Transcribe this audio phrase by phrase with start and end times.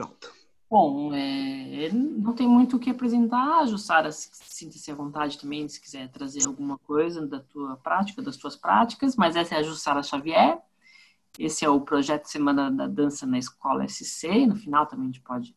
[0.00, 0.32] Pronto.
[0.70, 6.08] Bom, é, não tem muito o que apresentar, Jussara, sinta-se à vontade também se quiser
[6.10, 10.58] trazer alguma coisa da tua prática, das tuas práticas, mas essa é a Jussara Xavier,
[11.38, 15.20] esse é o projeto Semana da Dança na Escola SC, no final também a gente
[15.20, 15.54] pode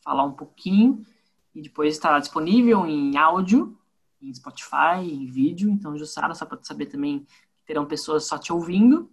[0.00, 1.06] falar um pouquinho,
[1.54, 3.78] e depois estará disponível em áudio,
[4.20, 7.24] em Spotify, em vídeo, então Jussara, só para saber também,
[7.64, 9.08] terão pessoas só te ouvindo,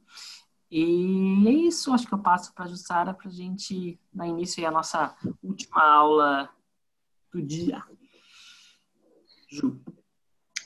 [0.76, 4.68] e é isso, acho que eu passo para a Jussara para a gente dar início
[4.68, 6.50] à nossa última aula
[7.32, 7.84] do dia.
[9.52, 9.80] Ju.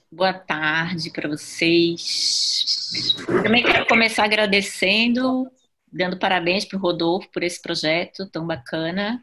[0.10, 3.18] Boa tarde para vocês.
[3.44, 5.52] Também quero começar agradecendo,
[5.92, 9.22] dando parabéns para o Rodolfo por esse projeto tão bacana,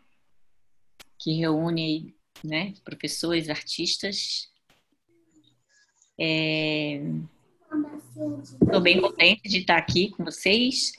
[1.19, 4.50] que reúne né, professores, artistas.
[6.20, 7.00] É,
[8.62, 10.92] Estou bem contente de estar aqui com vocês.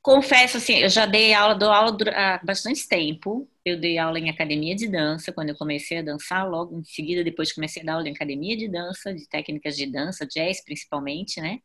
[0.00, 3.48] Confesso assim, eu já dei aula, dou aula há bastante tempo.
[3.64, 7.24] Eu dei aula em academia de dança quando eu comecei a dançar, logo em seguida
[7.24, 11.40] depois comecei a dar aula em academia de dança, de técnicas de dança, jazz principalmente,
[11.40, 11.58] né?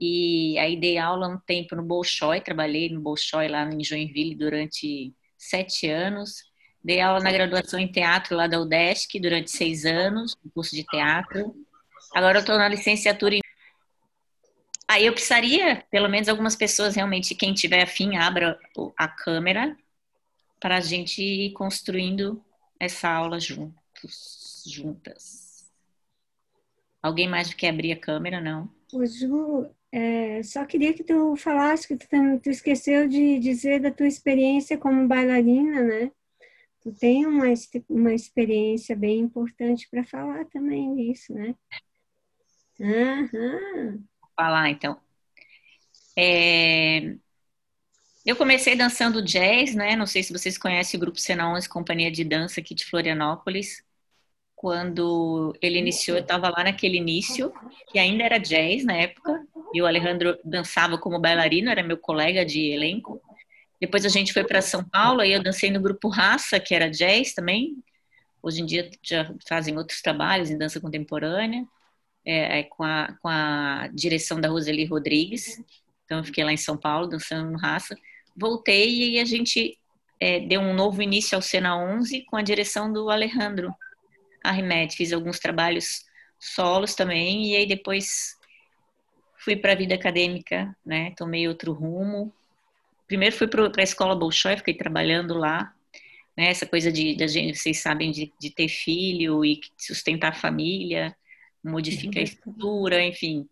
[0.00, 5.14] E aí dei aula um tempo no Bolshoi, trabalhei no Bolshoi lá em Joinville durante
[5.36, 6.42] sete anos.
[6.82, 10.84] Dei aula na graduação em teatro lá da UDESC durante seis anos, no curso de
[10.84, 11.54] teatro.
[12.14, 13.40] Agora eu estou na licenciatura em.
[14.86, 18.58] Aí eu precisaria, pelo menos algumas pessoas realmente, quem tiver afim, abra
[18.96, 19.76] a câmera
[20.58, 22.42] para a gente ir construindo
[22.80, 25.68] essa aula juntos, juntas.
[27.02, 28.40] Alguém mais quer abrir a câmera?
[28.40, 28.68] Não?
[28.92, 32.06] O Ju, é, só queria que tu falasse que tu,
[32.42, 36.10] tu, esqueceu de dizer da tua experiência como bailarina, né?
[36.80, 37.44] Tu tem uma,
[37.88, 41.54] uma experiência bem importante para falar também disso, né?
[42.78, 44.04] Uhum.
[44.20, 45.00] Vou falar então.
[46.16, 47.14] É...
[48.24, 49.96] Eu comecei dançando jazz, né?
[49.96, 53.82] Não sei se vocês conhecem o grupo Cena 11, companhia de dança aqui de Florianópolis.
[54.54, 57.52] Quando ele iniciou, eu estava lá naquele início,
[57.90, 62.44] que ainda era jazz na época, e o Alejandro dançava como bailarino, era meu colega
[62.44, 63.22] de elenco.
[63.80, 66.90] Depois a gente foi para São Paulo, aí eu dancei no grupo Raça, que era
[66.90, 67.82] jazz também.
[68.42, 71.64] Hoje em dia já fazem outros trabalhos em dança contemporânea
[72.28, 75.58] é, é, com, a, com a direção da Roseli Rodrigues.
[76.04, 77.96] Então, eu fiquei lá em São Paulo, dançando no Raça.
[78.36, 79.78] Voltei e a gente
[80.20, 83.74] é, deu um novo início ao Cena 11 com a direção do Alejandro
[84.44, 84.94] Arrimed.
[84.94, 86.04] Fiz alguns trabalhos
[86.38, 88.36] solos também, e aí depois
[89.38, 91.14] fui para a vida acadêmica, né?
[91.16, 92.30] Tomei outro rumo.
[93.06, 95.72] Primeiro fui para a escola Bolshoi, fiquei trabalhando lá,
[96.36, 96.50] né?
[96.50, 101.16] Essa coisa de, de vocês sabem, de, de ter filho e sustentar a família
[101.64, 103.48] modifica a estrutura, enfim.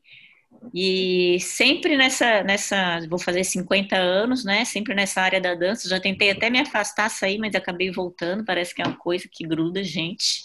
[0.75, 4.65] E sempre nessa, nessa, vou fazer 50 anos, né?
[4.65, 5.89] Sempre nessa área da dança.
[5.89, 8.45] Já tentei até me afastar, sair, mas acabei voltando.
[8.45, 10.45] Parece que é uma coisa que gruda a gente.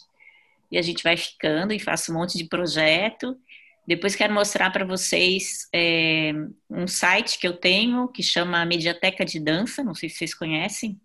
[0.72, 3.38] E a gente vai ficando e faço um monte de projeto.
[3.86, 6.32] Depois quero mostrar para vocês é,
[6.70, 9.84] um site que eu tenho que chama Mediateca de Dança.
[9.84, 11.00] Não sei se vocês conhecem.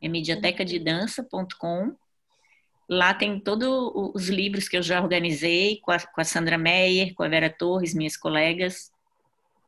[0.00, 1.96] É mediatecadedança.com.
[2.88, 3.68] Lá tem todos
[4.14, 7.50] os livros que eu já organizei com a, com a Sandra Meyer, com a Vera
[7.50, 8.90] Torres, minhas colegas.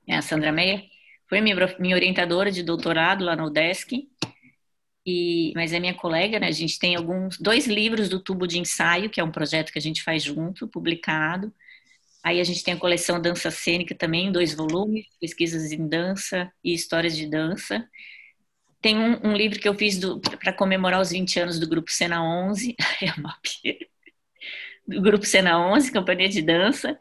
[0.08, 0.84] É, a Sandra Meyer
[1.28, 4.09] foi minha, minha orientadora de doutorado lá no UDESC,
[5.06, 6.48] e, mas é minha colega, né?
[6.48, 9.78] A gente tem alguns dois livros do Tubo de Ensaio, que é um projeto que
[9.78, 11.53] a gente faz junto, publicado.
[12.22, 16.75] Aí a gente tem a coleção Dança Cênica também, dois volumes, pesquisas em dança e
[16.75, 17.86] histórias de dança.
[18.80, 20.00] Tem um, um livro que eu fiz
[20.38, 23.10] para comemorar os 20 anos do Grupo Cena 11, é
[24.86, 26.98] do Grupo Cena 11, Companhia de Dança.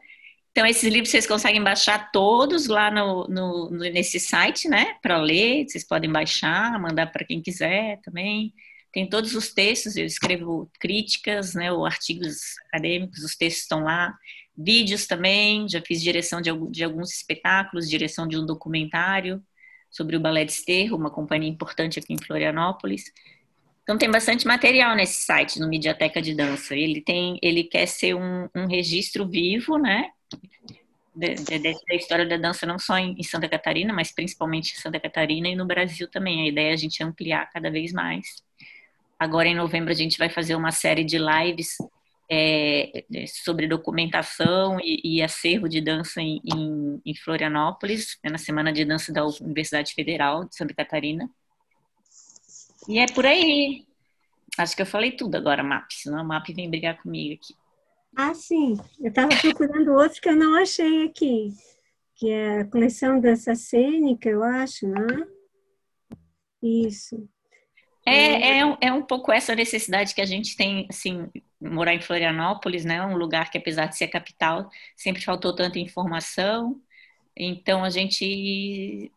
[0.50, 4.94] Então, esses livros vocês conseguem baixar todos lá no, no, nesse site, né?
[5.00, 8.52] Para ler, vocês podem baixar, mandar para quem quiser também.
[8.92, 11.72] Tem todos os textos, eu escrevo críticas, né?
[11.72, 12.36] Ou artigos
[12.68, 14.12] acadêmicos, os textos estão lá.
[14.56, 19.42] Vídeos também, já fiz direção de, de alguns espetáculos, direção de um documentário
[19.90, 23.12] sobre o Balé de Esterro, uma companhia importante aqui em Florianópolis.
[23.82, 26.76] Então tem bastante material nesse site, no Mediateca de Dança.
[26.76, 30.10] Ele tem, ele quer ser um, um registro vivo, né,
[31.14, 34.80] de, de, da história da dança não só em, em, Santa Catarina, mas principalmente em
[34.80, 36.42] Santa Catarina e no Brasil também.
[36.42, 38.26] A ideia é a gente ampliar cada vez mais.
[39.18, 41.76] Agora em novembro a gente vai fazer uma série de lives
[42.32, 48.38] é, é, sobre documentação e, e, acervo de dança em, em, em Florianópolis, né, na
[48.38, 51.28] Semana de Dança da Universidade Federal de Santa Catarina.
[52.88, 53.84] E é por aí.
[54.56, 57.54] Acho que eu falei tudo agora, MAP, senão a MAP vem brigar comigo aqui.
[58.16, 58.76] Ah, sim.
[59.00, 61.52] Eu estava procurando outro que eu não achei aqui,
[62.14, 65.26] que é a coleção dança cênica, eu acho, né?
[66.62, 67.28] Isso.
[68.06, 71.28] É, é, é um pouco essa necessidade que a gente tem, assim,
[71.60, 73.04] morar em Florianópolis, né?
[73.04, 76.80] Um lugar que, apesar de ser capital, sempre faltou tanta informação.
[77.36, 79.10] Então, a gente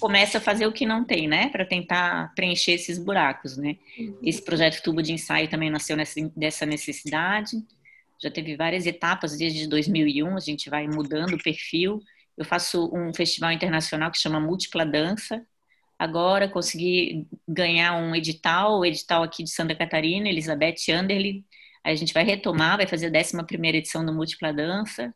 [0.00, 1.48] começa a fazer o que não tem, né?
[1.50, 3.76] Para tentar preencher esses buracos, né?
[3.98, 4.18] Uhum.
[4.22, 7.56] Esse projeto Tubo de Ensaio também nasceu nessa, dessa necessidade.
[8.20, 12.02] Já teve várias etapas desde 2001, a gente vai mudando o perfil.
[12.36, 15.44] Eu faço um festival internacional que chama Múltipla Dança,
[15.98, 21.44] Agora consegui ganhar um edital, o edital aqui de Santa Catarina, Elizabeth Anderle.
[21.92, 23.36] A gente vai retomar, vai fazer a 11
[23.76, 25.14] edição do Múltipla Dança.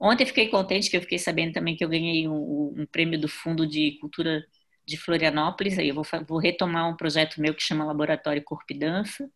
[0.00, 3.28] Ontem fiquei contente que eu fiquei sabendo também que eu ganhei um, um prêmio do
[3.28, 4.44] Fundo de Cultura
[4.86, 5.78] de Florianópolis.
[5.78, 9.28] Aí eu vou, vou retomar um projeto meu que chama Laboratório Corpo e Dança.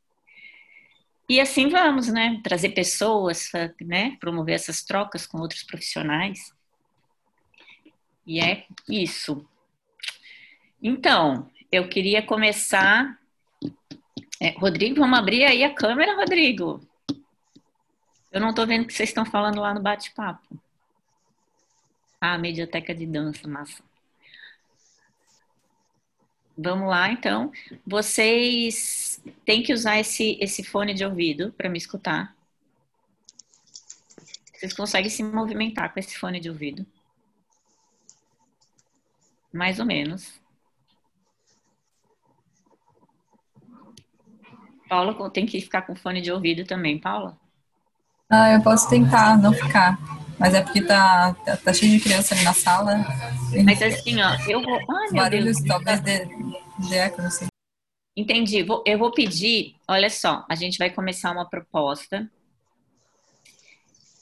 [1.28, 2.40] E assim vamos, né?
[2.42, 4.16] Trazer pessoas, né?
[4.20, 6.52] Promover essas trocas com outros profissionais.
[8.26, 9.46] E é isso.
[10.82, 13.17] Então, eu queria começar.
[14.40, 16.80] É, Rodrigo, vamos abrir aí a câmera, Rodrigo.
[18.30, 20.60] Eu não estou vendo o que vocês estão falando lá no bate-papo.
[22.20, 23.82] Ah, mediateca de dança, massa.
[26.56, 27.52] Vamos lá, então.
[27.86, 32.36] Vocês têm que usar esse, esse fone de ouvido para me escutar.
[34.52, 36.84] Vocês conseguem se movimentar com esse fone de ouvido?
[39.52, 40.40] Mais ou menos.
[44.88, 47.36] Paula tem que ficar com fone de ouvido também, Paula?
[48.30, 49.98] Ah, eu posso tentar não ficar.
[50.38, 53.04] Mas é porque tá, tá, tá cheio de criança ali na sala.
[53.64, 54.76] Mas assim, ó, eu vou.
[54.76, 57.48] Ai, meu Barulhos talvez de eco, não sei.
[58.16, 58.62] Entendi.
[58.62, 62.30] Vou, eu vou pedir, olha só, a gente vai começar uma proposta.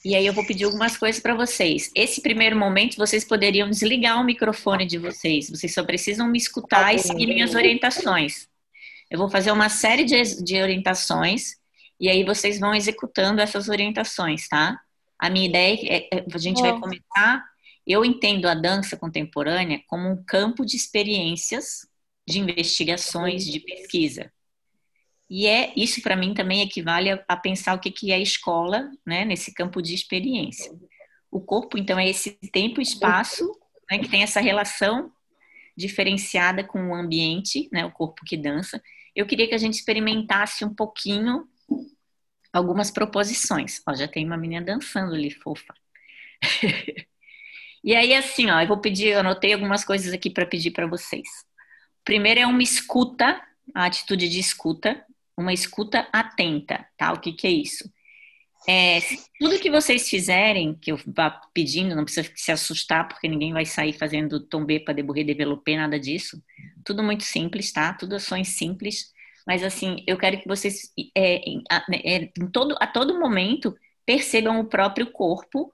[0.05, 1.91] E aí eu vou pedir algumas coisas para vocês.
[1.95, 5.51] Esse primeiro momento, vocês poderiam desligar o microfone de vocês.
[5.51, 8.49] Vocês só precisam me escutar e seguir minhas orientações.
[9.11, 11.57] Eu vou fazer uma série de, de orientações
[11.99, 14.79] e aí vocês vão executando essas orientações, tá?
[15.19, 17.45] A minha ideia é, é a gente vai começar.
[17.87, 21.87] Eu entendo a dança contemporânea como um campo de experiências,
[22.29, 24.31] de investigações, de pesquisa.
[25.29, 28.91] E é isso para mim também equivale a, a, pensar o que, que é escola,
[29.05, 30.73] né, nesse campo de experiência.
[31.31, 33.45] O corpo, então, é esse tempo e espaço
[33.91, 35.11] né, que tem essa relação
[35.77, 38.81] diferenciada com o ambiente, né, o corpo que dança,
[39.17, 41.49] eu queria que a gente experimentasse um pouquinho
[42.53, 43.83] algumas proposições.
[43.89, 45.75] Ó, já tem uma menina dançando ali, fofa.
[47.83, 50.87] e aí, assim, ó, eu vou pedir, eu anotei algumas coisas aqui para pedir para
[50.87, 51.27] vocês.
[52.05, 53.43] Primeiro é uma escuta,
[53.75, 55.05] a atitude de escuta,
[55.37, 57.13] uma escuta atenta, tá?
[57.13, 57.91] O que, que é isso?
[58.69, 58.99] É,
[59.39, 63.65] tudo que vocês fizerem, que eu vá pedindo, não precisa se assustar, porque ninguém vai
[63.65, 66.43] sair fazendo tombê para deburrer, developer, nada disso.
[66.87, 67.93] Tudo muito simples, tá?
[67.93, 69.13] Tudo ações simples.
[69.47, 74.65] Mas, assim, eu quero que vocês, é, é, em todo, a todo momento, percebam o
[74.65, 75.73] próprio corpo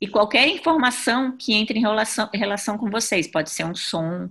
[0.00, 3.26] e qualquer informação que entre em relação, relação com vocês.
[3.26, 4.30] Pode ser um som,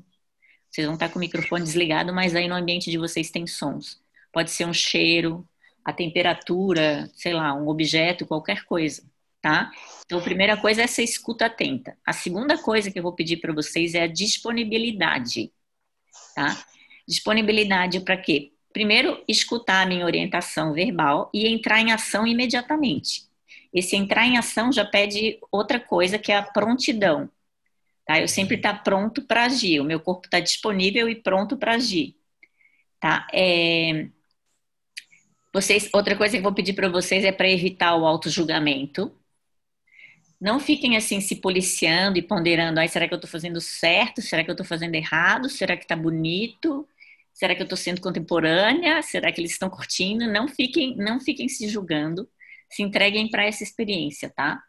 [0.70, 4.00] vocês vão estar com o microfone desligado, mas aí no ambiente de vocês tem sons.
[4.32, 5.48] Pode ser um cheiro,
[5.84, 9.04] a temperatura, sei lá, um objeto, qualquer coisa,
[9.42, 9.72] tá?
[10.06, 11.98] Então, a primeira coisa é essa escuta atenta.
[12.06, 15.52] A segunda coisa que eu vou pedir para vocês é a disponibilidade,
[16.36, 16.58] tá?
[17.08, 18.52] Disponibilidade para quê?
[18.72, 23.24] Primeiro, escutar a minha orientação verbal e entrar em ação imediatamente.
[23.74, 27.30] Esse entrar em ação já pede outra coisa, que é a prontidão.
[28.06, 28.20] Tá?
[28.20, 31.74] Eu sempre estar tá pronto para agir, o meu corpo está disponível e pronto para
[31.74, 32.16] agir.
[33.00, 33.28] Tá?
[33.34, 34.10] É,
[35.54, 39.12] vocês, outra coisa que eu vou pedir para vocês é para evitar o auto-julgamento.
[40.40, 44.22] Não fiquem assim se policiando e ponderando, será que eu estou fazendo certo?
[44.22, 45.50] Será que eu estou fazendo errado?
[45.50, 46.88] Será que está bonito?
[47.34, 49.02] Será que eu estou sendo contemporânea?
[49.02, 50.28] Será que eles estão curtindo?
[50.32, 52.30] Não fiquem, não fiquem se julgando.
[52.70, 54.62] Se entreguem para essa experiência, tá?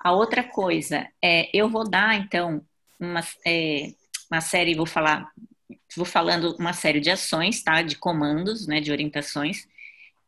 [0.00, 2.60] A outra coisa é, eu vou dar então
[2.98, 3.92] uma, é,
[4.30, 5.30] uma série, vou falar,
[5.96, 7.82] vou falando uma série de ações, tá?
[7.82, 8.80] De comandos, né?
[8.80, 9.66] De orientações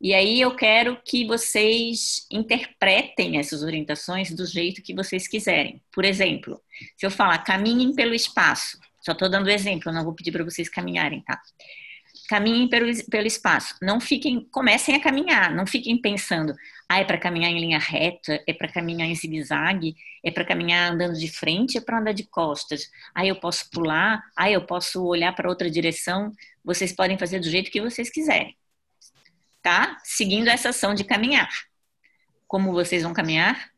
[0.00, 5.82] e aí eu quero que vocês interpretem essas orientações do jeito que vocês quiserem.
[5.92, 6.58] Por exemplo,
[6.96, 10.70] se eu falar caminhem pelo espaço, só estou dando exemplo, não vou pedir para vocês
[10.70, 11.38] caminharem, tá?
[12.30, 13.74] Caminhem pelo, pelo espaço.
[13.82, 16.54] Não fiquem, comecem a caminhar, não fiquem pensando,
[16.88, 20.92] ah, é para caminhar em linha reta, é para caminhar em zigue-zague, é para caminhar
[20.92, 22.88] andando de frente, é para andar de costas.
[23.14, 26.32] Aí eu posso pular, aí eu posso olhar para outra direção.
[26.64, 28.56] Vocês podem fazer do jeito que vocês quiserem
[29.62, 29.98] tá?
[30.04, 31.48] Seguindo essa ação de caminhar.
[32.46, 33.70] Como vocês vão caminhar?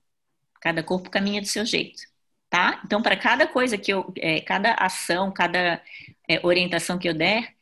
[0.61, 2.03] Cada corpo caminha do seu jeito,
[2.49, 2.81] tá?
[2.85, 5.83] Então, para cada coisa que eu, é, cada ação, cada
[6.29, 7.55] é, orientação que eu der,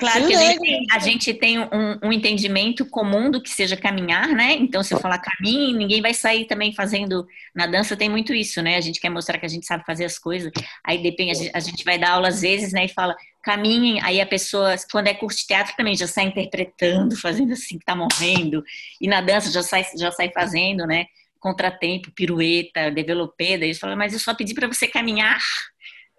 [0.00, 3.76] Claro que a gente tem, a gente tem um, um, entendimento comum do que seja
[3.76, 4.54] caminhar, né?
[4.54, 7.26] Então, se eu falar caminho, ninguém vai sair também fazendo.
[7.54, 8.76] Na dança tem muito isso, né?
[8.76, 10.50] A gente quer mostrar que a gente sabe fazer as coisas.
[10.82, 12.86] Aí depende, a gente, vai dar aula às vezes, né?
[12.86, 14.00] E fala, caminhem.
[14.02, 17.84] Aí a pessoa, quando é curso de teatro, também já sai interpretando, fazendo assim que
[17.84, 18.64] tá morrendo.
[18.98, 21.04] E na dança já sai, já sai fazendo, né?
[21.38, 23.58] Contratempo, pirueta, developê.
[23.58, 25.38] Daí eles falam, mas eu só pedi para você caminhar.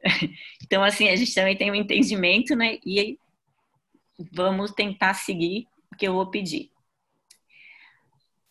[0.63, 2.77] Então, assim, a gente também tem um entendimento, né?
[2.85, 3.17] E
[4.31, 6.71] vamos tentar seguir o que eu vou pedir.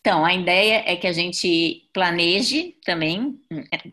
[0.01, 3.39] Então, a ideia é que a gente planeje também,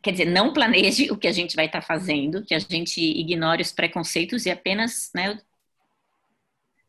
[0.02, 3.62] quer dizer, não planeje o que a gente vai estar fazendo, que a gente ignore
[3.62, 5.38] os preconceitos e apenas né,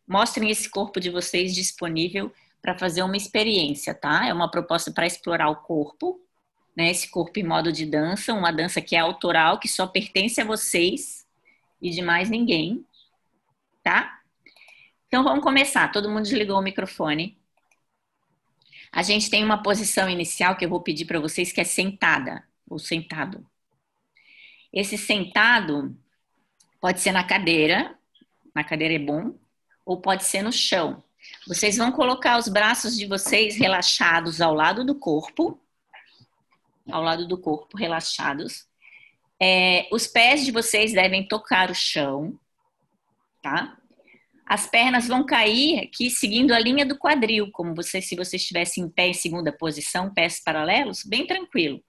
[0.07, 4.27] mostrem esse corpo de vocês disponível para fazer uma experiência, tá?
[4.27, 6.21] É uma proposta para explorar o corpo,
[6.77, 6.91] né?
[6.91, 10.45] Esse corpo em modo de dança, uma dança que é autoral, que só pertence a
[10.45, 11.27] vocês
[11.83, 12.85] e de mais ninguém,
[13.83, 14.18] tá?
[15.09, 15.91] Então vamos começar.
[15.91, 17.37] Todo mundo desligou o microfone.
[18.93, 22.47] A gente tem uma posição inicial que eu vou pedir para vocês que é sentada
[22.69, 23.45] ou sentado.
[24.73, 25.97] Esse sentado
[26.81, 27.99] pode ser na cadeira,
[28.55, 29.35] na cadeira é bom,
[29.85, 31.03] ou pode ser no chão.
[31.47, 35.59] Vocês vão colocar os braços de vocês relaxados ao lado do corpo,
[36.91, 38.67] ao lado do corpo, relaxados.
[39.41, 42.39] É, os pés de vocês devem tocar o chão,
[43.41, 43.78] tá?
[44.49, 48.81] As pernas vão cair aqui seguindo a linha do quadril, como você, se você estivesse
[48.81, 51.85] em pé em segunda posição, pés paralelos, bem tranquilo,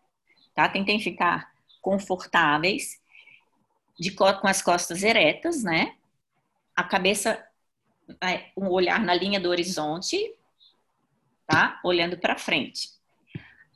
[0.54, 0.68] tá?
[0.68, 1.50] Tentem ficar
[1.82, 3.00] confortáveis,
[3.98, 5.96] de com as costas eretas, né?
[6.75, 7.42] A cabeça,
[8.58, 10.18] um olhar na linha do horizonte,
[11.48, 11.80] tá?
[11.82, 12.89] Olhando para frente.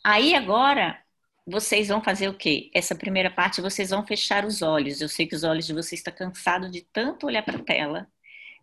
[0.04, 1.02] Aí agora
[1.48, 2.70] vocês vão fazer o quê?
[2.74, 5.00] Essa primeira parte vocês vão fechar os olhos.
[5.00, 8.10] Eu sei que os olhos de vocês estão cansados de tanto olhar para a tela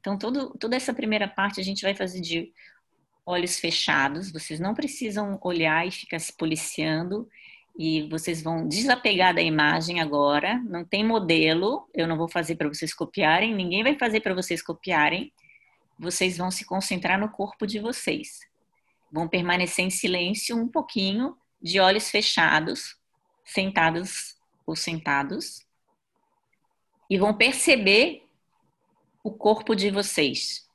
[0.01, 2.53] então, todo, toda essa primeira parte a gente vai fazer de
[3.25, 7.29] olhos fechados, vocês não precisam olhar e ficar se policiando,
[7.79, 12.69] e vocês vão desapegar da imagem agora, não tem modelo, eu não vou fazer para
[12.69, 15.33] vocês copiarem, ninguém vai fazer para vocês copiarem,
[15.99, 18.41] vocês vão se concentrar no corpo de vocês.
[19.13, 22.97] Vão permanecer em silêncio um pouquinho, de olhos fechados,
[23.45, 25.67] sentados ou sentados,
[27.09, 28.25] e vão perceber
[29.23, 30.69] o corpo de vocês?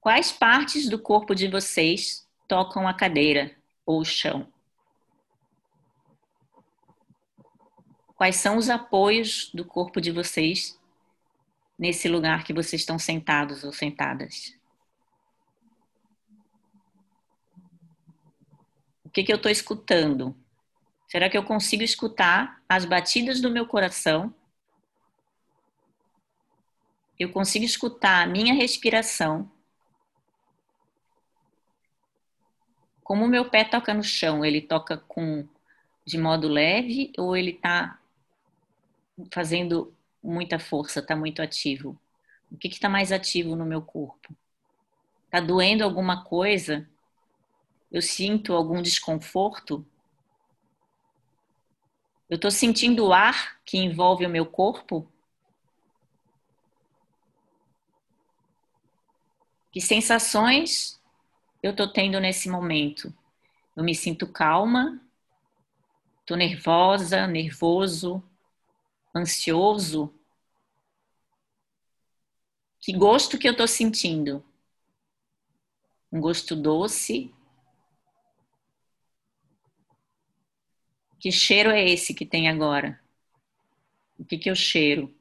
[0.00, 4.50] Quais partes do corpo de vocês tocam a cadeira ou o chão?
[8.16, 10.78] Quais são os apoios do corpo de vocês
[11.78, 14.54] nesse lugar que vocês estão sentados ou sentadas?
[19.04, 20.36] O que, que eu estou escutando?
[21.08, 24.32] Será que eu consigo escutar as batidas do meu coração
[27.20, 29.52] eu consigo escutar a minha respiração.
[33.04, 35.46] Como o meu pé toca no chão, ele toca com
[36.06, 38.00] de modo leve ou ele está
[39.30, 42.00] fazendo muita força, está muito ativo?
[42.50, 44.34] O que está mais ativo no meu corpo?
[45.26, 46.88] Está doendo alguma coisa?
[47.92, 49.86] Eu sinto algum desconforto?
[52.30, 55.06] Eu estou sentindo o ar que envolve o meu corpo?
[59.70, 61.00] Que sensações
[61.62, 63.12] eu estou tendo nesse momento?
[63.76, 65.00] Eu me sinto calma,
[66.20, 68.22] estou nervosa, nervoso,
[69.14, 70.12] ansioso.
[72.80, 74.44] Que gosto que eu estou sentindo?
[76.10, 77.32] Um gosto doce?
[81.20, 82.98] Que cheiro é esse que tem agora?
[84.18, 85.14] O que, que eu cheiro?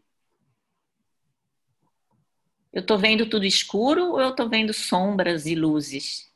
[2.72, 6.32] Eu estou vendo tudo escuro ou eu estou vendo sombras e luzes?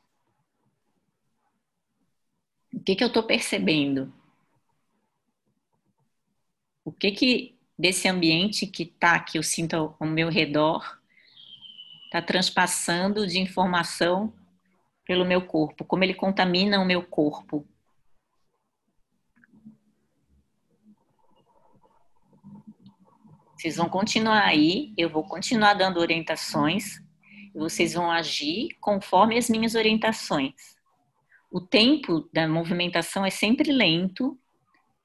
[2.74, 4.12] O que, que eu estou percebendo?
[6.86, 11.00] O que que desse ambiente que tá, que eu sinto ao meu redor,
[12.06, 14.34] está transpassando de informação
[15.06, 15.86] pelo meu corpo?
[15.86, 17.68] Como ele contamina o meu corpo?
[23.64, 27.02] Vocês vão continuar aí, eu vou continuar dando orientações,
[27.56, 30.52] vocês vão agir conforme as minhas orientações.
[31.50, 34.38] O tempo da movimentação é sempre lento,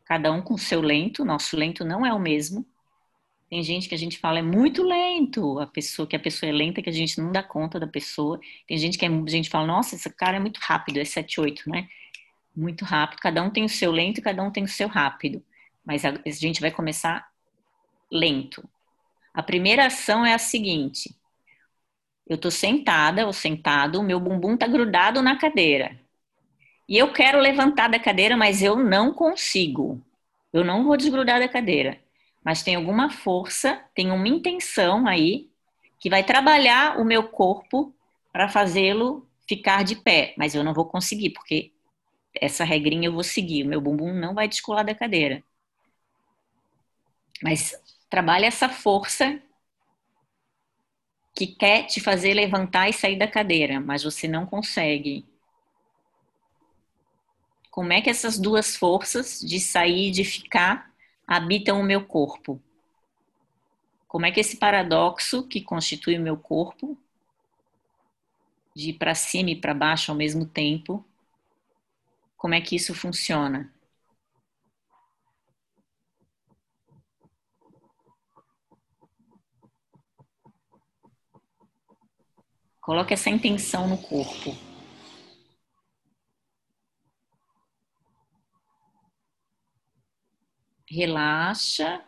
[0.05, 2.67] cada um com o seu lento, nosso lento não é o mesmo.
[3.49, 6.53] Tem gente que a gente fala é muito lento, a pessoa que a pessoa é
[6.53, 8.41] lenta que a gente não dá conta da pessoa.
[8.67, 11.41] Tem gente que é, a gente fala, nossa, esse cara é muito rápido, é 7
[11.41, 11.87] 8, né?
[12.57, 15.45] Muito rápido, cada um tem o seu lento e cada um tem o seu rápido.
[15.87, 17.25] Mas a, a gente vai começar
[18.11, 18.69] lento.
[19.33, 21.15] A primeira ação é a seguinte:
[22.27, 25.99] Eu tô sentada ou sentado, o meu bumbum tá grudado na cadeira.
[26.88, 30.03] E eu quero levantar da cadeira, mas eu não consigo.
[30.53, 32.00] Eu não vou desgrudar da cadeira.
[32.43, 35.50] Mas tem alguma força, tem uma intenção aí
[36.00, 37.95] que vai trabalhar o meu corpo
[38.33, 41.73] para fazê-lo ficar de pé, mas eu não vou conseguir, porque
[42.35, 45.43] essa regrinha eu vou seguir, o meu bumbum não vai descolar da cadeira.
[47.43, 47.75] Mas
[48.09, 49.41] trabalha essa força
[51.35, 55.25] que quer te fazer levantar e sair da cadeira, mas você não consegue.
[57.71, 60.93] Como é que essas duas forças de sair e de ficar
[61.27, 62.61] habitam o meu corpo?
[64.09, 66.99] Como é que esse paradoxo que constitui o meu corpo
[68.79, 71.05] de ir para cima e para baixo ao mesmo tempo.
[72.37, 73.73] Como é que isso funciona?
[82.88, 84.57] Coloque essa intenção no corpo.
[90.88, 92.02] Relaxa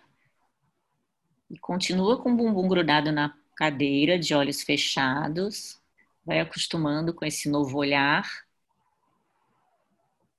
[1.50, 5.78] e continua com o bumbum grudado na cadeira, de olhos fechados
[6.24, 8.26] vai acostumando com esse novo olhar.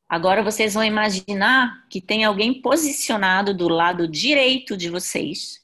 [0.10, 5.64] Agora vocês vão imaginar que tem alguém posicionado do lado direito de vocês,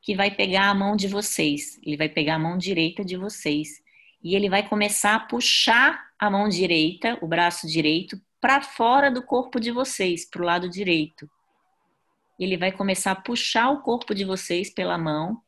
[0.00, 1.78] que vai pegar a mão de vocês.
[1.82, 3.84] Ele vai pegar a mão direita de vocês
[4.26, 9.22] e ele vai começar a puxar a mão direita, o braço direito, para fora do
[9.22, 11.28] corpo de vocês, para o lado direito.
[12.38, 15.42] Ele vai começar a puxar o corpo de vocês pela mão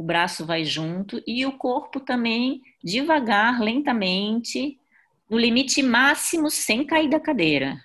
[0.00, 4.80] o braço vai junto e o corpo também devagar, lentamente,
[5.28, 7.78] no limite máximo, sem cair da cadeira.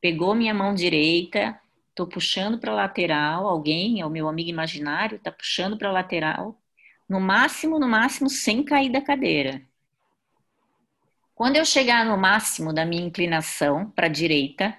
[0.00, 5.16] Pegou minha mão direita, estou puxando para a lateral, alguém, é o meu amigo imaginário,
[5.16, 6.58] está puxando para a lateral,
[7.08, 9.66] no máximo, no máximo, sem cair da cadeira.
[11.34, 14.76] Quando eu chegar no máximo da minha inclinação para a direita,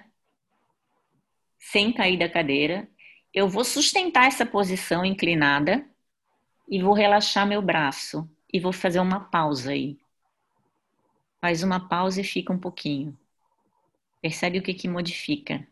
[1.58, 2.88] sem cair da cadeira,
[3.32, 5.84] eu vou sustentar essa posição inclinada
[6.68, 9.98] e vou relaxar meu braço e vou fazer uma pausa aí.
[11.40, 13.18] Faz uma pausa e fica um pouquinho.
[14.20, 15.66] Percebe o que que modifica?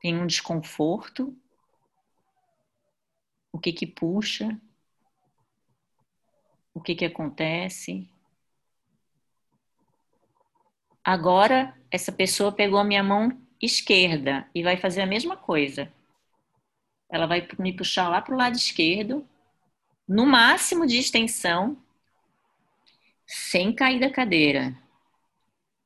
[0.00, 1.36] Tem um desconforto?
[3.52, 4.60] O que que puxa?
[6.76, 8.08] O que que acontece?
[11.02, 15.90] Agora, essa pessoa pegou a minha mão esquerda e vai fazer a mesma coisa
[17.08, 19.26] ela vai me puxar lá para o lado esquerdo,
[20.08, 21.76] no máximo de extensão,
[23.26, 24.76] sem cair da cadeira.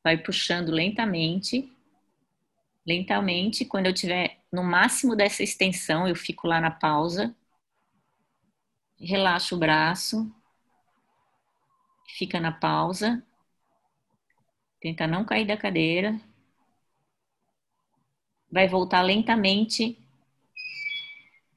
[0.02, 1.70] Vai puxando lentamente,
[2.86, 3.64] lentamente.
[3.64, 7.34] Quando eu tiver no máximo dessa extensão, eu fico lá na pausa,
[8.98, 10.30] relaxo o braço,
[12.18, 13.22] fica na pausa,
[14.80, 16.20] tenta não cair da cadeira,
[18.50, 19.98] vai voltar lentamente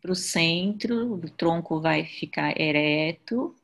[0.02, 3.56] para o centro, o tronco vai ficar ereto.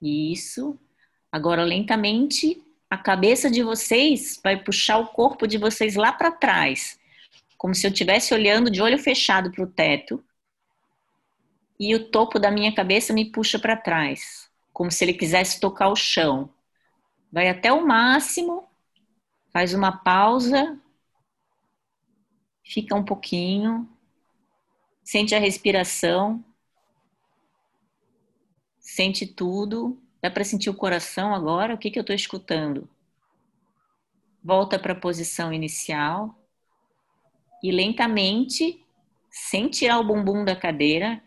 [0.00, 0.78] Isso.
[1.30, 6.98] Agora, lentamente, a cabeça de vocês vai puxar o corpo de vocês lá para trás,
[7.58, 10.24] como se eu estivesse olhando de olho fechado para o teto.
[11.78, 14.47] E o topo da minha cabeça me puxa para trás,
[14.78, 16.48] como se ele quisesse tocar o chão.
[17.32, 18.64] Vai até o máximo,
[19.52, 20.80] faz uma pausa,
[22.62, 23.88] fica um pouquinho,
[25.10, 26.44] Sente a respiração.
[28.78, 29.98] Sente tudo.
[30.20, 31.74] Dá para sentir o coração agora?
[31.74, 32.86] O que, que eu estou escutando?
[34.44, 36.38] Volta para a posição inicial.
[37.62, 38.84] E lentamente,
[39.30, 41.22] sem tirar o bumbum da cadeira,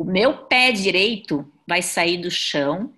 [0.00, 2.90] o meu pé direito vai sair do chão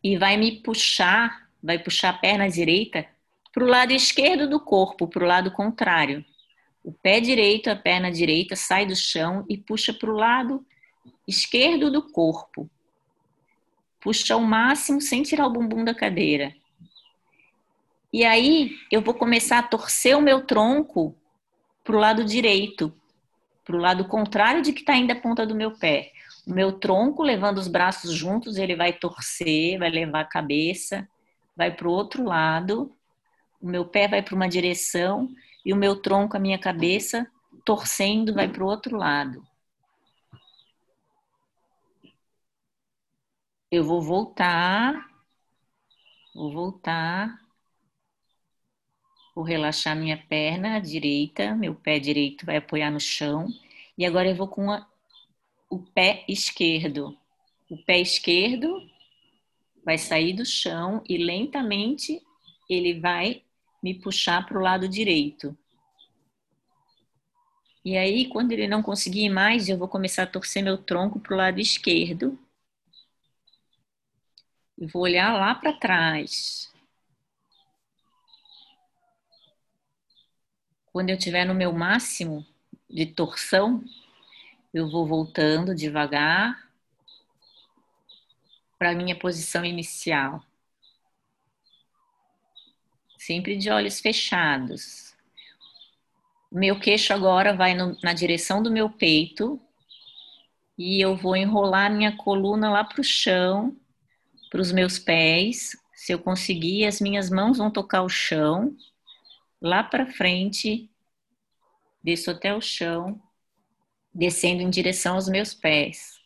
[0.00, 3.04] e vai me puxar, vai puxar a perna direita
[3.52, 6.24] para o lado esquerdo do corpo, para o lado contrário.
[6.84, 10.64] O pé direito, a perna direita sai do chão e puxa para o lado
[11.26, 12.70] esquerdo do corpo.
[13.98, 16.54] Puxa ao máximo sem tirar o bumbum da cadeira.
[18.12, 21.12] E aí eu vou começar a torcer o meu tronco
[21.82, 22.96] para o lado direito,
[23.64, 26.12] para o lado contrário de que está indo a ponta do meu pé.
[26.46, 31.08] Meu tronco, levando os braços juntos, ele vai torcer, vai levar a cabeça,
[31.56, 32.94] vai para o outro lado.
[33.60, 35.28] O meu pé vai para uma direção
[35.64, 37.26] e o meu tronco, a minha cabeça,
[37.64, 39.44] torcendo, vai para o outro lado.
[43.68, 45.10] Eu vou voltar,
[46.32, 47.40] vou voltar,
[49.34, 53.48] vou relaxar minha perna direita, meu pé direito vai apoiar no chão,
[53.98, 54.88] e agora eu vou com uma
[55.68, 57.16] o pé esquerdo.
[57.70, 58.80] O pé esquerdo
[59.84, 62.22] vai sair do chão e lentamente
[62.68, 63.42] ele vai
[63.82, 65.56] me puxar para o lado direito.
[67.84, 71.34] E aí, quando ele não conseguir mais, eu vou começar a torcer meu tronco para
[71.34, 72.36] o lado esquerdo.
[74.76, 76.68] E vou olhar lá para trás.
[80.92, 82.44] Quando eu estiver no meu máximo
[82.90, 83.84] de torção,
[84.76, 86.70] eu vou voltando devagar
[88.78, 90.44] para a minha posição inicial.
[93.16, 95.16] Sempre de olhos fechados.
[96.52, 99.58] Meu queixo agora vai no, na direção do meu peito
[100.76, 103.74] e eu vou enrolar minha coluna lá para o chão,
[104.50, 105.74] para os meus pés.
[105.94, 108.76] Se eu conseguir, as minhas mãos vão tocar o chão,
[109.58, 110.90] lá para frente,
[112.04, 113.18] desço até o chão,
[114.16, 116.18] descendo em direção aos meus pés.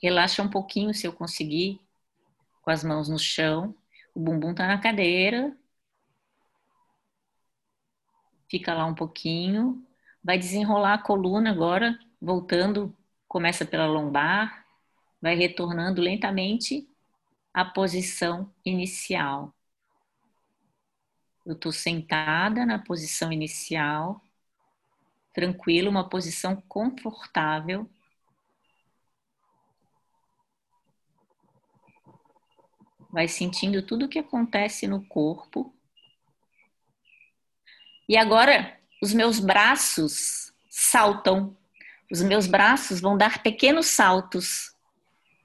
[0.00, 1.80] Relaxa um pouquinho se eu conseguir,
[2.60, 3.74] com as mãos no chão.
[4.14, 5.56] O bumbum tá na cadeira.
[8.48, 9.82] Fica lá um pouquinho.
[10.22, 12.94] Vai desenrolar a coluna agora, voltando,
[13.26, 14.66] começa pela lombar,
[15.20, 16.86] vai retornando lentamente
[17.54, 19.54] à posição inicial.
[21.46, 24.22] Eu estou sentada na posição inicial,
[25.32, 27.88] tranquilo, uma posição confortável
[33.10, 35.74] vai sentindo tudo o que acontece no corpo.
[38.08, 41.56] E agora os meus braços saltam.
[42.10, 44.74] Os meus braços vão dar pequenos saltos,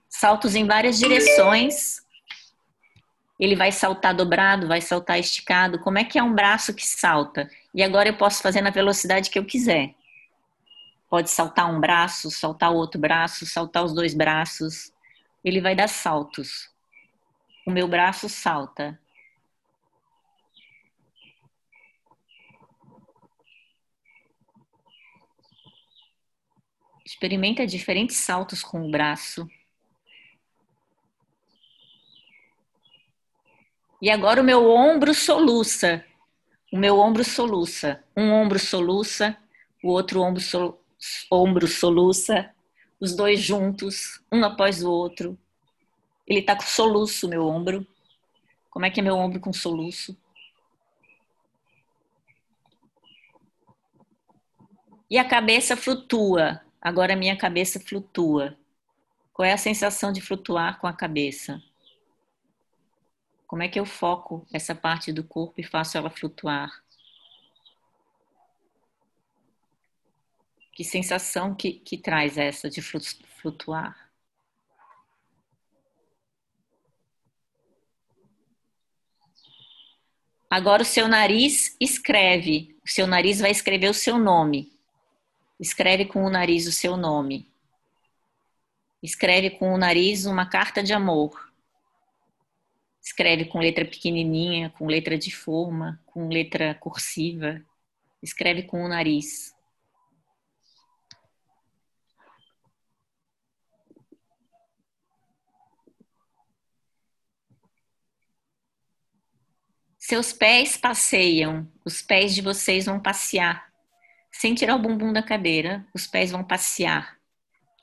[0.10, 2.05] saltos em várias direções.
[3.40, 5.80] Ele vai saltar dobrado, vai saltar esticado.
[5.80, 7.50] Como é que é um braço que salta?
[7.74, 9.94] E agora eu posso fazer na velocidade que eu quiser.
[11.10, 14.92] Pode saltar um braço, saltar o outro braço, saltar os dois braços.
[15.44, 16.74] Ele vai dar saltos
[17.66, 19.00] o meu braço salta.
[27.04, 29.48] Experimenta diferentes saltos com o braço.
[34.02, 36.04] E agora o meu ombro soluça.
[36.72, 38.04] O meu ombro soluça.
[38.16, 39.38] Um ombro soluça,
[39.84, 40.44] o outro ombro,
[41.32, 42.52] ombro soluça.
[43.00, 45.38] Os dois juntos, um após o outro.
[46.28, 47.86] Ele tá com soluço, meu ombro.
[48.70, 50.18] Como é que é meu ombro com soluço?
[55.10, 56.62] E a cabeça flutua.
[56.82, 58.58] Agora minha cabeça flutua.
[59.32, 61.62] Qual é a sensação de flutuar com a cabeça?
[63.48, 66.84] Como é que eu foco essa parte do corpo e faço ela flutuar?
[70.74, 74.06] Que sensação que, que traz essa de flutuar?
[80.50, 82.78] Agora o seu nariz escreve.
[82.84, 84.72] O seu nariz vai escrever o seu nome.
[85.60, 87.50] Escreve com o nariz o seu nome.
[89.02, 91.45] Escreve com o nariz uma carta de amor.
[93.06, 97.64] Escreve com letra pequenininha, com letra de forma, com letra cursiva.
[98.22, 99.54] Escreve com o nariz.
[110.00, 113.72] Seus pés passeiam, os pés de vocês vão passear.
[114.32, 117.20] Sem tirar o bumbum da cadeira, os pés vão passear.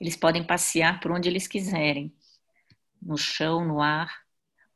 [0.01, 2.13] Eles podem passear por onde eles quiserem.
[3.01, 4.22] No chão, no ar,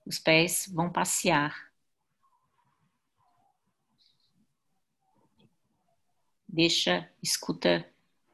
[0.08, 1.72] os pés vão passear.
[6.48, 7.86] Deixa, escuta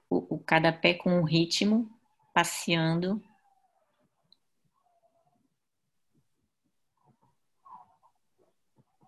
[0.09, 1.89] o, o cada pé com um ritmo,
[2.33, 3.21] passeando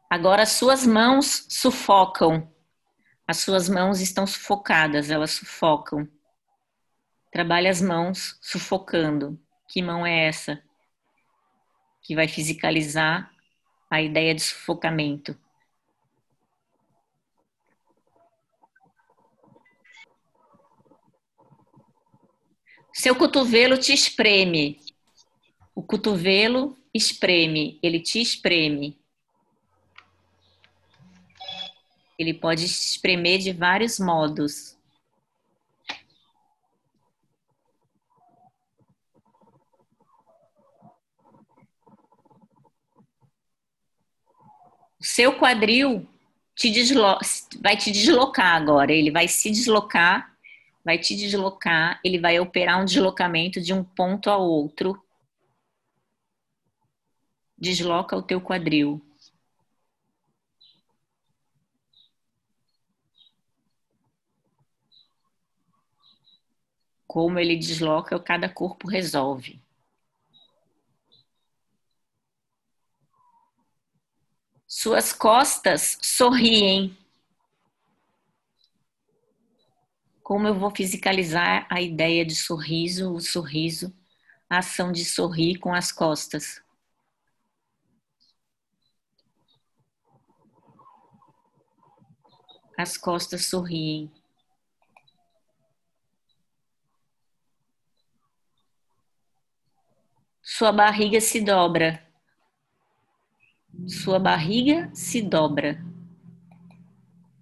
[0.09, 2.49] Agora as suas mãos sufocam.
[3.27, 6.07] As suas mãos estão sufocadas, elas sufocam.
[7.31, 9.37] Trabalhe as mãos sufocando.
[9.67, 10.63] Que mão é essa?
[12.05, 13.33] Que vai fisicalizar
[13.89, 15.35] a ideia de sufocamento.
[22.93, 24.79] Seu cotovelo te espreme.
[25.73, 28.97] O cotovelo espreme, ele te espreme.
[32.17, 34.74] Ele pode espremer de vários modos.
[45.05, 46.07] Seu quadril
[46.55, 46.71] te
[47.61, 48.91] vai te deslocar agora.
[48.91, 50.35] Ele vai se deslocar
[50.85, 55.03] vai te deslocar, ele vai operar um deslocamento de um ponto ao outro.
[57.57, 59.01] Desloca o teu quadril.
[67.07, 69.64] Como ele desloca, cada corpo resolve.
[74.77, 76.97] Suas costas sorriem.
[80.21, 83.95] Como eu vou fisicalizar a ideia de sorriso, o sorriso,
[84.49, 86.61] a ação de sorrir com as costas?
[92.77, 94.11] As costas sorriem.
[100.43, 102.04] Sua barriga se dobra.
[103.87, 105.83] Sua barriga se dobra.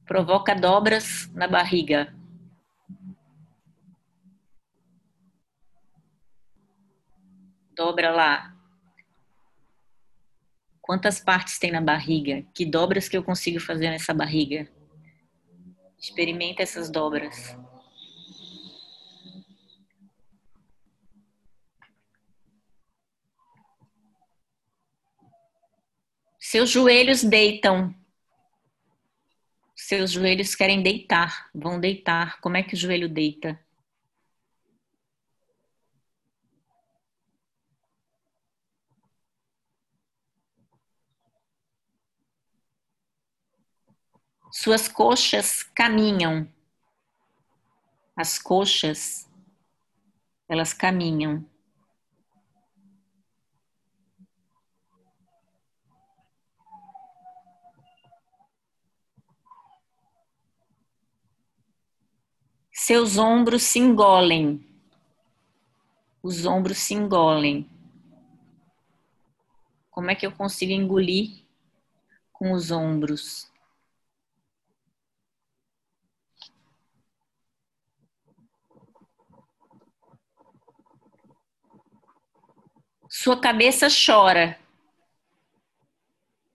[0.05, 2.13] Provoca dobras na barriga.
[7.75, 8.53] Dobra lá.
[10.81, 12.43] Quantas partes tem na barriga?
[12.53, 14.67] Que dobras que eu consigo fazer nessa barriga?
[15.97, 17.57] Experimenta essas dobras.
[26.53, 27.95] Seus joelhos deitam.
[29.75, 32.39] Seus joelhos querem deitar, vão deitar.
[32.41, 33.59] Como é que o joelho deita?
[44.51, 46.47] Suas coxas caminham.
[48.15, 49.27] As coxas,
[50.47, 51.43] elas caminham.
[62.85, 64.61] Seus ombros se engolem.
[66.21, 67.65] Os ombros se engolem.
[69.89, 71.45] Como é que eu consigo engolir
[72.33, 73.49] com os ombros?
[83.09, 84.59] Sua cabeça chora.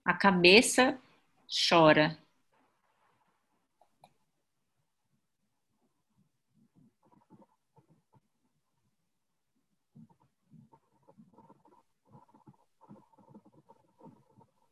[0.05, 0.95] A cabeça
[1.67, 2.18] chora.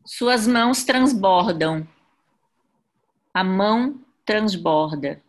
[0.09, 1.85] Suas mãos transbordam.
[3.33, 5.21] A mão transborda.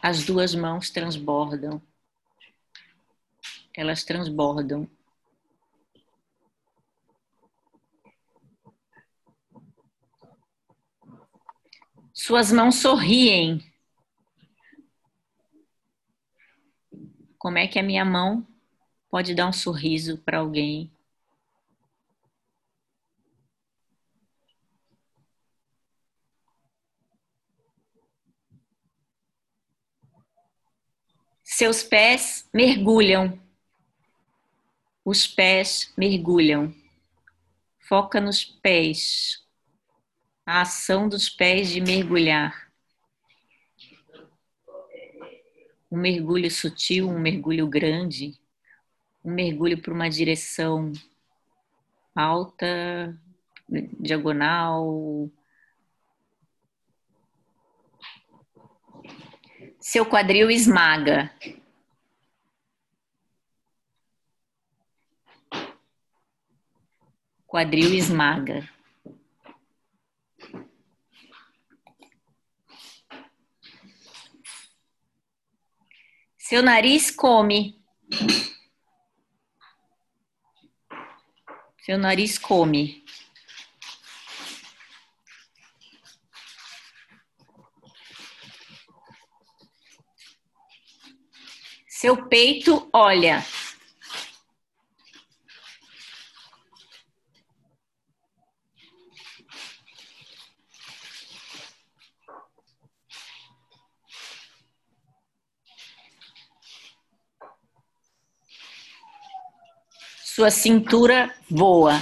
[0.00, 1.82] As duas mãos transbordam.
[3.76, 4.88] Elas transbordam.
[12.14, 13.62] Suas mãos sorriem.
[17.38, 18.46] Como é que a minha mão
[19.10, 20.90] pode dar um sorriso para alguém?
[31.58, 33.36] Seus pés mergulham.
[35.04, 36.72] Os pés mergulham.
[37.80, 39.44] Foca nos pés.
[40.46, 42.70] A ação dos pés de mergulhar.
[45.90, 48.38] Um mergulho sutil, um mergulho grande,
[49.24, 50.92] um mergulho para uma direção
[52.14, 53.18] alta,
[53.98, 55.28] diagonal,
[59.90, 61.34] Seu quadril esmaga.
[67.46, 68.68] Quadril esmaga.
[76.36, 77.82] Seu nariz come.
[81.78, 83.07] Seu nariz come.
[92.00, 93.44] Seu peito olha.
[110.22, 111.94] Sua cintura voa.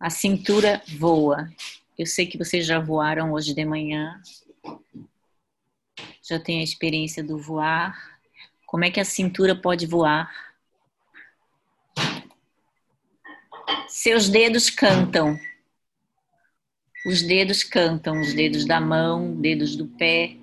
[0.00, 1.48] A cintura voa.
[1.96, 4.20] Eu sei que vocês já voaram hoje de manhã
[6.30, 8.18] já tem a experiência do voar.
[8.66, 10.32] Como é que a cintura pode voar?
[13.88, 15.38] Seus dedos cantam.
[17.04, 20.36] Os dedos cantam, os dedos da mão, dedos do pé.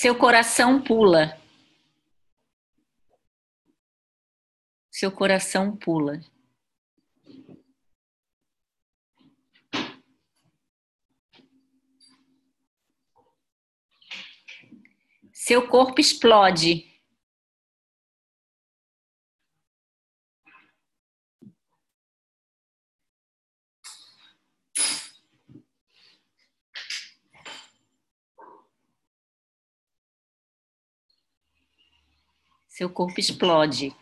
[0.00, 1.36] Seu coração pula.
[4.92, 6.20] Seu coração pula.
[15.32, 16.87] Seu corpo explode.
[32.78, 33.92] Seu corpo explode.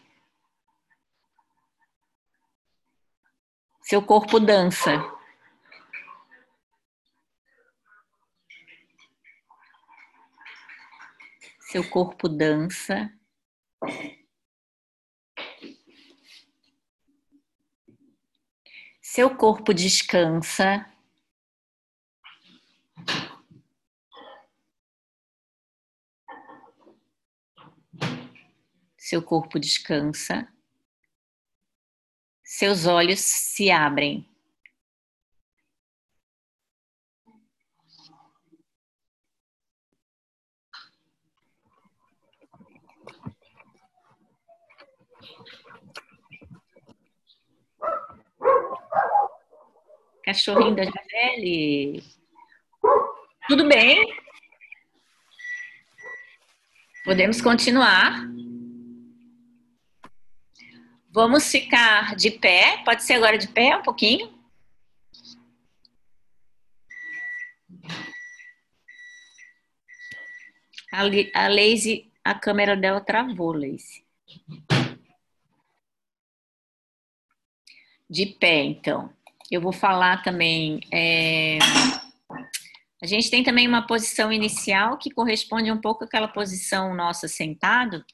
[3.81, 4.91] Seu corpo dança.
[11.59, 13.11] Seu corpo dança.
[19.01, 20.85] Seu corpo descansa.
[29.09, 30.49] Seu corpo descansa,
[32.43, 34.29] seus olhos se abrem.
[50.25, 52.03] Cachorrinho da Gisele.
[53.47, 54.05] Tudo bem?
[57.05, 58.27] Podemos continuar.
[61.17, 62.83] Vamos ficar de pé.
[62.85, 64.39] Pode ser agora de pé um pouquinho.
[70.93, 71.01] A,
[71.43, 74.05] a Lazy, a câmera dela travou, Lazy.
[78.11, 79.11] De pé, então.
[79.51, 80.81] Eu vou falar também.
[80.93, 81.57] É...
[83.03, 88.05] A gente tem também uma posição inicial que corresponde um pouco àquela posição nossa sentado,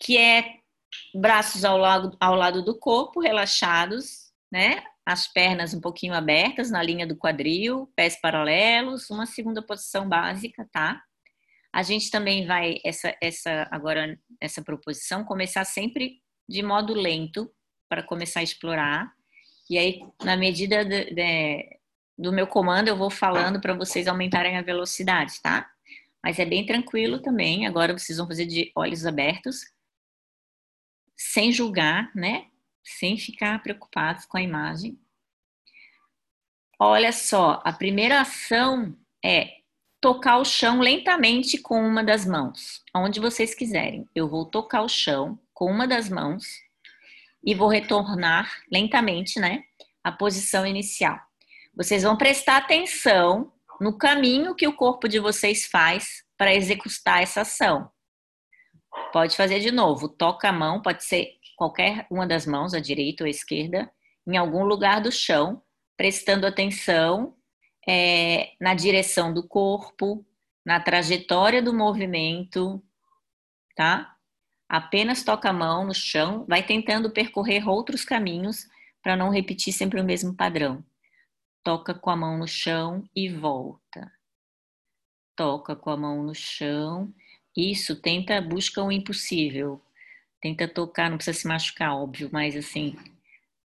[0.00, 0.64] que é
[1.14, 4.82] braços ao lado, ao lado do corpo, relaxados, né?
[5.04, 10.68] As pernas um pouquinho abertas na linha do quadril, pés paralelos, uma segunda posição básica,
[10.72, 11.00] tá?
[11.72, 17.52] A gente também vai, essa, essa agora, essa proposição, começar sempre de modo lento,
[17.88, 19.12] para começar a explorar.
[19.68, 21.78] E aí, na medida de, de,
[22.16, 25.68] do meu comando, eu vou falando para vocês aumentarem a velocidade, tá?
[26.22, 27.66] Mas é bem tranquilo também.
[27.66, 29.60] Agora vocês vão fazer de olhos abertos
[31.16, 32.46] sem julgar, né?
[32.84, 34.98] Sem ficar preocupados com a imagem.
[36.78, 39.56] Olha só, a primeira ação é
[40.00, 44.06] tocar o chão lentamente com uma das mãos, onde vocês quiserem.
[44.14, 46.44] Eu vou tocar o chão com uma das mãos
[47.42, 49.64] e vou retornar lentamente, né?
[50.04, 51.18] A posição inicial.
[51.74, 57.40] Vocês vão prestar atenção no caminho que o corpo de vocês faz para executar essa
[57.40, 57.90] ação.
[59.12, 60.08] Pode fazer de novo.
[60.08, 63.90] Toca a mão, pode ser qualquer uma das mãos, a direita ou a esquerda,
[64.26, 65.62] em algum lugar do chão,
[65.96, 67.34] prestando atenção
[67.88, 70.26] é, na direção do corpo,
[70.64, 72.82] na trajetória do movimento,
[73.74, 74.16] tá?
[74.68, 78.66] Apenas toca a mão no chão, vai tentando percorrer outros caminhos
[79.00, 80.84] para não repetir sempre o mesmo padrão.
[81.62, 84.10] Toca com a mão no chão e volta.
[85.36, 87.14] Toca com a mão no chão
[87.56, 89.80] isso, tenta, busca o impossível.
[90.40, 92.96] Tenta tocar, não precisa se machucar, óbvio, mas assim,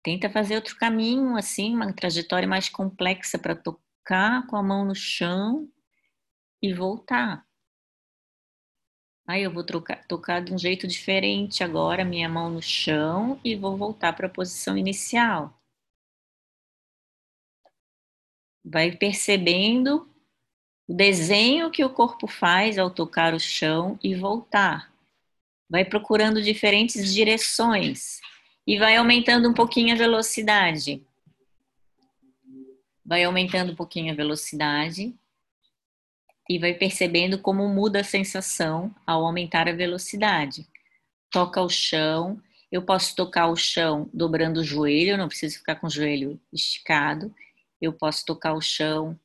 [0.02, 4.94] tenta fazer outro caminho, assim, uma trajetória mais complexa para tocar com a mão no
[4.94, 5.68] chão
[6.62, 7.46] e voltar.
[9.26, 13.54] Aí eu vou trocar, tocar de um jeito diferente agora, minha mão no chão e
[13.54, 15.56] vou voltar para a posição inicial.
[18.64, 20.09] Vai percebendo
[20.90, 24.92] o desenho que o corpo faz ao tocar o chão e voltar.
[25.68, 28.18] Vai procurando diferentes direções
[28.66, 31.00] e vai aumentando um pouquinho a velocidade.
[33.06, 35.14] Vai aumentando um pouquinho a velocidade
[36.48, 40.66] e vai percebendo como muda a sensação ao aumentar a velocidade.
[41.30, 45.86] Toca o chão, eu posso tocar o chão dobrando o joelho, não preciso ficar com
[45.86, 47.32] o joelho esticado.
[47.80, 49.16] Eu posso tocar o chão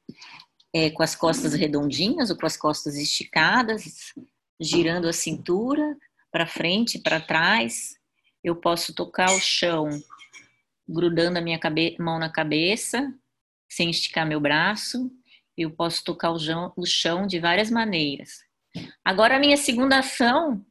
[0.75, 4.13] é, com as costas redondinhas ou com as costas esticadas,
[4.59, 5.95] girando a cintura
[6.29, 7.95] para frente, para trás.
[8.43, 9.89] Eu posso tocar o chão
[10.85, 11.57] grudando a minha
[11.97, 13.09] mão na cabeça
[13.69, 15.09] sem esticar meu braço.
[15.57, 18.43] Eu posso tocar o chão de várias maneiras.
[19.01, 20.61] Agora, a minha segunda ação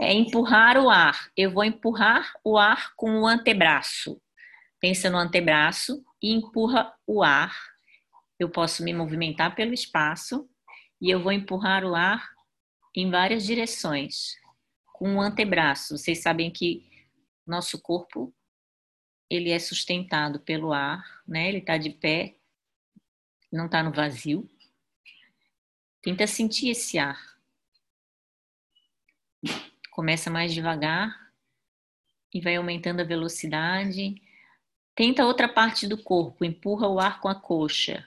[0.00, 1.30] é empurrar o ar.
[1.36, 4.20] Eu vou empurrar o ar com o antebraço.
[4.80, 7.75] Pensa no antebraço e empurra o ar.
[8.38, 10.48] Eu posso me movimentar pelo espaço
[11.00, 12.28] e eu vou empurrar o ar
[12.94, 14.36] em várias direções
[14.92, 15.96] com o antebraço.
[15.96, 16.88] Vocês sabem que
[17.46, 18.34] nosso corpo
[19.28, 21.48] ele é sustentado pelo ar, né?
[21.48, 22.36] Ele está de pé,
[23.52, 24.48] não está no vazio.
[26.02, 27.20] Tenta sentir esse ar.
[29.90, 31.32] Começa mais devagar
[32.32, 34.14] e vai aumentando a velocidade.
[34.94, 38.06] Tenta outra parte do corpo, empurra o ar com a coxa.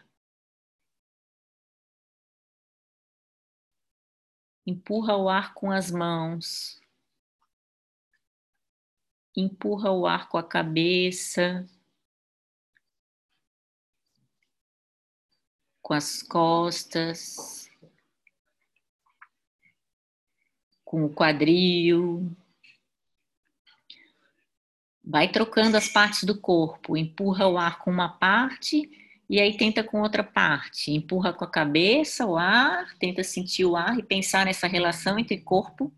[4.70, 6.80] Empurra o ar com as mãos.
[9.36, 11.68] Empurra o ar com a cabeça.
[15.82, 17.68] Com as costas.
[20.86, 22.32] Com o quadril.
[25.04, 26.96] Vai trocando as partes do corpo.
[26.96, 28.88] Empurra o ar com uma parte
[29.30, 30.92] e aí tenta com outra parte.
[30.92, 35.38] Empurra com a cabeça o ar, tenta sentir o ar e pensar nessa relação entre
[35.38, 35.94] corpo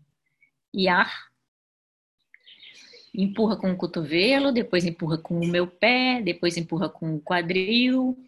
[0.72, 1.30] e ar.
[3.14, 8.18] Empurra com o cotovelo, depois empurra com o meu pé, depois empurra com o quadril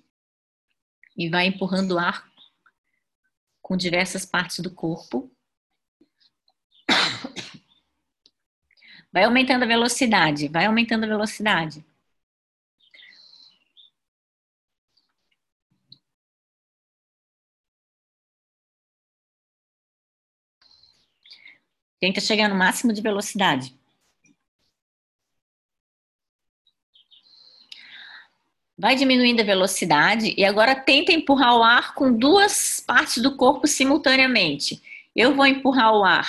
[1.17, 2.27] e vai empurrando o ar
[3.61, 5.31] com diversas partes do corpo.
[9.13, 11.85] Vai aumentando a velocidade, vai aumentando a velocidade.
[22.01, 23.75] Tenta chegar no máximo de velocidade.
[28.77, 33.69] Vai diminuindo a velocidade e agora tenta empurrar o ar com duas partes do corpo
[33.69, 34.83] simultaneamente.
[35.15, 36.29] Eu vou empurrar o ar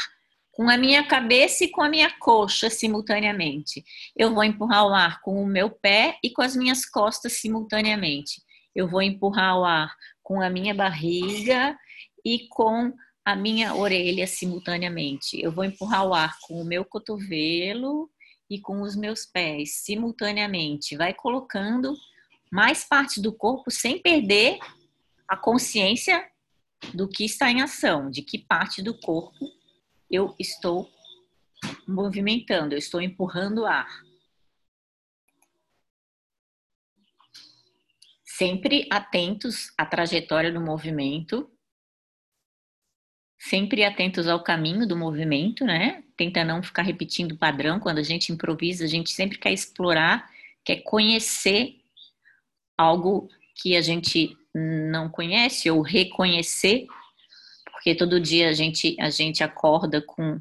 [0.52, 3.84] com a minha cabeça e com a minha coxa simultaneamente.
[4.16, 8.42] Eu vou empurrar o ar com o meu pé e com as minhas costas simultaneamente.
[8.76, 11.78] Eu vou empurrar o ar com a minha barriga
[12.24, 12.94] e com
[13.26, 15.42] a minha orelha simultaneamente.
[15.42, 18.08] Eu vou empurrar o ar com o meu cotovelo
[18.48, 20.96] e com os meus pés simultaneamente.
[20.96, 21.98] Vai colocando
[22.52, 24.60] mais partes do corpo sem perder
[25.28, 26.30] a consciência
[26.94, 29.52] do que está em ação, de que parte do corpo
[30.12, 30.88] eu estou
[31.88, 34.04] movimentando, eu estou empurrando o ar.
[38.24, 41.50] Sempre atentos à trajetória do movimento
[43.38, 46.04] sempre atentos ao caminho do movimento, né?
[46.18, 47.80] Tenta não ficar repetindo o padrão.
[47.80, 50.30] Quando a gente improvisa, a gente sempre quer explorar,
[50.64, 51.76] quer conhecer
[52.78, 56.86] algo que a gente não conhece ou reconhecer,
[57.72, 60.40] porque todo dia a gente a gente acorda com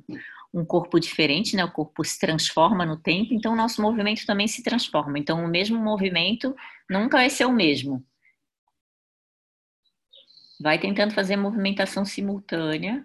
[0.52, 1.64] um corpo diferente, né?
[1.64, 5.18] O corpo se transforma no tempo, então o nosso movimento também se transforma.
[5.18, 6.54] Então o mesmo movimento
[6.88, 8.04] nunca vai ser o mesmo.
[10.64, 13.04] Vai tentando fazer movimentação simultânea.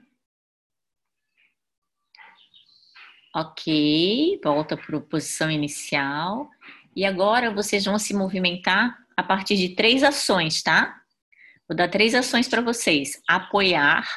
[3.36, 6.50] Ok, volta para a posição inicial.
[6.96, 11.02] E agora vocês vão se movimentar a partir de três ações, tá?
[11.68, 13.22] Vou dar três ações para vocês.
[13.28, 14.08] Apoiar.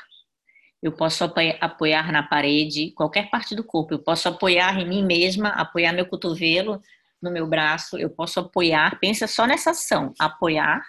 [0.80, 3.94] Eu posso apoiar na parede, qualquer parte do corpo.
[3.94, 6.80] Eu posso apoiar em mim mesma, apoiar meu cotovelo
[7.20, 7.98] no meu braço.
[7.98, 9.00] Eu posso apoiar.
[9.00, 10.14] Pensa só nessa ação.
[10.16, 10.80] Apoiar.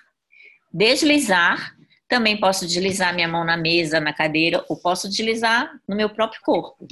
[0.71, 1.75] Deslizar
[2.13, 6.39] também posso deslizar minha mão na mesa, na cadeira, ou posso deslizar no meu próprio
[6.43, 6.87] corpo.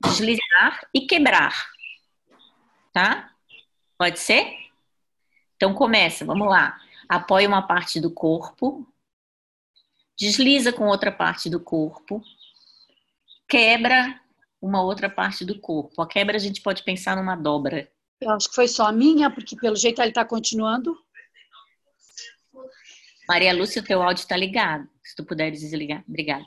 [0.00, 1.52] Deslizar e quebrar.
[2.92, 3.32] Tá?
[3.98, 4.46] Pode ser?
[5.56, 6.78] Então começa, vamos lá.
[7.08, 8.86] Apoia uma parte do corpo,
[10.16, 12.22] desliza com outra parte do corpo,
[13.48, 14.20] quebra
[14.62, 16.00] uma outra parte do corpo.
[16.00, 17.90] A quebra a gente pode pensar numa dobra.
[18.20, 20.96] Eu acho que foi só a minha, porque pelo jeito ele está continuando.
[23.30, 24.88] Maria Lúcia, o teu áudio está ligado.
[25.04, 26.02] Se tu puder desligar.
[26.08, 26.44] Obrigada.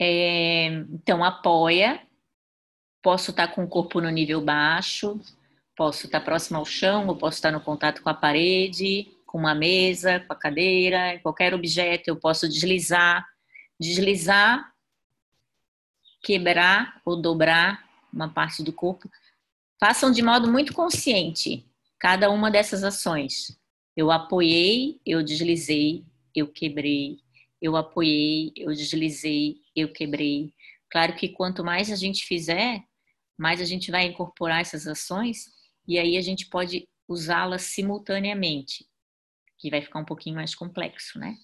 [0.00, 2.00] É, então, apoia.
[3.02, 5.20] Posso estar tá com o corpo no nível baixo,
[5.76, 9.06] posso estar tá próximo ao chão, ou posso estar tá no contato com a parede,
[9.26, 12.08] com uma mesa, com a cadeira, qualquer objeto.
[12.08, 13.22] Eu posso deslizar,
[13.78, 14.72] deslizar,
[16.22, 19.10] quebrar ou dobrar uma parte do corpo.
[19.78, 21.66] Façam de modo muito consciente
[21.98, 23.54] cada uma dessas ações.
[23.96, 27.18] Eu apoiei, eu deslizei, eu quebrei.
[27.60, 30.52] Eu apoiei, eu deslizei, eu quebrei.
[30.90, 32.82] Claro que quanto mais a gente fizer,
[33.38, 35.46] mais a gente vai incorporar essas ações
[35.88, 38.86] e aí a gente pode usá-las simultaneamente.
[39.58, 41.36] que vai ficar um pouquinho mais complexo, né?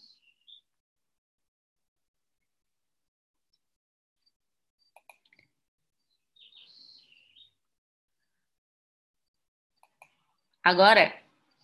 [10.64, 11.04] Agora,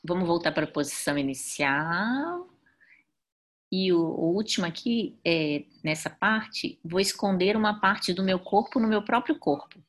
[0.05, 2.49] vamos voltar para a posição inicial.
[3.71, 8.81] E o, o último aqui, é, nessa parte, vou esconder uma parte do meu corpo
[8.81, 9.83] no meu próprio corpo.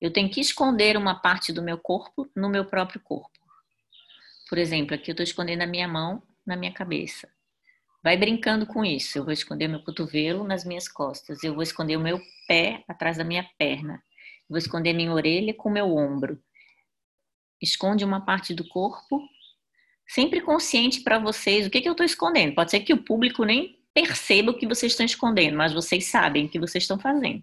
[0.00, 3.38] Eu tenho que esconder uma parte do meu corpo no meu próprio corpo.
[4.48, 7.28] Por exemplo, aqui eu estou escondendo a minha mão na minha cabeça.
[8.02, 9.18] Vai brincando com isso.
[9.18, 11.42] Eu vou esconder meu cotovelo nas minhas costas.
[11.42, 13.94] Eu vou esconder o meu pé atrás da minha perna.
[13.94, 16.40] Eu vou esconder minha orelha com o meu ombro
[17.60, 19.22] esconde uma parte do corpo,
[20.06, 22.54] sempre consciente para vocês o que, que eu estou escondendo.
[22.54, 26.46] Pode ser que o público nem perceba o que vocês estão escondendo, mas vocês sabem
[26.46, 27.42] o que vocês estão fazendo.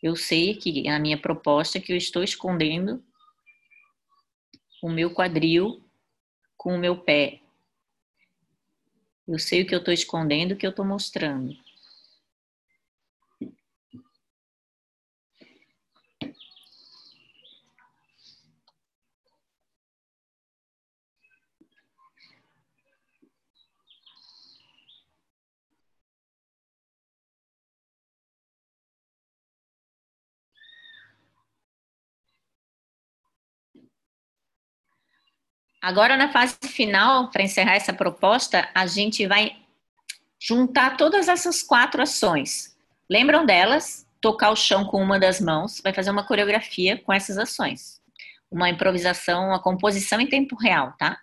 [0.00, 3.02] Eu sei que a minha proposta é que eu estou escondendo
[4.80, 5.82] o meu quadril
[6.56, 7.40] com o meu pé.
[9.26, 11.56] Eu sei o que eu estou escondendo, o que eu estou mostrando.
[35.80, 39.56] Agora, na fase final, para encerrar essa proposta, a gente vai
[40.40, 42.76] juntar todas essas quatro ações.
[43.08, 44.06] Lembram delas?
[44.20, 48.00] Tocar o chão com uma das mãos, vai fazer uma coreografia com essas ações.
[48.50, 51.20] Uma improvisação, uma composição em tempo real, tá?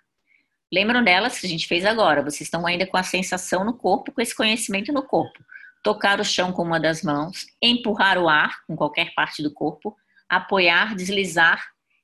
[0.74, 2.24] Lembram delas que a gente fez agora?
[2.24, 5.44] Vocês estão ainda com a sensação no corpo, com esse conhecimento no corpo.
[5.84, 9.96] Tocar o chão com uma das mãos, empurrar o ar com qualquer parte do corpo,
[10.28, 11.64] apoiar, deslizar,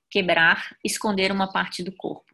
[0.10, 2.31] quebrar, esconder uma parte do corpo.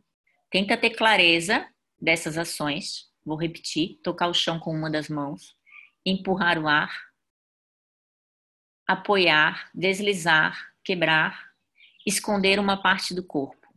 [0.50, 1.68] Tenta ter clareza
[2.00, 3.12] dessas ações.
[3.26, 5.56] Vou repetir: tocar o chão com uma das mãos,
[6.06, 6.92] empurrar o ar,
[8.88, 11.52] apoiar, deslizar, quebrar,
[12.06, 13.68] esconder uma parte do corpo.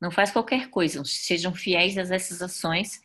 [0.00, 3.00] Não faz qualquer coisa, sejam fiéis a essas ações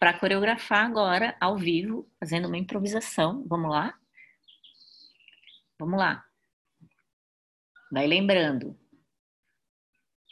[0.00, 3.44] para coreografar agora ao vivo, fazendo uma improvisação.
[3.46, 3.94] Vamos lá?
[5.78, 6.24] Vamos lá.
[7.92, 8.79] Vai lembrando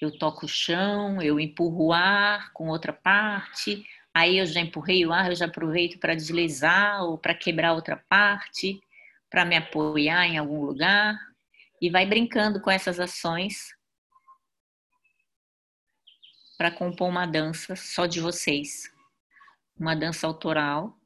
[0.01, 3.85] eu toco o chão, eu empurro o ar com outra parte,
[4.15, 7.97] aí eu já empurrei o ar, eu já aproveito para deslizar ou para quebrar outra
[8.09, 8.81] parte,
[9.29, 11.19] para me apoiar em algum lugar
[11.81, 13.77] e vai brincando com essas ações
[16.57, 18.91] para compor uma dança só de vocês.
[19.79, 20.99] Uma dança autoral.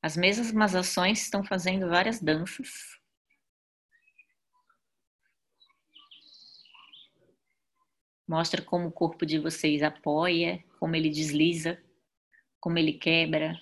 [0.00, 2.98] As mesmas ações estão fazendo várias danças
[8.26, 11.78] Mostra como o corpo de vocês apoia, como ele desliza,
[12.58, 13.58] como ele quebra,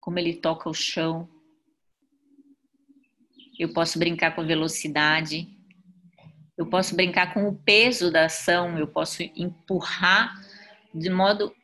[0.00, 1.28] como ele toca o chão.
[3.58, 5.48] Eu posso brincar com a velocidade,
[6.56, 10.34] eu posso brincar com o peso da ação, eu posso empurrar
[10.94, 11.54] de modo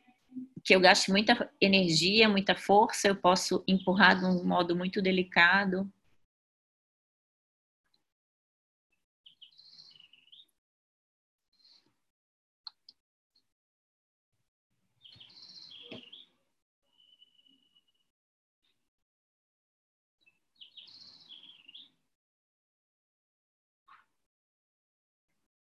[0.63, 5.91] que eu gaste muita energia, muita força, eu posso empurrar de um modo muito delicado.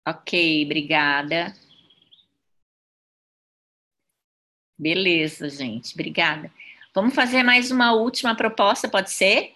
[0.09, 1.55] Ok, obrigada.
[4.79, 6.51] Beleza, gente, obrigada.
[6.95, 9.55] Vamos fazer mais uma última proposta, pode ser?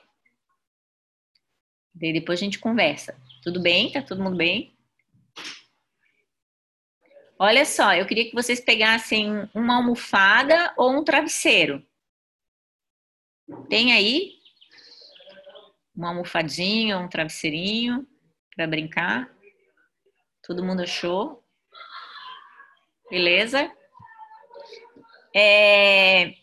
[1.98, 3.18] E depois a gente conversa.
[3.42, 3.92] Tudo bem?
[3.92, 4.76] Tá todo mundo bem?
[7.38, 11.82] Olha só, eu queria que vocês pegassem uma almofada ou um travesseiro.
[13.70, 14.34] Tem aí?
[15.96, 18.06] Uma almofadinha, um travesseirinho
[18.54, 19.41] para brincar?
[20.42, 21.42] Todo mundo achou?
[23.10, 23.70] Beleza?
[25.34, 26.34] É,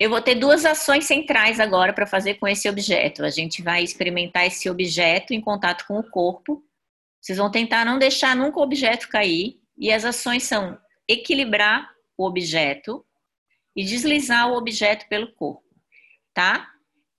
[0.00, 3.24] eu vou ter duas ações centrais agora para fazer com esse objeto.
[3.24, 6.64] A gente vai experimentar esse objeto em contato com o corpo.
[7.20, 9.60] Vocês vão tentar não deixar nunca o objeto cair.
[9.76, 10.78] E as ações são
[11.08, 13.04] equilibrar o objeto
[13.74, 15.64] e deslizar o objeto pelo corpo,
[16.34, 16.70] tá?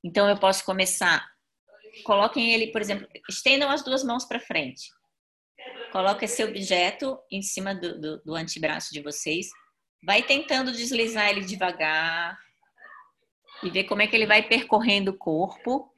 [0.03, 1.27] Então eu posso começar.
[2.03, 4.89] Coloquem ele, por exemplo, estendam as duas mãos para frente.
[5.93, 9.51] Coloca esse objeto em cima do, do, do antebraço de vocês.
[10.03, 12.35] Vai tentando deslizar ele devagar.
[13.61, 15.93] E ver como é que ele vai percorrendo o corpo.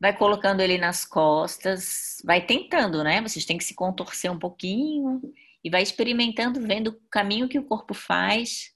[0.00, 2.22] Vai colocando ele nas costas.
[2.24, 3.20] Vai tentando, né?
[3.20, 5.20] Vocês têm que se contorcer um pouquinho.
[5.64, 8.72] e vai experimentando, vendo o caminho que o corpo faz.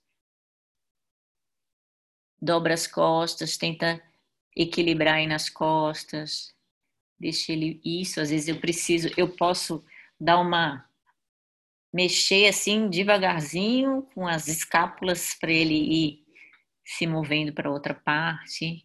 [2.41, 4.03] Dobra as costas, tenta
[4.57, 6.53] equilibrar aí nas costas.
[7.23, 9.85] Deixa ele isso, às vezes eu preciso, eu posso
[10.21, 10.85] dar uma
[11.95, 16.25] mexer assim devagarzinho com as escápulas para ele ir
[16.85, 18.85] se movendo para outra parte.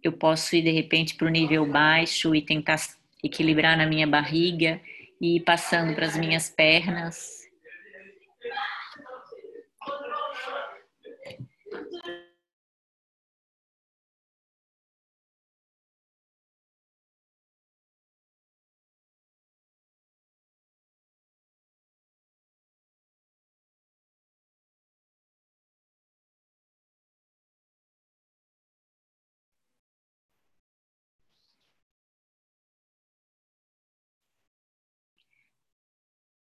[0.00, 2.78] Eu posso ir de repente para o nível baixo e tentar
[3.20, 4.80] equilibrar na minha barriga
[5.20, 7.43] e ir passando para as minhas pernas.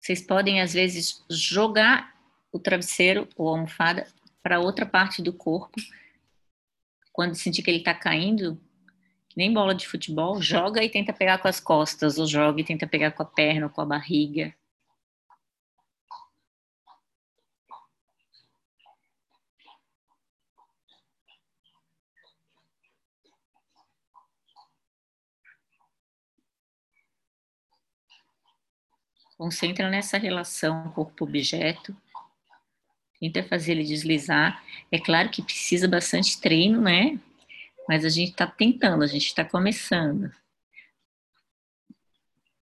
[0.06, 2.14] Vocês podem, às vezes, jogar
[2.52, 4.06] o travesseiro ou a almofada
[4.44, 5.82] para outra parte do corpo.
[7.12, 8.62] Quando sentir que ele está caindo,
[9.28, 12.64] que nem bola de futebol, joga e tenta pegar com as costas, ou joga e
[12.64, 14.54] tenta pegar com a perna ou com a barriga.
[29.38, 31.96] Concentra nessa relação corpo-objeto.
[33.20, 34.64] Tenta fazer ele deslizar.
[34.92, 37.20] É claro que precisa bastante treino, né?
[37.88, 40.32] Mas a gente está tentando, a gente está começando.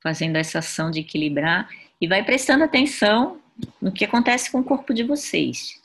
[0.02, 3.42] Fazendo essa ação de equilibrar e vai prestando atenção
[3.82, 5.82] no que acontece com o corpo de vocês.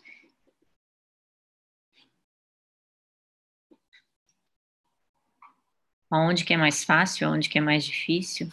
[6.11, 8.49] Aonde que é mais fácil, aonde que é mais difícil.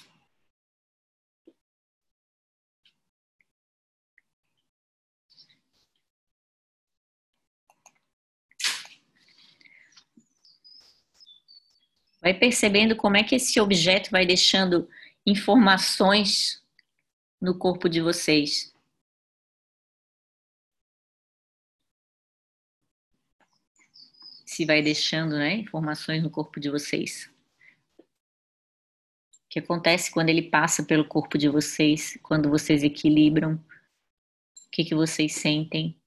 [12.21, 14.87] Vai percebendo como é que esse objeto vai deixando
[15.25, 16.63] informações
[17.41, 18.71] no corpo de vocês.
[24.45, 27.27] Se vai deixando né, informações no corpo de vocês.
[27.97, 28.03] O
[29.49, 33.55] que acontece quando ele passa pelo corpo de vocês, quando vocês equilibram?
[33.55, 36.00] O que, que vocês sentem?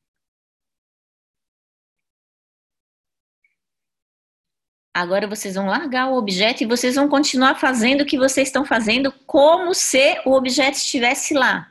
[4.94, 8.64] Agora vocês vão largar o objeto e vocês vão continuar fazendo o que vocês estão
[8.64, 11.68] fazendo como se o objeto estivesse lá.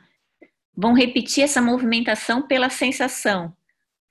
[0.76, 3.56] Vão repetir essa movimentação pela sensação.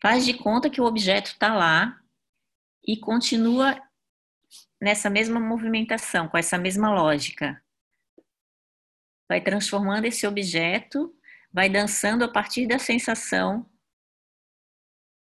[0.01, 2.01] Faz de conta que o objeto está lá
[2.83, 3.79] e continua
[4.81, 7.63] nessa mesma movimentação, com essa mesma lógica.
[9.29, 11.15] Vai transformando esse objeto,
[11.53, 13.69] vai dançando a partir da sensação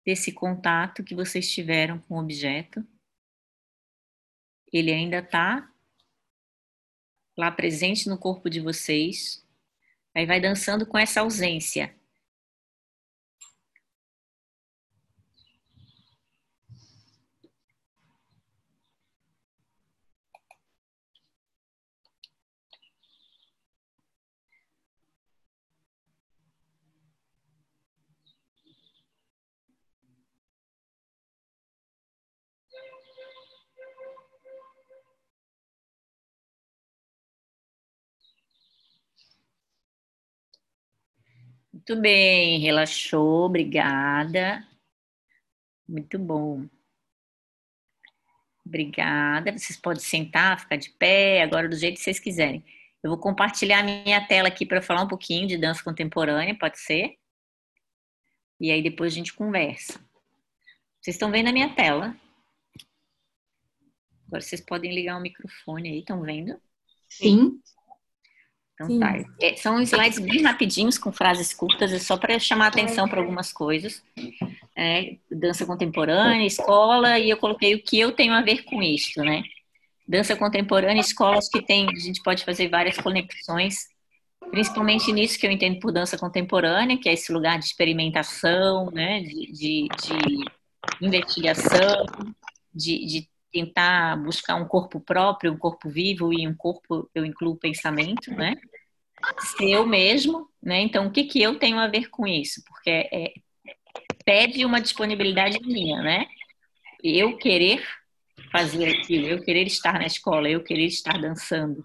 [0.07, 2.87] desse contato que vocês tiveram com o objeto
[4.73, 5.69] ele ainda está
[7.37, 9.47] lá presente no corpo de vocês.
[10.15, 11.95] Aí vai dançando com essa ausência.
[41.83, 44.65] Muito bem, relaxou, obrigada.
[45.89, 46.69] Muito bom.
[48.65, 49.51] Obrigada.
[49.51, 52.65] Vocês podem sentar, ficar de pé, agora do jeito que vocês quiserem.
[53.03, 56.79] Eu vou compartilhar a minha tela aqui para falar um pouquinho de dança contemporânea, pode
[56.79, 57.17] ser?
[58.61, 59.95] E aí depois a gente conversa.
[61.01, 62.17] Vocês estão vendo a minha tela?
[64.29, 66.57] Agora vocês podem ligar o microfone aí, estão vendo?
[67.09, 67.61] Sim.
[68.85, 69.25] Então tá.
[69.41, 73.53] É, são slides bem rapidinhos, com frases curtas, é só para chamar atenção para algumas
[73.53, 74.03] coisas.
[74.77, 79.21] É, dança contemporânea, escola, e eu coloquei o que eu tenho a ver com isso,
[79.23, 79.43] né?
[80.07, 83.87] Dança contemporânea, escolas que tem, a gente pode fazer várias conexões,
[84.51, 89.21] principalmente nisso que eu entendo por dança contemporânea, que é esse lugar de experimentação, né?
[89.21, 92.07] De, de, de investigação,
[92.75, 97.53] de, de tentar buscar um corpo próprio, um corpo vivo e um corpo eu incluo
[97.53, 98.55] o pensamento, né?
[99.61, 100.81] Eu mesmo, né?
[100.81, 102.63] Então, o que que eu tenho a ver com isso?
[102.67, 103.33] Porque é,
[104.25, 106.27] pede uma disponibilidade minha, né?
[107.03, 107.87] Eu querer
[108.51, 111.85] fazer aquilo, eu querer estar na escola, eu querer estar dançando.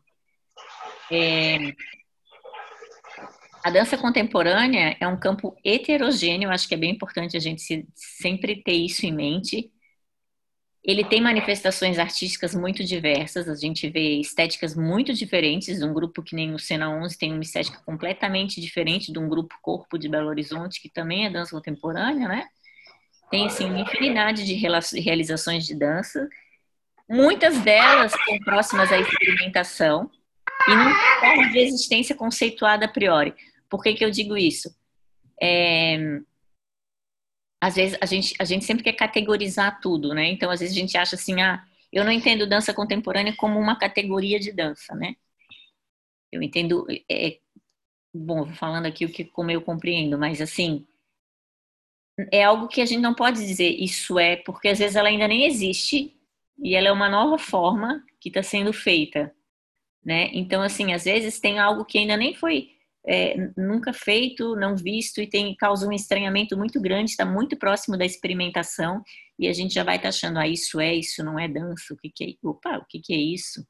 [1.12, 1.74] É,
[3.64, 8.62] A dança contemporânea é um campo heterogêneo, acho que é bem importante a gente sempre
[8.64, 9.72] ter isso em mente.
[10.88, 16.34] Ele tem manifestações artísticas muito diversas, a gente vê estéticas muito diferentes, um grupo que
[16.34, 20.30] nem o Cena 11 tem uma estética completamente diferente de um grupo Corpo de Belo
[20.30, 22.48] Horizonte, que também é dança contemporânea, né?
[23.30, 26.26] Tem, assim, uma infinidade de realizações de dança,
[27.10, 30.10] muitas delas são próximas à experimentação,
[30.68, 33.34] e não forma de existência conceituada a priori.
[33.70, 34.74] Por que, que eu digo isso?
[35.42, 36.22] É,
[37.60, 40.28] às vezes a gente, a gente sempre quer categorizar tudo, né?
[40.28, 43.78] Então, às vezes a gente acha assim, ah, eu não entendo dança contemporânea como uma
[43.78, 45.16] categoria de dança, né?
[46.32, 47.40] Eu entendo, é,
[48.14, 50.86] bom, falando aqui o que como eu compreendo, mas assim,
[52.32, 55.28] é algo que a gente não pode dizer isso é, porque às vezes ela ainda
[55.28, 56.16] nem existe
[56.60, 59.34] e ela é uma nova forma que está sendo feita,
[60.04, 60.30] né?
[60.34, 62.77] Então, assim, às vezes tem algo que ainda nem foi
[63.08, 67.98] é, nunca feito, não visto e tem causa um estranhamento muito grande, está muito próximo
[67.98, 69.02] da experimentação
[69.40, 71.94] e a gente já vai estar tá achando, ah, isso é, isso não é dança,
[71.94, 73.66] o que, que é, opa, o que, que é isso?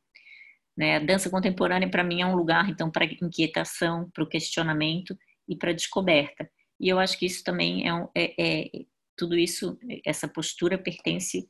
[0.75, 0.95] Né?
[0.95, 5.15] A dança contemporânea para mim é um lugar então para inquietação, para o questionamento
[5.47, 6.49] e para descoberta.
[6.79, 8.85] E eu acho que isso também é, é, é
[9.15, 11.47] tudo isso, essa postura pertence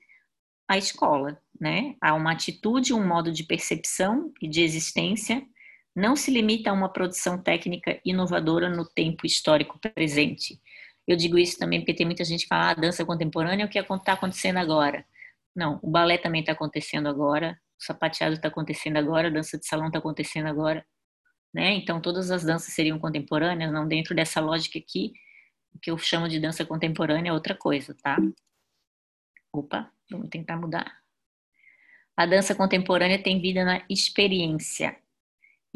[0.69, 1.95] à escola, né?
[2.01, 5.45] A uma atitude, um modo de percepção e de existência
[5.97, 10.61] não se limita a uma produção técnica inovadora no tempo histórico presente.
[11.07, 13.69] Eu digo isso também porque tem muita gente que fala, ah, dança contemporânea é o
[13.69, 15.03] que está acontecendo agora.
[15.55, 19.65] Não, o balé também está acontecendo agora, o sapateado está acontecendo agora, a dança de
[19.65, 20.85] salão está acontecendo agora.
[21.51, 21.73] Né?
[21.73, 25.13] Então, todas as danças seriam contemporâneas, não dentro dessa lógica aqui,
[25.81, 28.17] que eu chamo de dança contemporânea é outra coisa, tá?
[29.51, 30.99] Opa, vamos tentar mudar.
[32.15, 34.95] A dança contemporânea tem vida na experiência,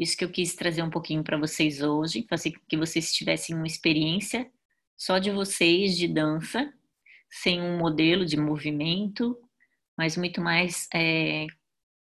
[0.02, 3.66] isso que eu quis trazer um pouquinho para vocês hoje, fazer que vocês tivessem uma
[3.66, 4.50] experiência
[4.96, 6.72] só de vocês de dança,
[7.30, 9.36] sem um modelo de movimento,
[9.96, 11.46] mas muito mais é,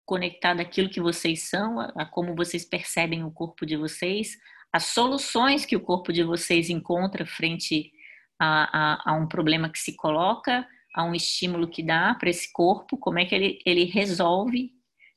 [0.05, 4.37] conectado àquilo que vocês são, a, a como vocês percebem o corpo de vocês,
[4.73, 7.93] as soluções que o corpo de vocês encontra frente
[8.39, 12.53] a, a, a um problema que se coloca, a um estímulo que dá para esse
[12.53, 14.73] corpo, como é que ele, ele resolve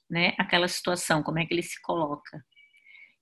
[0.09, 2.43] né, aquela situação, como é que ele se coloca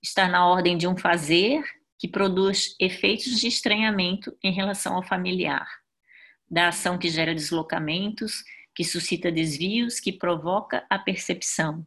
[0.01, 1.63] está na ordem de um fazer
[1.97, 5.67] que produz efeitos de estranhamento em relação ao familiar,
[6.49, 8.43] da ação que gera deslocamentos,
[8.73, 11.85] que suscita desvios, que provoca a percepção.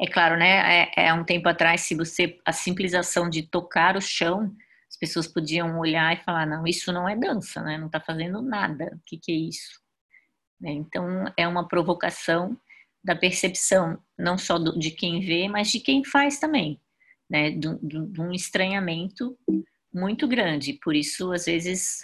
[0.00, 0.84] É claro, né?
[0.96, 4.54] É, é um tempo atrás, se você a simples ação de tocar o chão,
[4.88, 7.76] as pessoas podiam olhar e falar: não, isso não é dança, né?
[7.76, 8.90] Não está fazendo nada.
[8.94, 9.80] O que, que é isso?
[10.60, 10.70] Né?
[10.70, 12.58] Então é uma provocação
[13.02, 16.80] da percepção, não só do, de quem vê, mas de quem faz também,
[17.28, 17.50] né?
[17.50, 17.68] De,
[18.20, 19.38] um estranhamento
[19.92, 20.74] muito grande.
[20.74, 22.00] Por isso, às vezes,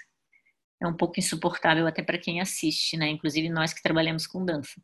[0.81, 3.09] é um pouco insuportável até para quem assiste, né?
[3.09, 4.81] Inclusive nós que trabalhamos com dança.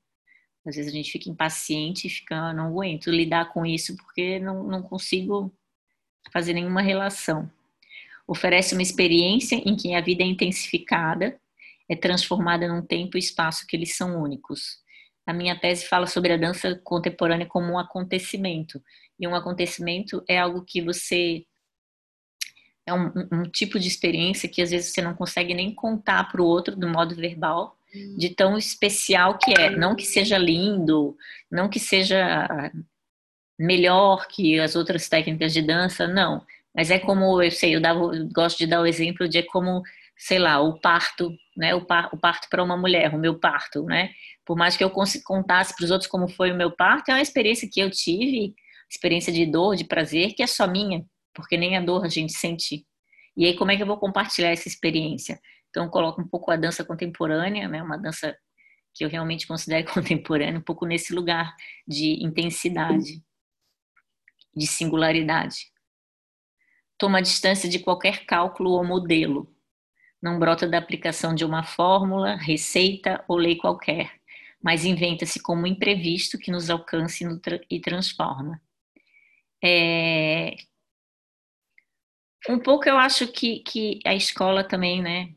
[0.67, 4.39] Às vezes a gente fica impaciente e fica, ah, não aguento lidar com isso porque
[4.39, 5.53] não, não consigo
[6.33, 7.51] fazer nenhuma relação.
[8.27, 11.41] Oferece uma experiência em que a vida é intensificada,
[11.89, 14.79] é transformada num tempo e espaço que eles são únicos.
[15.31, 18.83] A minha tese fala sobre a dança contemporânea como um acontecimento.
[19.17, 21.45] E um acontecimento é algo que você.
[22.85, 26.43] É um, um tipo de experiência que às vezes você não consegue nem contar para
[26.43, 27.77] o outro do modo verbal,
[28.19, 29.71] de tão especial que é.
[29.71, 31.17] Não que seja lindo,
[31.49, 32.49] não que seja
[33.57, 36.45] melhor que as outras técnicas de dança, não.
[36.75, 39.81] Mas é como, eu sei, eu, dava, eu gosto de dar o exemplo de como,
[40.17, 41.75] sei lá, o parto, né?
[41.75, 44.15] O, par, o parto para uma mulher, o meu parto, né?
[44.47, 47.21] Por mais que eu contasse para os outros como foi o meu parto, é uma
[47.21, 48.55] experiência que eu tive,
[48.91, 51.05] experiência de dor, de prazer, que é só minha,
[51.35, 52.87] porque nem a dor a gente sente.
[53.37, 55.39] E aí, como é que eu vou compartilhar essa experiência?
[55.69, 57.83] Então, eu coloco um pouco a dança contemporânea, né?
[57.83, 58.35] Uma dança
[58.95, 61.55] que eu realmente considero contemporânea, um pouco nesse lugar
[61.87, 63.23] de intensidade,
[64.57, 65.67] de singularidade.
[66.97, 69.55] Toma distância de qualquer cálculo ou modelo.
[70.23, 74.21] Não brota da aplicação de uma fórmula, receita ou lei qualquer
[74.63, 77.25] mas inventa-se como imprevisto que nos alcance
[77.71, 78.61] e transforma.
[79.63, 80.57] É...
[82.49, 85.35] Um pouco eu acho que, que a escola também, né?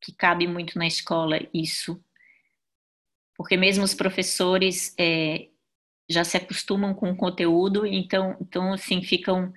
[0.00, 2.02] Que cabe muito na escola isso,
[3.36, 5.48] porque mesmo os professores é,
[6.08, 9.52] já se acostumam com o conteúdo, então, então assim, ficam.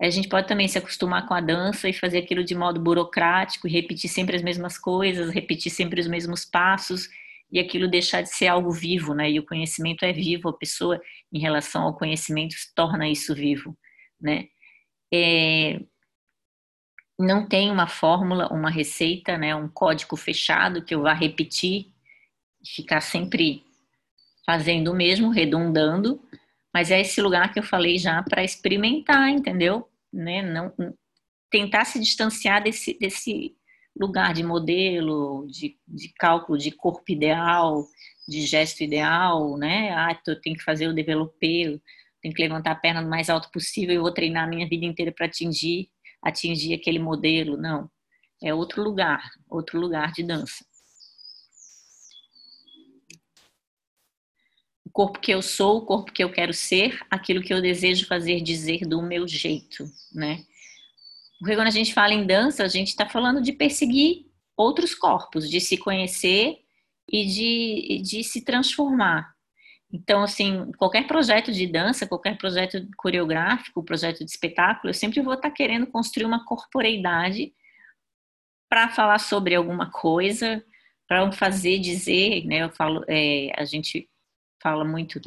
[0.00, 3.68] A gente pode também se acostumar com a dança e fazer aquilo de modo burocrático,
[3.68, 7.08] e repetir sempre as mesmas coisas, repetir sempre os mesmos passos,
[7.50, 9.30] e aquilo deixar de ser algo vivo, né?
[9.30, 11.00] E o conhecimento é vivo, a pessoa,
[11.32, 13.76] em relação ao conhecimento, torna isso vivo,
[14.20, 14.48] né?
[15.14, 15.80] é,
[17.18, 21.92] não tem uma fórmula, uma receita, né, um código fechado que eu vá repetir,
[22.66, 23.64] ficar sempre
[24.44, 26.20] fazendo o mesmo, redundando,
[26.74, 29.88] mas é esse lugar que eu falei já para experimentar, entendeu?
[30.12, 30.42] Né?
[30.42, 30.72] Não
[31.50, 33.54] tentar se distanciar desse, desse
[33.96, 37.86] lugar de modelo, de, de cálculo de corpo ideal,
[38.28, 39.90] de gesto ideal, né?
[39.92, 41.80] Ah, eu tenho que fazer o developer,
[42.20, 44.84] tenho que levantar a perna o mais alto possível, eu vou treinar a minha vida
[44.84, 45.88] inteira para atingir
[46.24, 47.88] atingir aquele modelo, não.
[48.42, 50.64] É outro lugar, outro lugar de dança.
[54.94, 58.40] Corpo que eu sou, o corpo que eu quero ser, aquilo que eu desejo fazer,
[58.40, 59.84] dizer do meu jeito,
[60.14, 60.44] né?
[61.40, 64.24] Porque quando a gente fala em dança, a gente está falando de perseguir
[64.56, 66.60] outros corpos, de se conhecer
[67.10, 69.34] e de, de se transformar.
[69.92, 75.34] Então, assim, qualquer projeto de dança, qualquer projeto coreográfico, projeto de espetáculo, eu sempre vou
[75.34, 77.52] estar querendo construir uma corporeidade
[78.68, 80.64] para falar sobre alguma coisa,
[81.08, 82.62] para fazer, dizer, né?
[82.62, 84.08] Eu falo, é, a gente
[84.64, 85.20] fala muito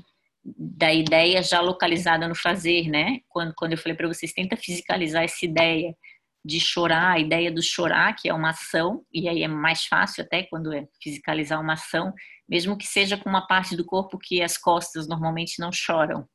[0.44, 3.20] da ideia já localizada no fazer, né?
[3.30, 5.96] Quando, quando eu falei para vocês, tenta fisicalizar essa ideia
[6.44, 10.24] de chorar, a ideia do chorar, que é uma ação, e aí é mais fácil
[10.24, 12.14] até quando é fisicalizar uma ação,
[12.48, 16.28] mesmo que seja com uma parte do corpo que as costas normalmente não choram.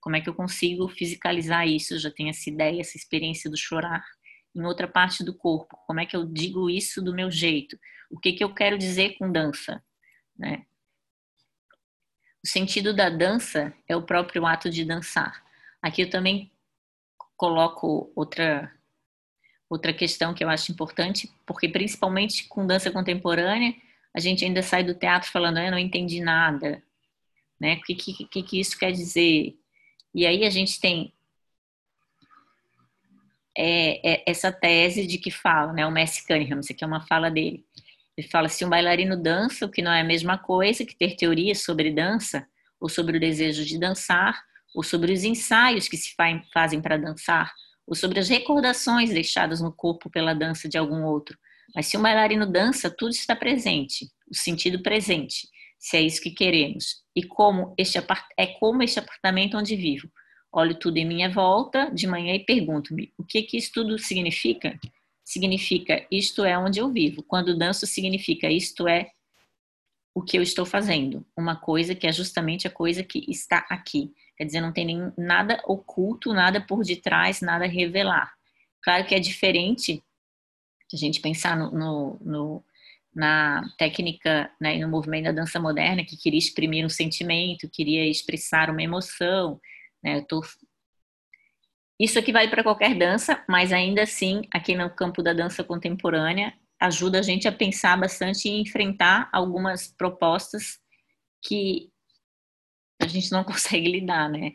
[0.00, 1.94] Como é que eu consigo fisicalizar isso?
[1.94, 4.02] Eu já tenho essa ideia, essa experiência do chorar
[4.56, 5.76] em outra parte do corpo.
[5.86, 7.78] Como é que eu digo isso do meu jeito?
[8.10, 9.80] O que, que eu quero dizer com dança?
[10.36, 10.64] Né?
[12.42, 15.44] O sentido da dança é o próprio ato de dançar.
[15.82, 16.50] Aqui eu também
[17.36, 18.72] coloco outra
[19.68, 23.72] outra questão que eu acho importante, porque principalmente com dança contemporânea,
[24.12, 26.82] a gente ainda sai do teatro falando, eu não entendi nada,
[27.58, 27.74] né?
[27.74, 29.56] O que, que, que isso quer dizer?
[30.12, 31.12] E aí a gente tem
[33.56, 35.86] é, é, essa tese de que fala, né?
[35.86, 37.64] O Messi Cunningham, isso aqui é uma fala dele.
[38.20, 41.16] Ele fala: se um bailarino dança, o que não é a mesma coisa que ter
[41.16, 42.46] teorias sobre dança,
[42.78, 44.38] ou sobre o desejo de dançar,
[44.74, 46.14] ou sobre os ensaios que se
[46.52, 47.50] fazem para dançar,
[47.86, 51.38] ou sobre as recordações deixadas no corpo pela dança de algum outro,
[51.74, 55.48] mas se o bailarino dança, tudo está presente, o sentido presente,
[55.78, 57.02] se é isso que queremos.
[57.16, 57.98] E como este
[58.36, 60.10] é como este apartamento onde vivo.
[60.52, 64.78] Olho tudo em minha volta de manhã e pergunto-me: o que que isso tudo significa?
[65.30, 67.22] Significa isto é onde eu vivo.
[67.22, 69.12] Quando danço significa isto é
[70.12, 74.12] o que eu estou fazendo, uma coisa que é justamente a coisa que está aqui.
[74.36, 78.34] Quer dizer, não tem nem, nada oculto, nada por detrás, nada a revelar.
[78.82, 80.02] Claro que é diferente
[80.92, 82.64] a gente pensar no, no, no
[83.14, 88.68] na técnica né, no movimento da dança moderna que queria exprimir um sentimento, queria expressar
[88.68, 89.60] uma emoção,
[90.02, 90.22] né?
[90.22, 90.42] Tô...
[92.00, 96.54] Isso aqui vale para qualquer dança, mas ainda assim, aqui no campo da dança contemporânea,
[96.80, 100.78] ajuda a gente a pensar bastante e enfrentar algumas propostas
[101.42, 101.90] que
[102.98, 104.52] a gente não consegue lidar, né?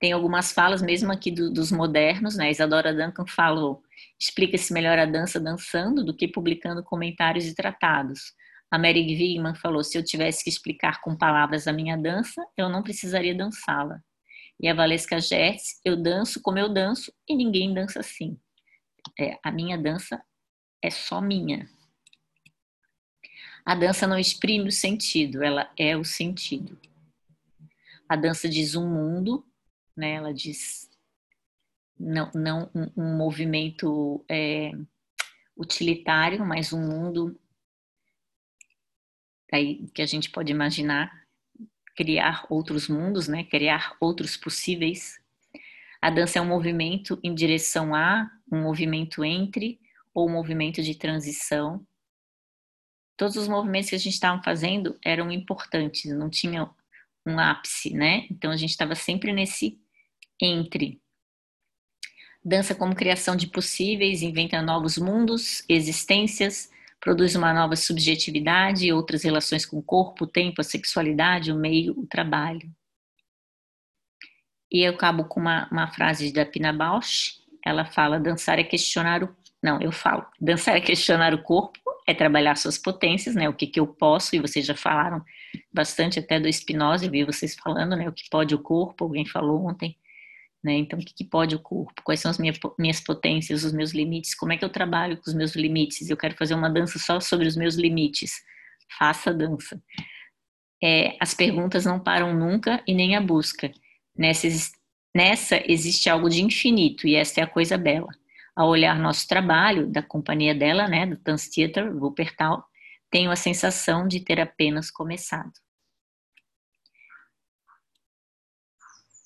[0.00, 2.50] Tem algumas falas mesmo aqui do, dos modernos, né?
[2.50, 3.80] Isadora Duncan falou
[4.18, 8.32] Explica-se melhor a dança dançando do que publicando comentários e tratados.
[8.70, 12.68] A Mary Wigman falou: se eu tivesse que explicar com palavras a minha dança, eu
[12.68, 14.00] não precisaria dançá-la.
[14.62, 18.38] E a Valesca Gertz: eu danço como eu danço e ninguém dança assim.
[19.18, 20.24] É, a minha dança
[20.80, 21.68] é só minha.
[23.64, 26.80] A dança não exprime o sentido, ela é o sentido.
[28.08, 29.44] A dança diz um mundo,
[29.96, 30.12] né?
[30.12, 30.90] ela diz
[31.98, 34.72] não, não um, um movimento é,
[35.56, 37.38] utilitário, mas um mundo
[39.52, 41.21] aí que a gente pode imaginar
[41.96, 43.44] criar outros mundos, né?
[43.44, 45.20] Criar outros possíveis.
[46.00, 49.78] A dança é um movimento em direção a, um movimento entre
[50.12, 51.86] ou um movimento de transição.
[53.16, 56.68] Todos os movimentos que a gente estava fazendo eram importantes, não tinha
[57.24, 58.26] um ápice, né?
[58.30, 59.78] Então a gente estava sempre nesse
[60.40, 61.00] entre.
[62.44, 66.70] Dança como criação de possíveis, inventa novos mundos, existências,
[67.02, 71.56] produz uma nova subjetividade e outras relações com o corpo, o tempo, a sexualidade, o
[71.56, 72.70] meio, o trabalho.
[74.70, 79.24] E eu acabo com uma, uma frase da Pina Bausch, ela fala, dançar é questionar
[79.24, 79.36] o...
[79.60, 83.66] Não, eu falo, dançar é questionar o corpo, é trabalhar suas potências, né, o que
[83.66, 85.24] que eu posso, e vocês já falaram
[85.72, 89.26] bastante até do Spinoza, eu vi vocês falando, né, o que pode o corpo, alguém
[89.26, 89.96] falou ontem,
[90.62, 90.74] né?
[90.74, 92.02] Então, o que, que, pode o corpo?
[92.04, 94.34] Quais são as minhas, minhas potências, os meus limites?
[94.34, 96.08] Como é que eu trabalho com os meus limites?
[96.08, 98.32] Eu quero fazer uma dança só sobre os meus limites.
[98.98, 99.82] Faça a dança.
[100.82, 103.72] É, as perguntas não param nunca e nem a busca.
[104.16, 104.48] Nessa
[105.14, 108.08] Nessa existe algo de infinito e esta é a coisa bela.
[108.56, 112.64] Ao olhar nosso trabalho, da companhia dela, né, do Tanz Theater, Wuppertal,
[113.10, 115.52] tenho a sensação de ter apenas começado.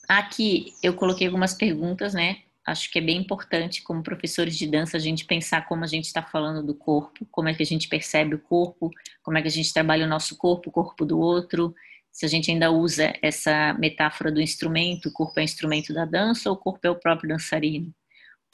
[0.09, 2.43] Aqui eu coloquei algumas perguntas, né?
[2.65, 6.07] Acho que é bem importante, como professores de dança, a gente pensar como a gente
[6.07, 8.91] está falando do corpo, como é que a gente percebe o corpo,
[9.23, 11.75] como é que a gente trabalha o nosso corpo, o corpo do outro,
[12.17, 16.49] se a gente ainda usa essa metáfora do instrumento, o corpo é instrumento da dança
[16.49, 17.95] ou o corpo é o próprio dançarino.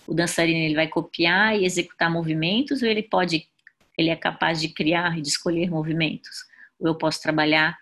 [0.05, 3.49] O dançarino ele vai copiar e executar movimentos ou ele pode,
[3.97, 6.45] ele é capaz de criar e de escolher movimentos?
[6.79, 7.79] Ou eu posso trabalhar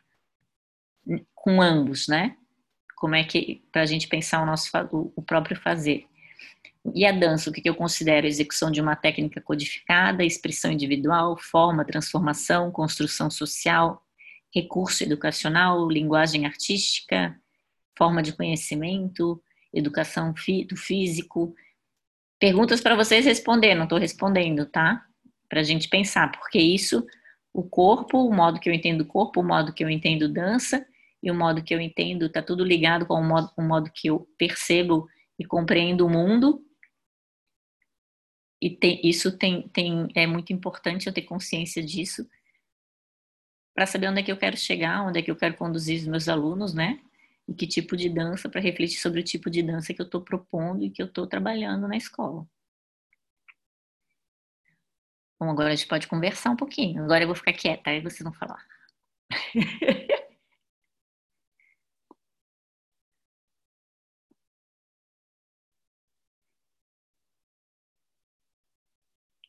[1.34, 2.36] com ambos, né?
[3.00, 6.04] Como é que para a gente pensar o nosso o próprio fazer?
[6.94, 11.82] E a dança, o que eu considero execução de uma técnica codificada, expressão individual, forma,
[11.82, 14.04] transformação, construção social,
[14.54, 17.34] recurso educacional, linguagem artística,
[17.96, 19.42] forma de conhecimento,
[19.72, 20.34] educação
[20.68, 21.54] do físico.
[22.38, 25.06] Perguntas para vocês responder, não estou respondendo, tá?
[25.48, 27.06] Para a gente pensar, porque isso,
[27.50, 30.84] o corpo, o modo que eu entendo o corpo, o modo que eu entendo dança
[31.22, 34.08] e o modo que eu entendo, está tudo ligado com o modo, o modo que
[34.08, 35.08] eu percebo
[35.38, 36.64] e compreendo o mundo.
[38.60, 42.28] E tem, isso tem, tem, é muito importante eu ter consciência disso
[43.74, 46.06] para saber onde é que eu quero chegar, onde é que eu quero conduzir os
[46.06, 47.00] meus alunos, né?
[47.48, 50.20] E que tipo de dança, para refletir sobre o tipo de dança que eu estou
[50.22, 52.46] propondo e que eu estou trabalhando na escola.
[55.38, 57.02] Bom, agora a gente pode conversar um pouquinho.
[57.02, 58.62] Agora eu vou ficar quieta, aí vocês vão falar.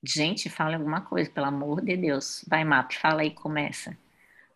[0.03, 2.43] Gente, fala alguma coisa, pelo amor de Deus.
[2.47, 3.95] Vai, MAP, fala aí, começa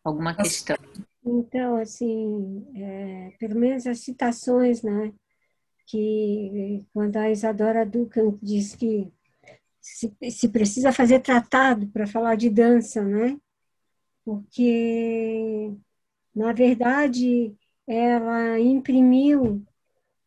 [0.04, 0.78] alguma questão?
[1.24, 5.14] Então, assim, é, pelo menos as citações, né?
[5.88, 9.12] Que quando a Isadora Duncan diz que
[9.80, 13.38] se, se precisa fazer tratado para falar de dança, né?
[14.24, 15.72] Porque,
[16.36, 17.56] na verdade,
[17.88, 19.64] ela imprimiu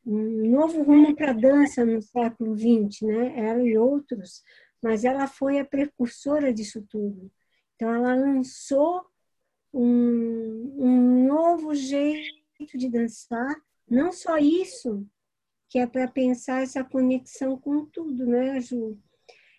[0.06, 3.32] um novo rumo para a dança no século XX, né?
[3.36, 4.44] Ela e outros,
[4.82, 7.30] mas ela foi a precursora disso tudo.
[7.74, 9.04] Então, ela lançou
[9.72, 13.54] um, um novo jeito de dançar.
[13.88, 15.06] Não só isso,
[15.68, 18.98] que é para pensar essa conexão com tudo, né, Ju?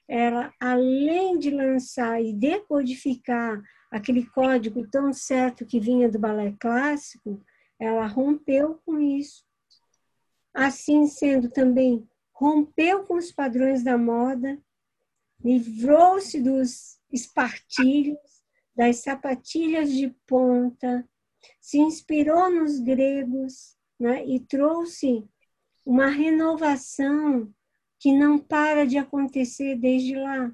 [0.07, 3.61] Ela, além de lançar e decodificar
[3.91, 7.43] aquele código tão certo que vinha do balé clássico,
[7.80, 9.45] ela rompeu com isso.
[10.53, 14.59] Assim sendo também, rompeu com os padrões da moda,
[15.44, 18.18] livrou-se dos espartilhos,
[18.76, 21.08] das sapatilhas de ponta,
[21.60, 25.28] se inspirou nos gregos né, e trouxe
[25.86, 27.54] uma renovação
[28.00, 30.54] que não para de acontecer desde lá.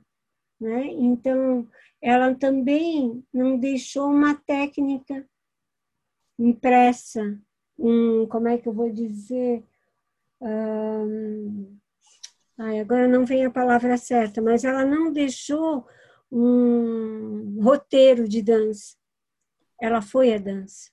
[0.60, 0.88] Né?
[0.88, 1.68] Então,
[2.02, 5.28] ela também não deixou uma técnica
[6.38, 7.40] impressa,
[7.78, 9.64] um, como é que eu vou dizer?
[10.42, 11.78] Um,
[12.58, 15.88] ai, agora não vem a palavra certa, mas ela não deixou
[16.32, 18.95] um roteiro de dança.
[19.82, 20.89] Ela foi a dança.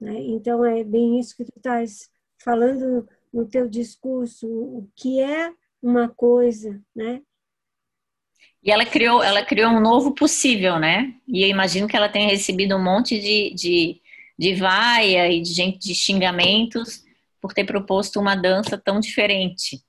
[0.00, 0.14] Né?
[0.18, 2.10] Então, é bem isso que tu estás
[2.42, 7.20] falando no teu discurso, o que é uma coisa, né?
[8.62, 11.14] E ela criou, ela criou um novo possível, né?
[11.26, 14.00] E eu imagino que ela tenha recebido um monte de, de,
[14.38, 17.04] de vaia e de gente de xingamentos
[17.40, 19.82] por ter proposto uma dança tão diferente.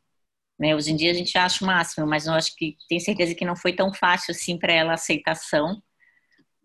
[0.60, 0.76] Né?
[0.76, 3.46] Hoje em dia a gente acha o máximo, mas eu acho que tenho certeza que
[3.46, 5.82] não foi tão fácil assim para ela a aceitação.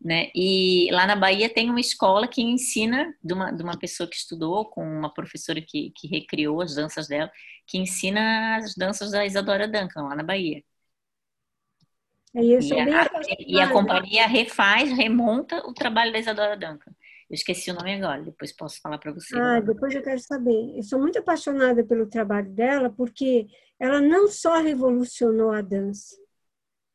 [0.04, 0.30] Né?
[0.34, 4.16] E lá na Bahia tem uma escola que ensina, de uma, de uma pessoa que
[4.16, 7.30] estudou, com uma professora que, que recriou as danças dela,
[7.66, 10.62] que ensina as danças da Isadora Duncan, lá na Bahia.
[12.34, 16.90] É isso, e, a, e a companhia refaz, remonta o trabalho da Isadora Duncan.
[17.30, 19.38] Eu esqueci o nome agora, depois posso falar para você.
[19.38, 20.76] Ah, depois eu quero saber.
[20.76, 23.46] Eu sou muito apaixonada pelo trabalho dela, porque
[23.78, 26.16] ela não só revolucionou a dança,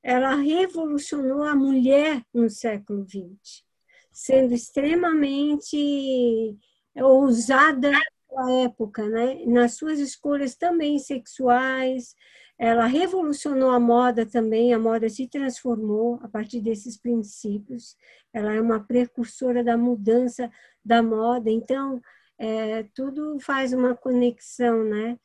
[0.01, 3.63] ela revolucionou a mulher no século XX,
[4.11, 6.57] sendo extremamente
[6.95, 7.91] ousada
[8.31, 9.43] na época, né?
[9.45, 12.15] nas suas escolhas também sexuais.
[12.57, 17.95] Ela revolucionou a moda também, a moda se transformou a partir desses princípios.
[18.33, 20.51] Ela é uma precursora da mudança
[20.83, 22.01] da moda, então
[22.37, 25.17] é, tudo faz uma conexão né,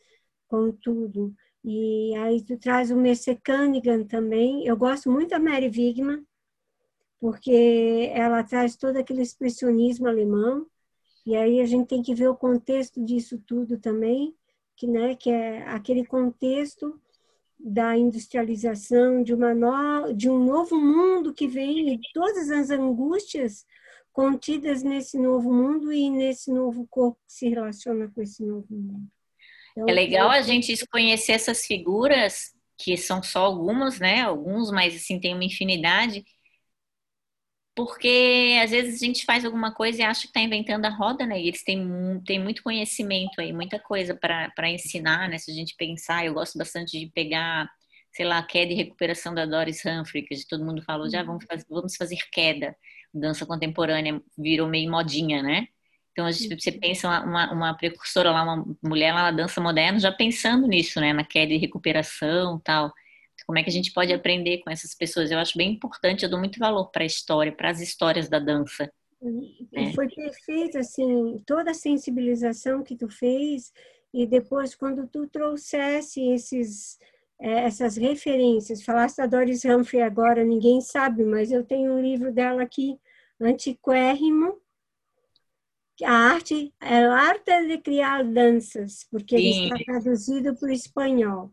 [0.49, 1.35] com tudo.
[1.65, 4.67] E aí tu traz o Merce Cunningham também.
[4.67, 6.25] Eu gosto muito da Mary Wigman,
[7.21, 10.67] porque ela traz todo aquele expressionismo alemão
[11.27, 14.37] E aí a gente tem que ver o contexto disso tudo também,
[14.77, 17.01] que, né, que é aquele contexto
[17.59, 23.67] da industrialização, de, uma no, de um novo mundo que vem e todas as angústias
[24.13, 29.14] contidas nesse novo mundo e nesse novo corpo que se relaciona com esse novo mundo.
[29.87, 34.23] É legal a gente conhecer essas figuras, que são só algumas, né?
[34.23, 36.25] Alguns, mas assim, tem uma infinidade,
[37.75, 41.27] porque às vezes a gente faz alguma coisa e acha que está inventando a roda,
[41.27, 41.41] né?
[41.41, 45.39] E eles têm, têm muito conhecimento aí, muita coisa para ensinar, né?
[45.39, 47.69] Se a gente pensar, eu gosto bastante de pegar,
[48.13, 51.67] sei lá, queda e recuperação da Doris Humphrey, que todo mundo falou, já vamos fazer,
[51.69, 52.77] vamos fazer queda.
[53.13, 55.67] Dança contemporânea virou meio modinha, né?
[56.15, 59.99] Então, a gente, você pensa uma, uma, precursora lá, uma mulher lá na dança moderna,
[59.99, 61.13] já pensando nisso, né?
[61.13, 62.93] Na queda e recuperação tal.
[63.45, 65.33] Como é que a gente pode aprender com essas pessoas?
[65.33, 68.39] Eu acho bem importante, eu dou muito valor para a história, para as histórias da
[68.39, 68.89] dança.
[69.21, 69.93] E né?
[69.93, 73.73] foi perfeito, assim, toda a sensibilização que tu fez
[74.13, 76.97] e depois quando tu trouxesse esses,
[77.41, 82.33] é, essas referências, falaste da Doris Humphrey agora, ninguém sabe, mas eu tenho um livro
[82.33, 82.97] dela aqui,
[83.41, 84.63] antiquérrimo,
[86.03, 89.45] a arte é a arte de criar danças, porque Sim.
[89.45, 91.53] ele está traduzido para o espanhol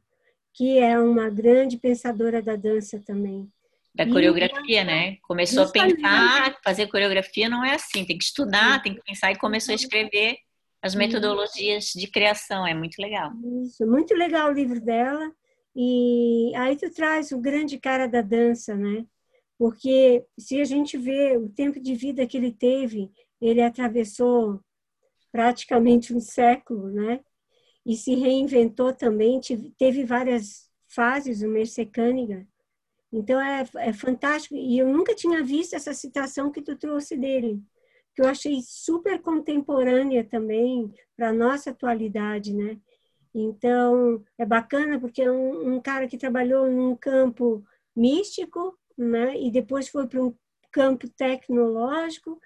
[0.53, 3.49] que é uma grande pensadora da dança também.
[3.93, 5.17] Da coreografia, e, né?
[5.21, 8.83] Começou a pensar, fazer coreografia não é assim, tem que estudar, Sim.
[8.83, 10.37] tem que pensar e começou a escrever
[10.81, 13.31] as metodologias de criação, é muito legal.
[13.63, 15.31] Isso, muito legal o livro dela.
[15.75, 19.05] E aí tu traz o grande cara da dança, né?
[19.57, 23.11] Porque se a gente vê o tempo de vida que ele teve,
[23.41, 24.61] ele atravessou
[25.31, 27.21] praticamente um século, né?
[27.85, 29.39] e se reinventou também,
[29.77, 32.45] teve várias fases, o Mercer Cunningham.
[33.11, 34.55] Então é, é fantástico.
[34.55, 37.61] E eu nunca tinha visto essa citação que tu trouxe dele,
[38.15, 42.79] que eu achei super contemporânea também para nossa atualidade, né?
[43.33, 47.63] Então é bacana porque é um, um cara que trabalhou num campo
[47.95, 49.37] místico, né?
[49.37, 50.33] E depois foi para um
[50.71, 52.39] campo tecnológico,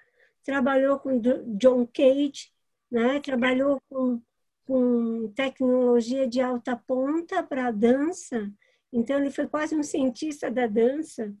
[0.46, 1.20] trabalhou com
[1.58, 2.50] John Cage,
[2.90, 3.20] né?
[3.20, 4.22] Trabalhou com
[4.66, 8.52] com tecnologia de alta ponta para dança.
[8.92, 11.32] Então, ele foi quase um cientista da dança.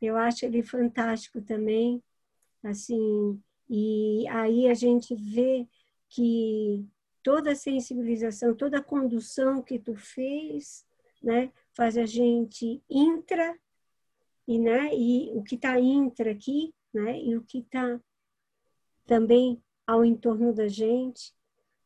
[0.00, 2.02] Eu acho ele fantástico também.
[2.62, 5.66] Assim, e aí a gente vê
[6.10, 6.86] que
[7.22, 10.84] toda a sensibilização, toda a condução que tu fez,
[11.22, 13.58] né, faz a gente intra
[14.46, 18.00] e, né, e o que está intra aqui, né, e o que está
[19.06, 21.32] também ao entorno da gente,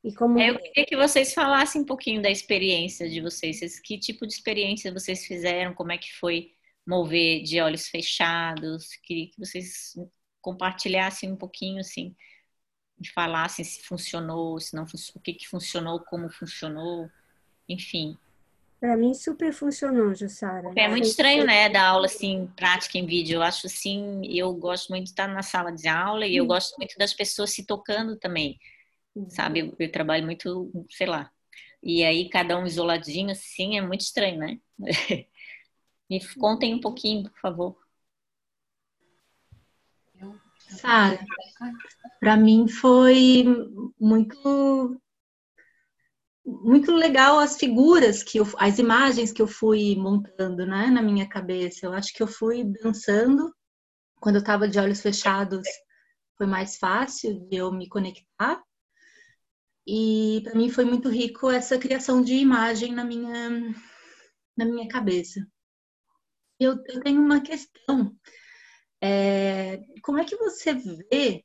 [0.02, 0.38] e como...
[0.38, 3.78] É, eu queria que vocês falassem um pouquinho da experiência de vocês.
[3.80, 5.74] Que tipo de experiência vocês fizeram?
[5.74, 6.54] Como é que foi
[6.86, 8.96] mover de olhos fechados?
[9.02, 9.94] Queria que vocês
[10.40, 12.16] compartilhassem um pouquinho, assim,
[12.98, 17.10] e falassem se funcionou, se não o que, que funcionou, como funcionou,
[17.68, 18.16] enfim.
[18.80, 20.72] Para mim super funcionou, Jussara.
[20.74, 23.36] É muito estranho, né, dar aula assim, prática em vídeo.
[23.36, 26.76] Eu acho assim, eu gosto muito de estar na sala de aula e eu gosto
[26.78, 28.58] muito das pessoas se tocando também
[29.28, 29.60] sabe?
[29.60, 31.30] Eu, eu, trabalho muito, sei lá.
[31.82, 34.60] E aí, cada um isoladinho, assim, é muito estranho, né?
[36.08, 37.76] Me contem um pouquinho, por favor.
[40.58, 41.24] Sara,
[42.18, 43.44] para mim foi
[43.98, 45.00] muito
[46.62, 51.28] muito legal as figuras que eu, as imagens que eu fui montando, né, na minha
[51.28, 51.86] cabeça.
[51.86, 53.54] Eu acho que eu fui dançando
[54.20, 55.66] quando eu estava de olhos fechados,
[56.36, 58.62] foi mais fácil de eu me conectar.
[59.86, 63.50] E para mim foi muito rico essa criação de imagem na minha,
[64.56, 65.40] na minha cabeça.
[66.58, 68.14] Eu, eu tenho uma questão.
[69.02, 71.42] É, como é que você vê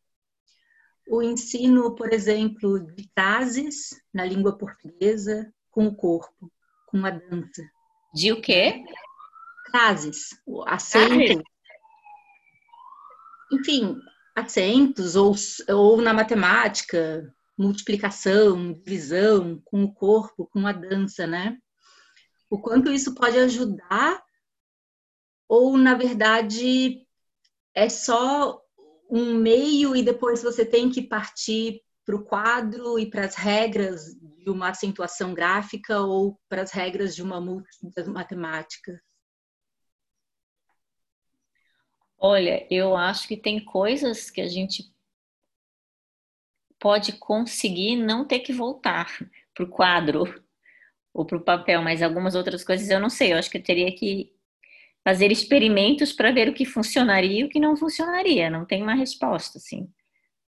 [1.07, 6.51] o ensino, por exemplo, de frases na língua portuguesa com o corpo,
[6.87, 7.63] com a dança?
[8.13, 8.83] De o quê?
[9.69, 10.29] Frases,
[10.65, 11.43] acento.
[13.51, 13.99] Enfim,
[14.35, 15.35] acentos, ou,
[15.69, 21.57] ou na matemática, multiplicação, divisão com o corpo, com a dança, né?
[22.49, 24.23] O quanto isso pode ajudar
[25.47, 27.05] ou na verdade
[27.73, 28.61] é só
[29.09, 34.15] um meio e depois você tem que partir para o quadro e para as regras
[34.37, 37.41] de uma acentuação gráfica ou para as regras de uma
[38.07, 39.01] matemática?
[42.17, 44.91] Olha, eu acho que tem coisas que a gente
[46.79, 49.07] pode conseguir não ter que voltar
[49.53, 50.23] para o quadro
[51.13, 53.33] ou para o papel, mas algumas outras coisas eu não sei.
[53.33, 54.34] Eu acho que eu teria que
[55.05, 58.49] fazer experimentos para ver o que funcionaria e o que não funcionaria.
[58.49, 59.87] Não tem uma resposta, assim.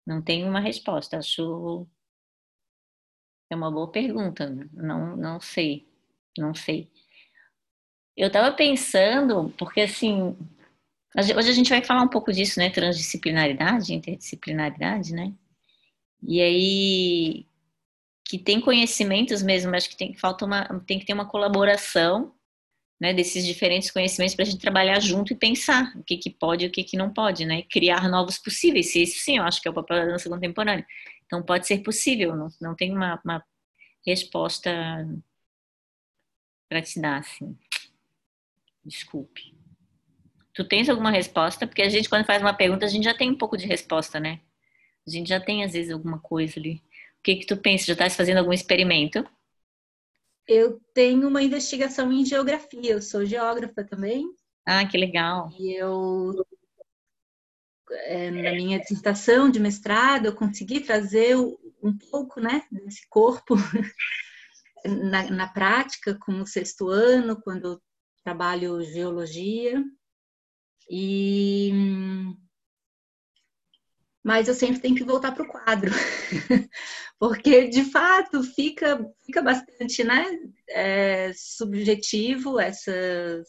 [0.06, 1.18] Não tem uma resposta.
[1.18, 1.88] Acho
[3.50, 4.48] é uma boa pergunta.
[4.72, 5.88] Não, não sei,
[6.38, 6.88] não sei.
[8.16, 10.36] Eu estava pensando, porque assim,
[11.16, 12.70] hoje a gente vai falar um pouco disso, né?
[12.70, 15.34] Transdisciplinaridade, interdisciplinaridade, né?
[16.22, 17.46] E aí
[18.26, 22.33] que tem conhecimentos mesmo, acho que tem falta uma, tem que ter uma colaboração,
[23.04, 23.12] né?
[23.12, 26.68] Desses diferentes conhecimentos para a gente trabalhar junto e pensar o que que pode e
[26.68, 27.60] o que que não pode, né?
[27.70, 28.92] Criar novos possíveis.
[28.92, 30.86] Se isso sim, eu acho que é o papel da dança contemporânea.
[31.26, 33.44] Então pode ser possível, não, não tem uma, uma
[34.06, 34.70] resposta
[36.66, 37.54] para te dar, assim.
[38.82, 39.54] Desculpe.
[40.54, 41.66] Tu tens alguma resposta?
[41.66, 44.18] Porque a gente, quando faz uma pergunta, a gente já tem um pouco de resposta,
[44.18, 44.40] né?
[45.06, 46.76] A gente já tem, às vezes, alguma coisa ali.
[47.18, 47.84] O que que tu pensa?
[47.84, 49.28] Já estás fazendo algum experimento?
[50.46, 52.92] Eu tenho uma investigação em geografia.
[52.92, 54.26] Eu sou geógrafa também.
[54.66, 55.50] Ah, que legal.
[55.58, 56.44] E eu,
[57.90, 63.54] é, na minha dissertação de mestrado, eu consegui trazer um pouco, né, desse corpo
[64.84, 67.82] na, na prática, com o sexto ano, quando eu
[68.22, 69.82] trabalho geologia.
[70.88, 71.72] E
[74.24, 75.90] mas eu sempre tenho que voltar para o quadro,
[77.20, 80.24] porque de fato fica, fica bastante né,
[80.70, 83.46] é, subjetivo essas.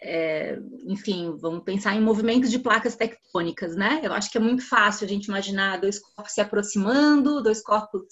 [0.00, 4.00] É, enfim, vamos pensar em movimentos de placas tectônicas, né?
[4.04, 8.02] Eu acho que é muito fácil a gente imaginar dois corpos se aproximando, dois corpos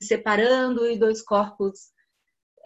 [0.00, 1.90] se separando e dois corpos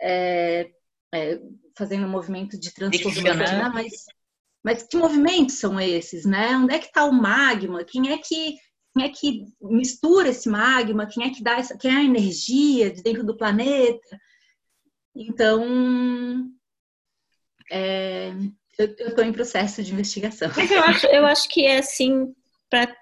[0.01, 0.71] é,
[1.15, 1.41] é,
[1.77, 3.71] fazendo um movimento de transformação, né?
[3.73, 4.05] mas,
[4.65, 6.57] mas que movimentos são esses, né?
[6.57, 7.85] Onde é que está o magma?
[7.85, 8.57] Quem é que
[8.95, 11.07] quem é que mistura esse magma?
[11.07, 14.19] Quem é que dá essa, quem é a energia de dentro do planeta?
[15.15, 16.49] Então,
[17.71, 18.33] é,
[18.79, 20.51] eu estou em processo de investigação.
[20.57, 22.35] Mas eu acho, eu acho que é assim
[22.71, 22.95] para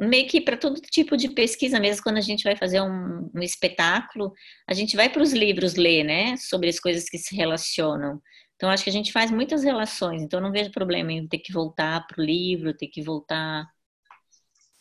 [0.00, 3.40] meio que para todo tipo de pesquisa, mesmo quando a gente vai fazer um, um
[3.40, 4.32] espetáculo,
[4.68, 8.20] a gente vai para os livros ler, né, sobre as coisas que se relacionam.
[8.56, 11.52] Então, acho que a gente faz muitas relações, então não vejo problema em ter que
[11.52, 13.66] voltar para o livro, ter que voltar,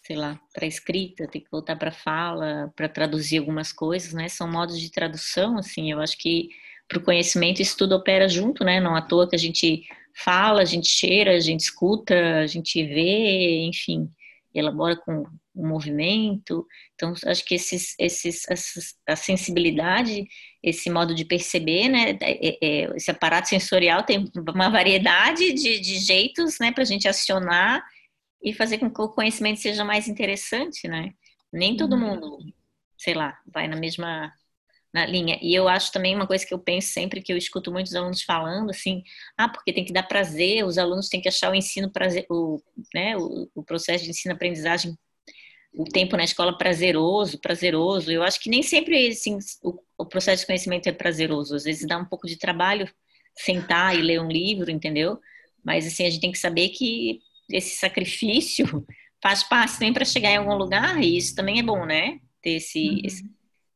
[0.05, 4.13] sei lá, para a escrita, ter que voltar para a fala, para traduzir algumas coisas,
[4.13, 6.49] né, são modos de tradução, assim, eu acho que
[6.87, 9.83] para o conhecimento isso tudo opera junto, né, não à toa que a gente
[10.15, 14.07] fala, a gente cheira, a gente escuta, a gente vê, enfim,
[14.53, 15.25] elabora com
[15.55, 16.65] o movimento.
[16.93, 18.45] Então, acho que esses, esses,
[19.07, 20.27] a sensibilidade,
[20.61, 25.79] esse modo de perceber, né, é, é, é, esse aparato sensorial tem uma variedade de,
[25.79, 27.83] de jeitos, né, para a gente acionar
[28.43, 31.11] e fazer com que o conhecimento seja mais interessante, né?
[31.51, 31.99] Nem todo uhum.
[31.99, 32.37] mundo,
[32.97, 34.33] sei lá, vai na mesma
[34.93, 35.39] na linha.
[35.41, 38.21] E eu acho também uma coisa que eu penso sempre, que eu escuto muitos alunos
[38.21, 39.03] falando, assim,
[39.35, 42.61] ah, porque tem que dar prazer, os alunos têm que achar o ensino prazer, o,
[42.93, 44.95] né, o, o processo de ensino-aprendizagem,
[45.73, 48.11] o tempo na escola prazeroso, prazeroso.
[48.11, 51.55] Eu acho que nem sempre, assim, o, o processo de conhecimento é prazeroso.
[51.55, 52.87] Às vezes dá um pouco de trabalho
[53.35, 55.19] sentar e ler um livro, entendeu?
[55.63, 58.85] Mas, assim, a gente tem que saber que esse sacrifício
[59.19, 62.19] faz parte também para chegar em algum lugar, e isso também é bom, né?
[62.43, 63.01] Ter esse, uhum.
[63.03, 63.23] esse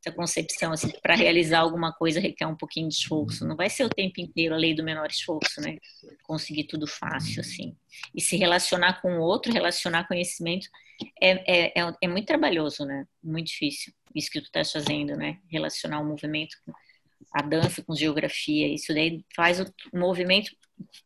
[0.00, 3.46] essa concepção assim para realizar alguma coisa requer um pouquinho de esforço.
[3.46, 5.76] Não vai ser o tempo inteiro a lei do menor esforço né?
[6.22, 7.76] Conseguir tudo fácil assim.
[8.14, 10.68] E se relacionar com o outro relacionar conhecimento
[11.20, 13.04] é, é, é, é muito trabalhoso né?
[13.22, 15.38] Muito difícil isso que tu estás fazendo né?
[15.50, 16.72] Relacionar o movimento com
[17.32, 18.72] a dança com geografia.
[18.72, 20.50] Isso daí faz o movimento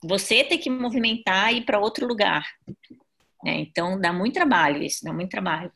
[0.03, 2.45] você ter que movimentar e ir para outro lugar
[3.43, 3.61] né?
[3.61, 5.73] então dá muito trabalho isso dá muito trabalho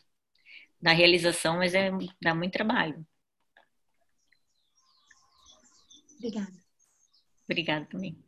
[0.81, 1.90] na realização, mas é,
[2.23, 3.07] dá muito trabalho.
[6.19, 6.53] Obrigada.
[7.44, 8.27] Obrigada também.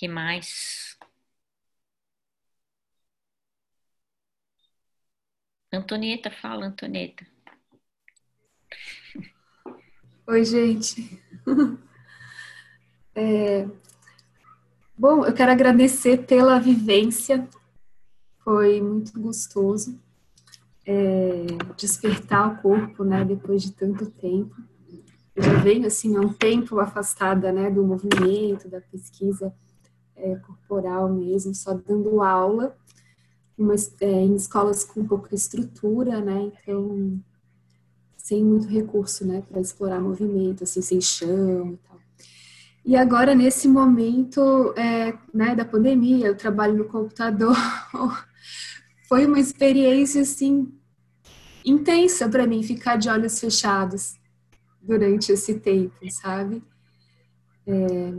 [0.00, 0.96] que mais?
[5.72, 7.26] Antonieta, fala, Antonieta.
[10.26, 11.22] Oi, gente.
[13.12, 13.66] É,
[14.96, 17.46] bom, eu quero agradecer pela vivência
[18.44, 19.98] foi muito gostoso
[20.86, 21.46] é,
[21.76, 24.54] despertar o corpo, né, depois de tanto tempo.
[25.34, 29.52] Eu já venho, assim, há um tempo afastada, né, do movimento, da pesquisa
[30.16, 32.76] é, corporal mesmo, só dando aula
[34.00, 37.20] é, em escolas com pouca estrutura, né, então
[38.16, 41.98] sem muito recurso, né, para explorar movimento, assim, sem chão e tal.
[42.84, 47.56] E agora, nesse momento é, né, da pandemia, eu trabalho no computador,
[49.10, 50.72] foi uma experiência assim
[51.66, 54.14] intensa para mim ficar de olhos fechados
[54.80, 56.62] durante esse tempo, sabe?
[57.66, 58.14] É,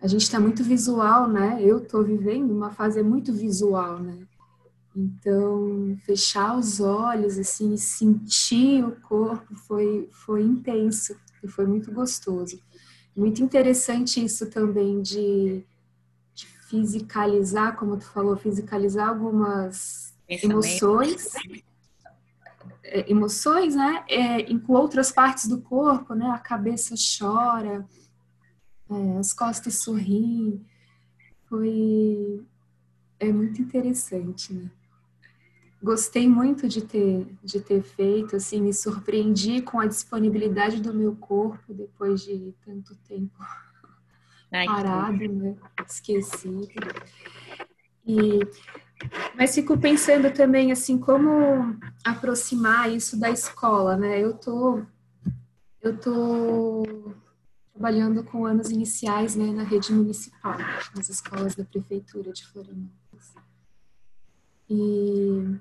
[0.00, 1.58] a gente está muito visual, né?
[1.60, 4.26] Eu estou vivendo uma fase muito visual, né?
[4.96, 11.14] Então, fechar os olhos, assim, sentir o corpo foi, foi intenso
[11.44, 12.58] e foi muito gostoso.
[13.14, 15.62] Muito interessante isso também de
[16.70, 21.34] fisicalizar, como tu falou, fisicalizar algumas emoções,
[22.84, 27.84] é, emoções, né, é, com outras partes do corpo, né, a cabeça chora,
[28.88, 30.64] é, as costas sorriem,
[31.48, 32.40] foi
[33.18, 34.70] é muito interessante, né?
[35.82, 41.16] Gostei muito de ter de ter feito, assim, me surpreendi com a disponibilidade do meu
[41.16, 43.42] corpo depois de tanto tempo
[44.50, 45.56] parado, né?
[45.86, 46.68] Esquecido.
[48.06, 48.40] E
[49.34, 54.20] mas fico pensando também assim como aproximar isso da escola, né?
[54.20, 54.82] Eu tô
[55.80, 57.14] eu tô
[57.72, 60.58] trabalhando com anos iniciais, né, na rede municipal,
[60.94, 63.34] nas escolas da prefeitura de Florianópolis.
[64.68, 65.58] E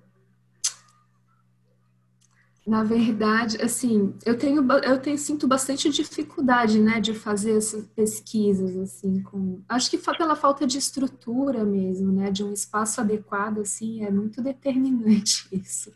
[2.69, 8.77] na verdade, assim, eu tenho, eu tenho sinto bastante dificuldade, né, de fazer essas pesquisas,
[8.77, 14.05] assim, com, acho que pela falta de estrutura mesmo, né, de um espaço adequado, assim,
[14.05, 15.91] é muito determinante isso.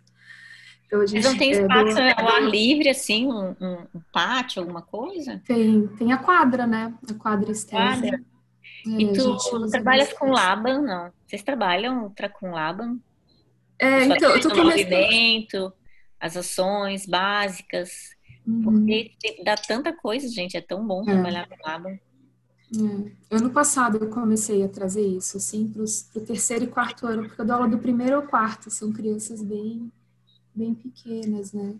[0.87, 2.21] Então, a gente, Mas não tem espaço é, do...
[2.21, 5.39] ao ar livre, assim, um, um, pátio, alguma coisa?
[5.45, 8.01] Tem, tem a quadra, né, a quadra externa.
[8.01, 8.23] Quadra.
[8.87, 11.11] É, e tu trabalhas com Laban, não?
[11.27, 12.97] Vocês trabalham com Laban?
[13.77, 14.65] É, então, eu tô começando...
[14.65, 15.73] movimento
[16.23, 18.15] as ações básicas,
[18.47, 18.63] uhum.
[18.63, 19.11] porque
[19.43, 21.11] dá tanta coisa, gente, é tão bom é.
[21.11, 21.89] trabalhar no lado.
[21.89, 23.35] É.
[23.35, 27.41] Ano passado eu comecei a trazer isso, assim, para o terceiro e quarto ano, porque
[27.41, 29.91] eu dou aula do primeiro ao quarto, são crianças bem,
[30.55, 31.75] bem pequenas, né?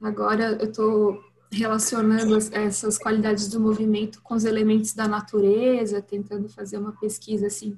[0.00, 1.20] Agora eu estou
[1.50, 7.76] relacionando essas qualidades do movimento com os elementos da natureza, tentando fazer uma pesquisa, assim,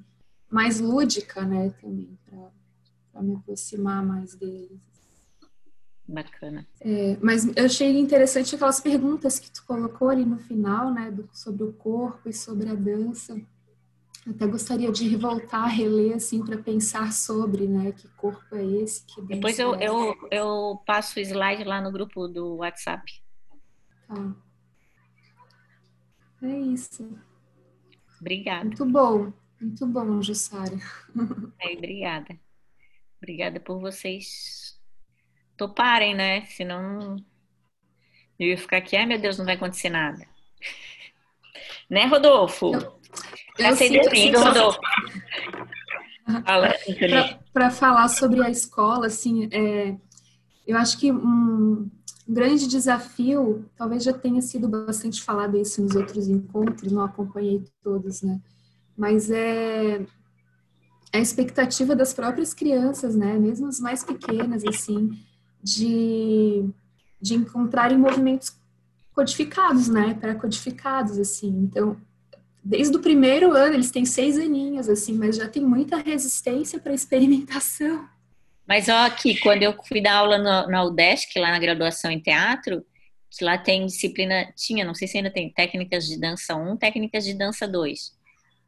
[0.51, 2.15] mais lúdica, né, também,
[3.11, 4.96] para me aproximar mais deles.
[6.07, 6.65] Bacana.
[6.79, 11.27] É, mas eu achei interessante aquelas perguntas que tu colocou ali no final, né, do,
[11.33, 13.39] sobre o corpo e sobre a dança.
[14.25, 19.05] Até gostaria de voltar a reler, assim, para pensar sobre, né, que corpo é esse,
[19.05, 23.03] que Depois eu, é eu, eu passo o slide lá no grupo do WhatsApp.
[24.07, 24.35] Tá.
[26.41, 27.17] É isso.
[28.21, 28.65] Obrigada.
[28.65, 30.77] Muito bom, muito bom, Jussara.
[31.59, 32.39] É, obrigada.
[33.17, 34.66] Obrigada por vocês
[35.57, 36.45] toparem, né?
[36.45, 37.17] Senão
[38.39, 40.25] eu ia ficar aqui, ai meu Deus, não vai acontecer nada.
[41.89, 42.73] Né, Rodolfo?
[42.73, 44.77] Eu, eu sei domingo, Rodolfo.
[47.53, 49.95] Para falar sobre a escola, assim, é,
[50.67, 51.89] eu acho que um
[52.27, 58.21] grande desafio, talvez já tenha sido bastante falado isso nos outros encontros, não acompanhei todos,
[58.21, 58.41] né?
[58.97, 60.05] Mas é
[61.13, 63.37] a expectativa das próprias crianças, né?
[63.37, 65.17] Mesmo as mais pequenas, assim,
[65.61, 66.65] de,
[67.21, 68.55] de encontrarem movimentos
[69.13, 71.47] codificados, né, pré-codificados, assim.
[71.47, 71.97] Então,
[72.63, 76.93] desde o primeiro ano, eles têm seis aninhos, assim, mas já tem muita resistência para
[76.93, 78.07] experimentação.
[78.67, 82.85] Mas, ó, aqui, quando eu fui dar aula na UDESC, lá na graduação em teatro,
[83.29, 87.23] que lá tem disciplina, tinha, não sei se ainda tem, técnicas de dança 1, técnicas
[87.23, 88.16] de dança 2.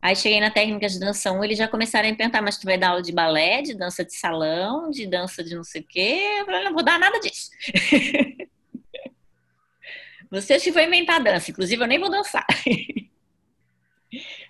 [0.01, 2.77] Aí cheguei na técnica de dança 1, eles já começaram a perguntar, mas tu vai
[2.77, 6.37] dar aula de balé, de dança de salão, de dança de não sei o quê?
[6.39, 7.49] Eu falei, não vou dar nada disso.
[10.31, 12.45] Você que vai inventar dança, inclusive eu nem vou dançar.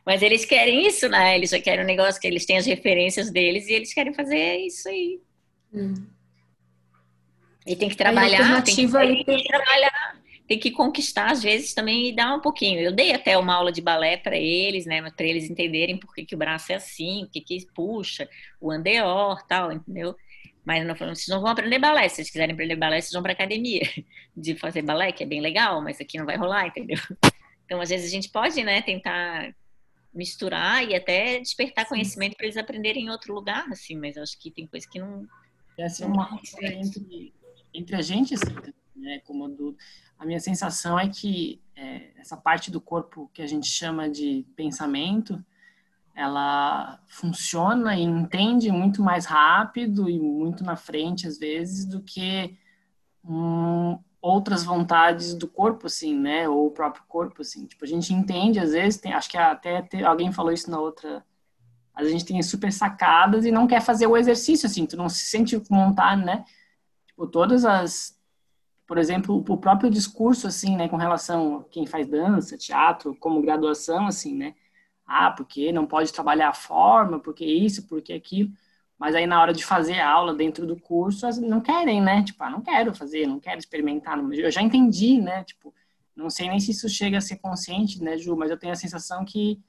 [0.05, 1.35] Mas eles querem isso, né?
[1.35, 4.57] Eles já querem um negócio que eles têm as referências deles e eles querem fazer
[4.57, 5.19] isso aí.
[5.73, 6.05] Hum.
[7.65, 10.18] E tem que trabalhar, tem que, tem que trabalhar
[10.49, 12.79] tem que conquistar, às vezes, também e dar um pouquinho.
[12.79, 14.99] Eu dei até uma aula de balé para eles, né?
[15.11, 18.27] Para eles entenderem por que, que o braço é assim, o que, que puxa,
[18.59, 20.15] o andeor, tal, entendeu?
[20.65, 22.09] Mas não falando, vocês não vão aprender balé.
[22.09, 23.81] Se vocês quiserem aprender balé, vocês vão para academia
[24.35, 26.97] de fazer balé, que é bem legal, mas aqui não vai rolar, entendeu?
[27.63, 29.53] Então, às vezes, a gente pode, né, tentar
[30.11, 31.89] misturar e até despertar Sim.
[31.89, 34.97] conhecimento para eles aprenderem em outro lugar, assim, mas eu acho que tem coisa que
[34.97, 35.27] não.
[35.77, 37.31] Essa é uma entre,
[37.71, 38.55] entre a gente, assim,
[38.95, 39.77] né, como do,
[40.19, 44.45] a minha sensação é que é, essa parte do corpo que a gente chama de
[44.53, 45.43] pensamento,
[46.13, 52.57] ela funciona e entende muito mais rápido e muito na frente às vezes do que
[53.23, 56.49] um, outras vontades do corpo assim né?
[56.49, 57.65] Ou o próprio corpo assim.
[57.65, 61.25] Tipo a gente entende às vezes tem, acho que até alguém falou isso na outra
[61.95, 64.85] a gente tem super sacadas e não quer fazer o exercício assim.
[64.85, 66.43] Tu não se sente montar né?
[67.07, 68.18] Tipo todas as
[68.89, 73.39] por exemplo, o próprio discurso, assim, né, com relação a quem faz dança, teatro, como
[73.39, 74.55] graduação, assim, né,
[75.05, 78.51] ah, porque não pode trabalhar a forma, porque isso, porque aquilo,
[78.97, 82.43] mas aí na hora de fazer a aula dentro do curso, não querem, né, tipo,
[82.43, 85.71] ah, não quero fazer, não quero experimentar, eu já entendi, né, tipo,
[86.15, 88.75] não sei nem se isso chega a ser consciente, né, Ju, mas eu tenho a
[88.75, 89.61] sensação que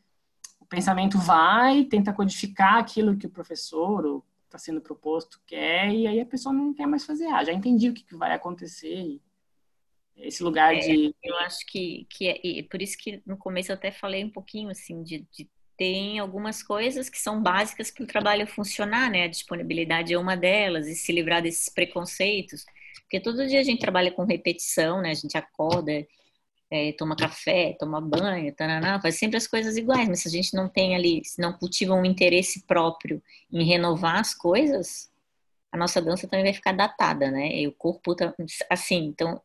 [0.58, 6.20] o pensamento vai, tenta codificar aquilo que o professor está sendo proposto quer, e aí
[6.20, 7.26] a pessoa não quer mais fazer.
[7.26, 9.20] Ah, já entendi o que, que vai acontecer.
[10.16, 11.14] Esse lugar é, de.
[11.22, 14.68] Eu acho que, que é, por isso que no começo eu até falei um pouquinho
[14.68, 19.24] assim, de, de tem algumas coisas que são básicas para o trabalho funcionar, né?
[19.24, 22.66] A disponibilidade é uma delas, e se livrar desses preconceitos.
[23.02, 25.10] Porque todo dia a gente trabalha com repetição, né?
[25.10, 26.06] A gente acorda
[26.70, 30.54] é, toma café, toma banho, tananá, faz sempre as coisas iguais, mas se a gente
[30.54, 33.22] não tem ali, se não cultiva um interesse próprio
[33.52, 35.10] em renovar as coisas,
[35.72, 37.60] a nossa dança também vai ficar datada, né?
[37.60, 38.34] E o corpo tá
[38.70, 39.42] assim, então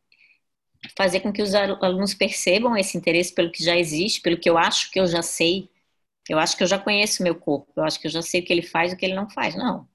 [0.96, 4.58] fazer com que os alunos percebam esse interesse pelo que já existe, pelo que eu
[4.58, 5.70] acho que eu já sei.
[6.28, 8.40] Eu acho que eu já conheço o meu corpo, eu acho que eu já sei
[8.40, 9.54] o que ele faz e o que ele não faz.
[9.56, 9.88] Não.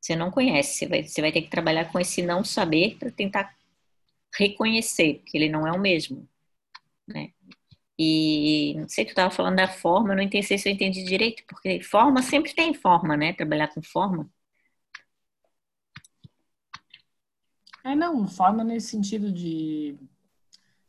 [0.00, 3.10] Você não conhece, você vai, você vai ter que trabalhar com esse não saber para
[3.10, 3.56] tentar
[4.38, 6.28] reconhecer que ele não é o mesmo
[7.06, 7.30] né?
[7.98, 11.82] E não sei, tu estava falando da forma, não entendi se eu entendi direito, porque
[11.82, 13.32] forma sempre tem forma, né?
[13.32, 14.30] Trabalhar com forma.
[17.84, 19.96] É, não, forma nesse sentido de,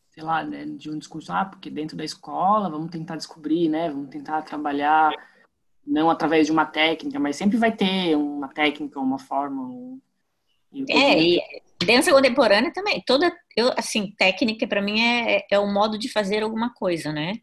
[0.10, 3.90] sei lá, né, de um discurso, ah, porque dentro da escola vamos tentar descobrir, né?
[3.90, 5.12] Vamos tentar trabalhar
[5.86, 9.64] não através de uma técnica, mas sempre vai ter uma técnica, uma forma.
[9.64, 10.02] Um...
[10.90, 11.42] É, e
[11.86, 13.02] dança contemporânea também.
[13.06, 17.34] Toda, eu, assim, técnica para mim é, é o modo de fazer alguma coisa, né?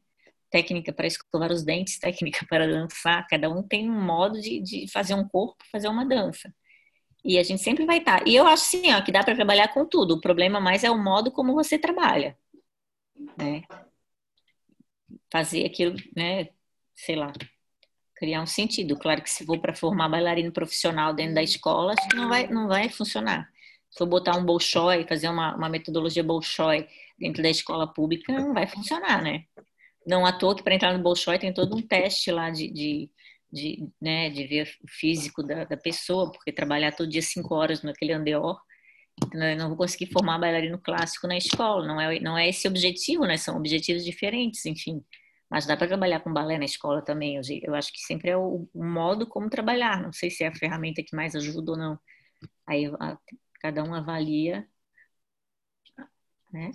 [0.51, 3.27] Técnica para escovar os dentes, técnica para dançar.
[3.29, 6.53] Cada um tem um modo de, de fazer um corpo, fazer uma dança.
[7.25, 8.21] E a gente sempre vai estar.
[8.21, 8.25] Tá.
[8.29, 10.15] E eu acho sim, ó, que dá para trabalhar com tudo.
[10.15, 12.37] O problema mais é o modo como você trabalha,
[13.39, 13.63] né?
[15.33, 16.49] Fazer aquilo, né?
[16.95, 17.33] Sei lá,
[18.25, 18.97] criar um sentido.
[18.97, 22.47] Claro que se for para formar bailarino profissional dentro da escola, acho que não vai,
[22.47, 23.49] não vai funcionar.
[23.91, 26.89] Se for botar um Bolshoi, fazer uma, uma metodologia Bolshoi
[27.19, 29.45] dentro da escola pública, não vai funcionar, né?
[30.07, 33.11] Não à toa que para entrar no Bolshoi tem todo um teste lá de, de,
[33.53, 37.83] de, né, de ver o físico da, da pessoa, porque trabalhar todo dia cinco horas
[37.83, 38.59] naquele andeor,
[39.27, 41.87] então eu não vou conseguir formar bailarino clássico na escola.
[41.87, 43.37] Não é, não é esse objetivo, né?
[43.37, 45.05] São objetivos diferentes, enfim.
[45.55, 47.37] Mas dá para trabalhar com balé na escola também.
[47.37, 50.03] Eu, eu acho que sempre é o, o, modo como trabalhar.
[50.03, 52.01] Não sei se é a ferramenta que mais ajuda ou não.
[52.67, 53.17] Aí a,
[53.61, 54.69] cada um avalia.
[56.53, 56.73] Né?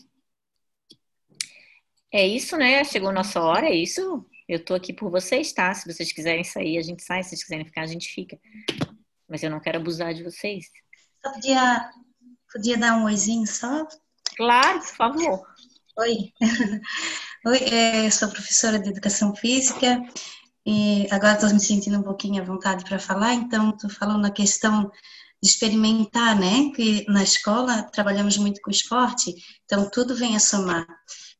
[2.10, 2.82] É isso, né?
[2.86, 4.26] Chegou a nossa hora, é isso.
[4.48, 5.74] Eu tô aqui por vocês, tá?
[5.74, 7.22] Se vocês quiserem sair, a gente sai.
[7.22, 8.40] Se vocês quiserem ficar, a gente fica.
[9.28, 10.68] Mas eu não quero abusar de vocês.
[11.22, 11.92] Só podia,
[12.50, 13.86] podia dar um oizinho só?
[14.38, 15.49] Claro, por favor.
[16.00, 16.32] Oi.
[17.46, 20.02] Oi, é, sou professora de educação física
[20.66, 24.32] e agora estou me sentindo um pouquinho à vontade para falar, então estou falando a
[24.32, 24.90] questão
[25.44, 26.72] de experimentar, né?
[26.74, 29.36] Que na escola trabalhamos muito com esporte,
[29.66, 30.88] então tudo vem a somar.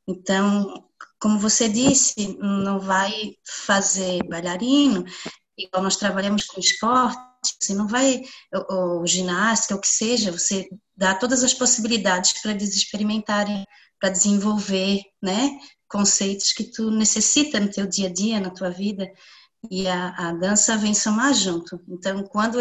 [0.06, 0.84] Então,
[1.22, 5.06] como você disse, não vai fazer bailarino,
[5.58, 7.18] igual nós trabalhamos com esporte,
[7.62, 8.22] você não vai,
[8.54, 10.68] ou, ou ginástica, o que seja, você
[10.98, 13.66] dá todas as possibilidades para eles experimentarem,
[14.00, 15.60] para desenvolver, né?
[15.90, 19.12] conceitos que tu necessita no teu dia a dia, na tua vida,
[19.70, 21.82] e a, a dança vem somar junto.
[21.90, 22.60] Então, quando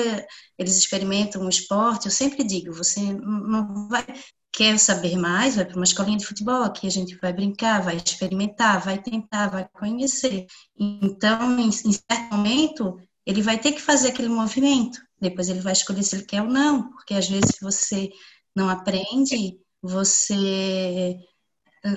[0.59, 4.05] eles experimentam um esporte, eu sempre digo, você não vai
[4.51, 7.97] quer saber mais, vai para uma escolinha de futebol, aqui a gente vai brincar, vai
[7.97, 10.47] experimentar, vai tentar, vai conhecer.
[10.77, 14.99] Então, em, em certo momento, ele vai ter que fazer aquele movimento.
[15.21, 18.11] Depois ele vai escolher se ele quer ou não, porque às vezes você
[18.57, 21.19] não aprende, você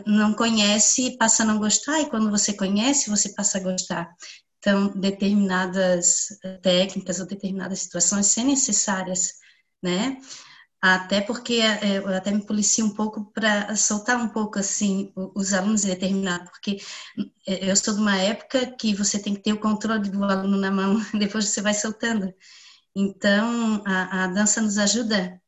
[0.05, 4.09] não conhece passa a não gostar, e quando você conhece, você passa a gostar.
[4.59, 6.27] Então, determinadas
[6.61, 9.33] técnicas ou determinadas situações são necessárias,
[9.81, 10.17] né?
[10.81, 15.53] Até porque é, eu até me policio um pouco para soltar um pouco assim os
[15.53, 16.77] alunos e determinar, porque
[17.45, 20.71] eu sou de uma época que você tem que ter o controle do aluno na
[20.71, 22.33] mão, depois você vai soltando.
[22.95, 25.39] Então, a, a dança nos ajuda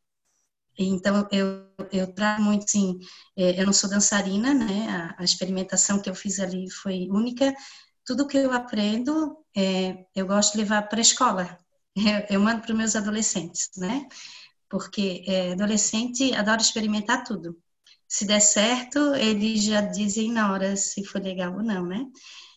[0.77, 2.99] então, eu, eu trago muito, sim,
[3.37, 7.53] é, eu não sou dançarina, né, a, a, experimentação que eu fiz ali foi única,
[8.05, 11.57] tudo que eu aprendo, é, eu gosto de levar para a escola,
[11.95, 14.07] eu, eu mando para os meus adolescentes, né,
[14.69, 17.57] porque é, adolescente adora experimentar tudo,
[18.13, 22.05] se der certo, eles já dizem na hora se foi legal ou não, né?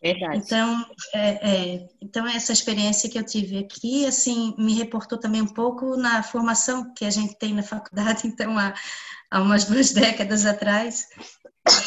[0.03, 0.37] Verdade.
[0.37, 0.85] Então,
[1.15, 5.97] é, é, então essa experiência que eu tive aqui, assim, me reportou também um pouco
[5.97, 8.74] na formação que a gente tem na faculdade, então há,
[9.31, 11.07] há umas duas décadas atrás,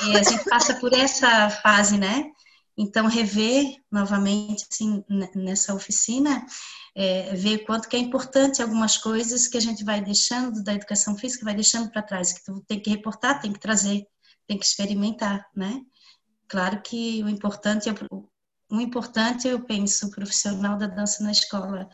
[0.07, 2.25] e a gente passa por essa fase, né?
[2.81, 5.03] Então, rever novamente, assim,
[5.35, 6.45] nessa oficina,
[6.95, 11.17] é, ver quanto que é importante algumas coisas que a gente vai deixando da educação
[11.17, 14.07] física, vai deixando para trás, que tu tem que reportar, tem que trazer,
[14.47, 15.81] tem que experimentar, né?
[16.47, 17.93] Claro que o importante é
[18.71, 21.89] o importante eu penso o profissional da dança na escola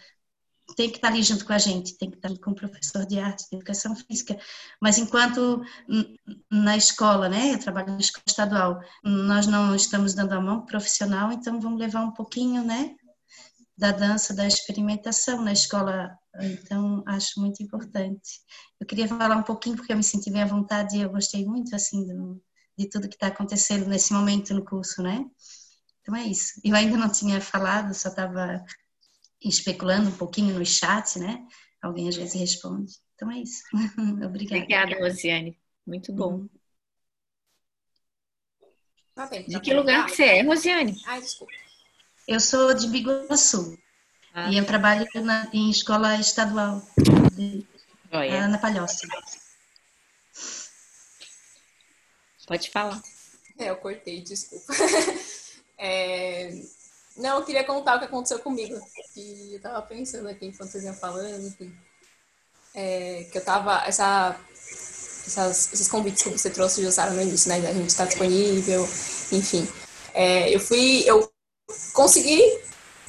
[0.76, 3.20] tem que estar ali junto com a gente, tem que estar com o professor de
[3.20, 4.38] arte, de educação física.
[4.82, 5.62] Mas enquanto
[6.52, 11.32] na escola, né, eu trabalho na escola estadual, nós não estamos dando a mão profissional,
[11.32, 12.96] então vamos levar um pouquinho, né,
[13.78, 16.18] da dança, da experimentação na escola.
[16.40, 18.42] Então, acho muito importante.
[18.80, 21.46] Eu queria falar um pouquinho, porque eu me senti bem à vontade e eu gostei
[21.46, 22.42] muito, assim, do,
[22.78, 25.26] de tudo que está acontecendo nesse momento no curso, né?
[26.02, 26.60] Então, é isso.
[26.64, 28.64] Eu ainda não tinha falado, só estava
[29.42, 31.46] especulando um pouquinho no chat, né?
[31.82, 32.94] Alguém às vezes responde.
[33.16, 33.62] Então, é isso.
[34.26, 34.64] Obrigada.
[34.64, 35.58] Obrigada, Rosiane.
[35.86, 36.34] Muito bom.
[36.34, 36.50] Uhum.
[39.14, 41.02] Tá bem, de tá que lugar que você é, Rosiane?
[41.06, 41.54] Ai, desculpa.
[42.28, 43.78] Eu sou de Biguaçu
[44.34, 44.52] ah.
[44.52, 46.82] e eu trabalho na, em escola estadual
[47.34, 47.66] de
[48.12, 49.08] Ana Palhoça.
[52.48, 53.02] Pode falar.
[53.58, 54.74] É, eu cortei, desculpa.
[55.78, 56.50] É...
[57.18, 58.78] Não, eu queria contar o que aconteceu comigo.
[59.14, 61.74] Que eu tava pensando aqui enquanto vocês iam falando, enfim.
[62.74, 63.84] É, que eu tava.
[63.86, 64.36] Essa,
[65.26, 67.56] essas, esses convites que você trouxe, Jussara, no início, né?
[67.56, 68.84] A gente está disponível,
[69.32, 69.68] enfim.
[70.14, 71.04] É, eu fui.
[71.06, 71.32] Eu
[71.94, 72.42] consegui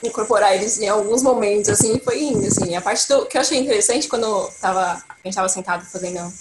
[0.04, 2.76] incorporar eles em alguns momentos, assim, foi indo, assim.
[2.76, 6.32] A parte do, que eu achei interessante quando tava, a gente estava sentado fazendo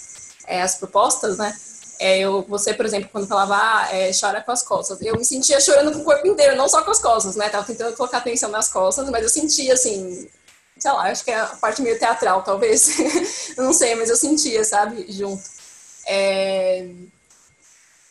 [0.46, 1.56] é, as propostas, né?
[1.98, 5.24] É, eu, você, por exemplo, quando falava, ah, é, chora com as costas, eu me
[5.24, 7.48] sentia chorando com o corpo inteiro, não só com as costas, né?
[7.48, 10.28] Tava tentando colocar atenção nas costas, mas eu sentia, assim,
[10.78, 12.98] sei lá, acho que é a parte meio teatral, talvez.
[13.56, 15.42] não sei, mas eu sentia, sabe, junto.
[16.06, 16.86] É,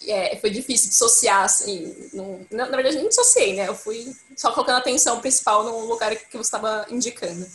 [0.08, 2.10] é, foi difícil dissociar, assim.
[2.14, 3.68] Não, na, verdade, nem dissociei, né?
[3.68, 7.46] Eu fui só colocando atenção principal no lugar que você estava indicando.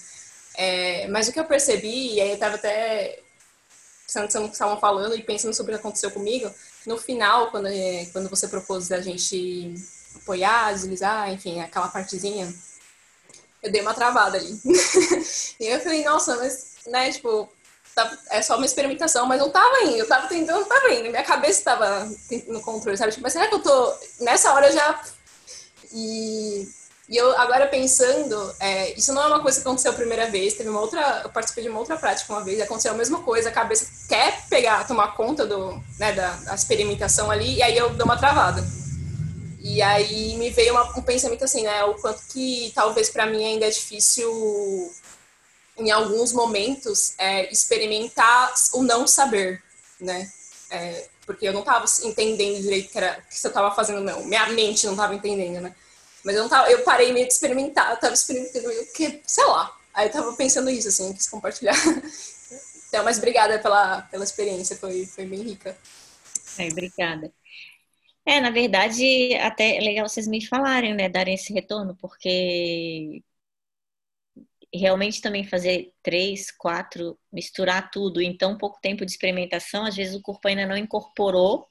[0.56, 3.20] É, mas o que eu percebi, e aí eu estava até
[4.12, 6.52] pensando no que estavam falando e pensando sobre o que aconteceu comigo,
[6.86, 9.74] no final, quando, é, quando você propôs a gente
[10.16, 12.52] apoiar, deslizar, enfim, aquela partezinha,
[13.62, 14.60] eu dei uma travada ali.
[15.60, 17.48] e eu falei, nossa, mas, né, tipo,
[17.94, 21.10] Tá, é só uma experimentação, mas não tava indo, eu tava tentando, não tava indo,
[21.10, 22.08] minha cabeça tava
[22.46, 23.10] no controle, sabe?
[23.10, 23.94] Tipo, mas será que eu tô.
[24.20, 25.02] Nessa hora eu já.
[25.92, 26.68] E,
[27.10, 30.54] e eu agora pensando, é, isso não é uma coisa que aconteceu a primeira vez,
[30.54, 31.22] teve uma outra.
[31.24, 34.46] Eu participei de uma outra prática uma vez, aconteceu a mesma coisa, a cabeça quer
[34.48, 38.64] pegar, tomar conta do, né, da, da experimentação ali, e aí eu dou uma travada.
[39.58, 41.82] E aí me veio uma, um pensamento assim, né?
[41.84, 44.30] O quanto que talvez para mim ainda é difícil
[45.76, 49.60] em alguns momentos, é, experimentar o não saber,
[50.00, 50.30] né?
[50.70, 54.24] É, porque eu não estava entendendo direito que era que eu estava fazendo, não.
[54.24, 55.74] Minha mente não estava entendendo, né?
[56.24, 59.44] Mas eu não tava, eu parei meio de experimentar, eu tava experimentando o que, sei
[59.46, 59.74] lá.
[59.94, 61.74] Aí eu tava pensando isso, assim, quis compartilhar.
[62.90, 65.78] Então, mas obrigada pela, pela experiência, foi, foi bem rica.
[66.58, 67.32] É, obrigada.
[68.26, 73.22] É, na verdade, até é legal vocês me falarem, né, darem esse retorno, porque
[74.74, 80.14] realmente também fazer três, quatro, misturar tudo em tão pouco tempo de experimentação, às vezes
[80.14, 81.69] o corpo ainda não incorporou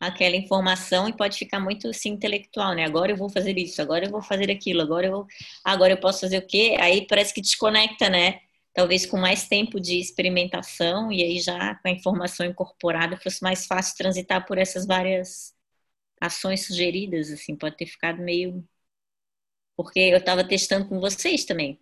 [0.00, 2.84] aquela informação e pode ficar muito assim intelectual, né?
[2.84, 5.26] Agora eu vou fazer isso, agora eu vou fazer aquilo, agora eu vou,
[5.64, 6.76] agora eu posso fazer o quê?
[6.80, 8.40] Aí parece que desconecta, né?
[8.74, 13.66] Talvez com mais tempo de experimentação e aí já com a informação incorporada fosse mais
[13.66, 15.54] fácil transitar por essas várias
[16.20, 18.64] ações sugeridas, assim, pode ter ficado meio
[19.76, 21.80] porque eu estava testando com vocês também.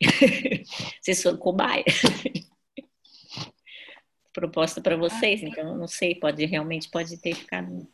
[1.00, 1.84] vocês foram cobaia.
[4.36, 7.88] Proposta para vocês, então não sei, pode realmente pode ter ficado.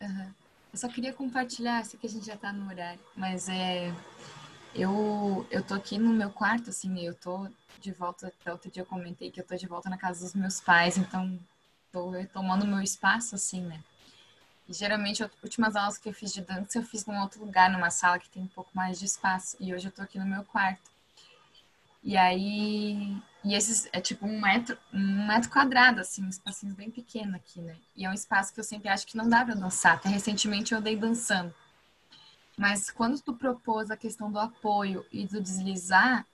[0.00, 0.34] Uhum.
[0.72, 3.94] Eu só queria compartilhar, sei que a gente já está no horário, mas é
[4.74, 7.48] eu eu tô aqui no meu quarto, assim, eu tô
[7.80, 10.34] de volta, até outro dia eu comentei que eu tô de volta na casa dos
[10.34, 11.38] meus pais, então
[11.92, 13.80] tô tomando meu espaço, assim, né?
[14.68, 17.70] E, geralmente, as últimas aulas que eu fiz de dança, eu fiz num outro lugar,
[17.70, 19.56] numa sala que tem um pouco mais de espaço.
[19.60, 20.90] E hoje eu tô aqui no meu quarto.
[22.02, 26.90] E aí, e esses é tipo um metro, um metro quadrado, assim, um espacinho bem
[26.90, 27.76] pequeno aqui, né?
[27.94, 29.94] E é um espaço que eu sempre acho que não dá pra dançar.
[29.94, 31.54] Até recentemente eu dei dançando.
[32.56, 36.24] Mas quando tu propôs a questão do apoio e do deslizar,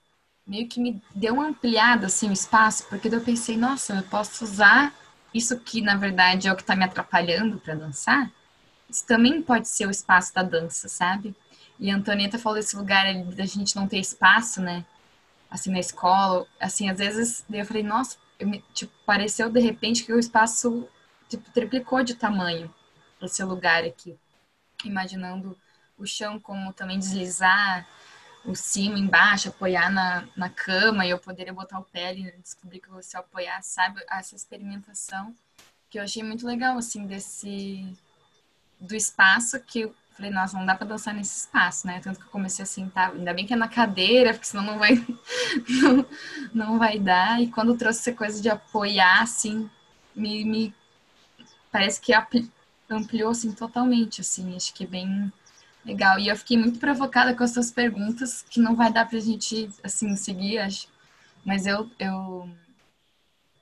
[0.47, 4.43] meio que me deu uma ampliada, assim, o espaço, porque eu pensei, nossa, eu posso
[4.45, 4.93] usar
[5.33, 8.31] isso que na verdade é o que está me atrapalhando para dançar,
[8.89, 11.35] isso também pode ser o espaço da dança, sabe?
[11.79, 14.85] E a Antonieta falou desse lugar ali da gente não ter espaço, né?
[15.51, 20.13] Assim, na escola, assim, às vezes eu falei, nossa, me, tipo, pareceu de repente que
[20.13, 20.87] o espaço
[21.29, 22.73] tipo, triplicou de tamanho
[23.21, 24.17] esse lugar aqui.
[24.83, 25.57] Imaginando
[25.97, 27.87] o chão como também deslizar,
[28.43, 32.79] o cima embaixo, apoiar na, na cama e eu poderia botar o pé e descobrir
[32.79, 34.03] que você apoiar, sabe?
[34.09, 35.35] Essa experimentação
[35.89, 37.93] que eu achei muito legal, assim, desse...
[38.79, 41.99] do espaço que falei, nossa, não dá para dançar nesse espaço, né?
[41.99, 44.79] Tanto que eu comecei a sentar, ainda bem que é na cadeira, porque senão não
[44.79, 44.95] vai,
[45.81, 46.05] não,
[46.53, 47.41] não vai dar.
[47.41, 49.69] E quando trouxe essa coisa de apoiar, assim,
[50.15, 50.75] me, me
[51.71, 52.13] parece que
[52.89, 55.31] ampliou, assim, totalmente, assim, acho que é bem
[55.83, 59.19] Legal, e eu fiquei muito provocada com as suas perguntas, que não vai dar pra
[59.19, 60.87] gente, assim, seguir, acho.
[61.43, 62.47] Mas eu, eu,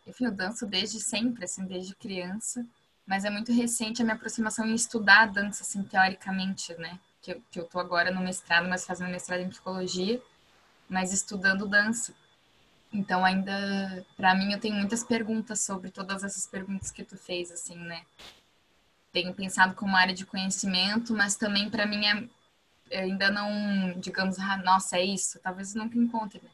[0.05, 2.65] enfim, eu danço desde sempre, assim, desde criança.
[3.09, 6.97] Mas é muito recente a minha aproximação em estudar dança, assim, teoricamente, né?
[7.21, 10.21] Que eu, que eu tô agora no mestrado, mas fazendo mestrado em psicologia,
[10.87, 12.13] mas estudando dança.
[12.93, 17.51] Então, ainda, para mim, eu tenho muitas perguntas sobre todas essas perguntas que tu fez,
[17.51, 18.03] assim, né?
[19.11, 22.29] tenho pensado como área de conhecimento, mas também para mim é,
[22.91, 26.49] é, ainda não, digamos, ah, nossa, é isso, talvez nunca encontre, né?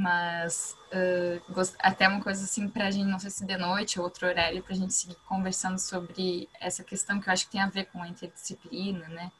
[0.00, 4.04] Mas uh, até uma coisa assim para a gente, não sei se de noite ou
[4.04, 7.60] outro horário, para a gente seguir conversando sobre essa questão que eu acho que tem
[7.60, 9.32] a ver com a interdisciplina, né?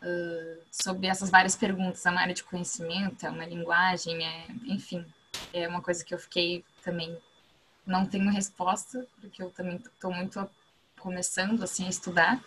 [0.00, 5.04] Uh, sobre essas várias perguntas, é uma área de conhecimento, é uma linguagem, é, enfim,
[5.52, 7.14] é uma coisa que eu fiquei também
[7.86, 10.48] não tenho resposta, porque eu também estou muito
[10.98, 12.42] começando assim a estudar,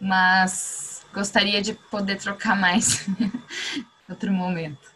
[0.00, 3.04] mas gostaria de poder trocar mais
[4.08, 4.91] outro momento.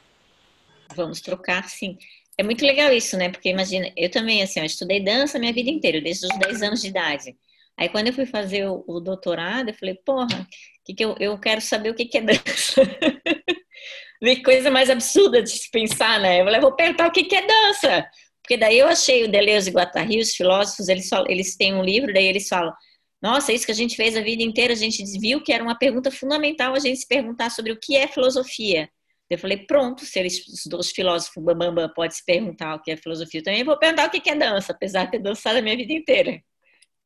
[0.96, 1.98] Vamos trocar, sim.
[2.38, 3.30] É muito legal isso, né?
[3.30, 6.82] Porque imagina, eu também, assim, eu estudei dança minha vida inteira, desde os 10 anos
[6.82, 7.36] de idade.
[7.76, 10.48] Aí quando eu fui fazer o, o doutorado, eu falei, porra,
[10.84, 12.82] que que eu, eu quero saber o que, que é dança.
[14.22, 16.40] que coisa mais absurda de se pensar, né?
[16.40, 18.08] Eu falei, vou perguntar o que, que é dança.
[18.42, 22.14] Porque daí eu achei o Deleuze e Guattari, os filósofos, eles, eles têm um livro,
[22.14, 22.72] daí eles falam,
[23.20, 25.76] nossa, isso que a gente fez a vida inteira, a gente viu que era uma
[25.76, 28.88] pergunta fundamental a gente se perguntar sobre o que é filosofia.
[29.28, 33.40] Eu falei, pronto, se eles, os filósofos bambambam podem se perguntar o que é filosofia,
[33.40, 35.92] eu também vou perguntar o que é dança, apesar de ter dançado a minha vida
[35.92, 36.40] inteira.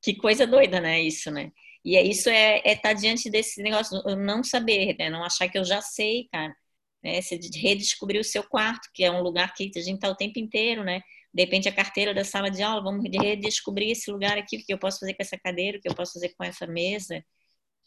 [0.03, 1.01] Que coisa doida, né?
[1.01, 1.53] Isso, né?
[1.85, 5.11] E é isso é estar é tá diante desse negócio, não saber, né?
[5.11, 6.55] Não achar que eu já sei, cara.
[7.03, 7.21] Né?
[7.23, 10.39] Você redescobrir o seu quarto, que é um lugar que a gente está o tempo
[10.39, 11.01] inteiro, né?
[11.33, 14.73] de repente a carteira da sala de aula, vamos redescobrir esse lugar aqui, o que
[14.73, 17.25] eu posso fazer com essa cadeira, o que eu posso fazer com essa mesa,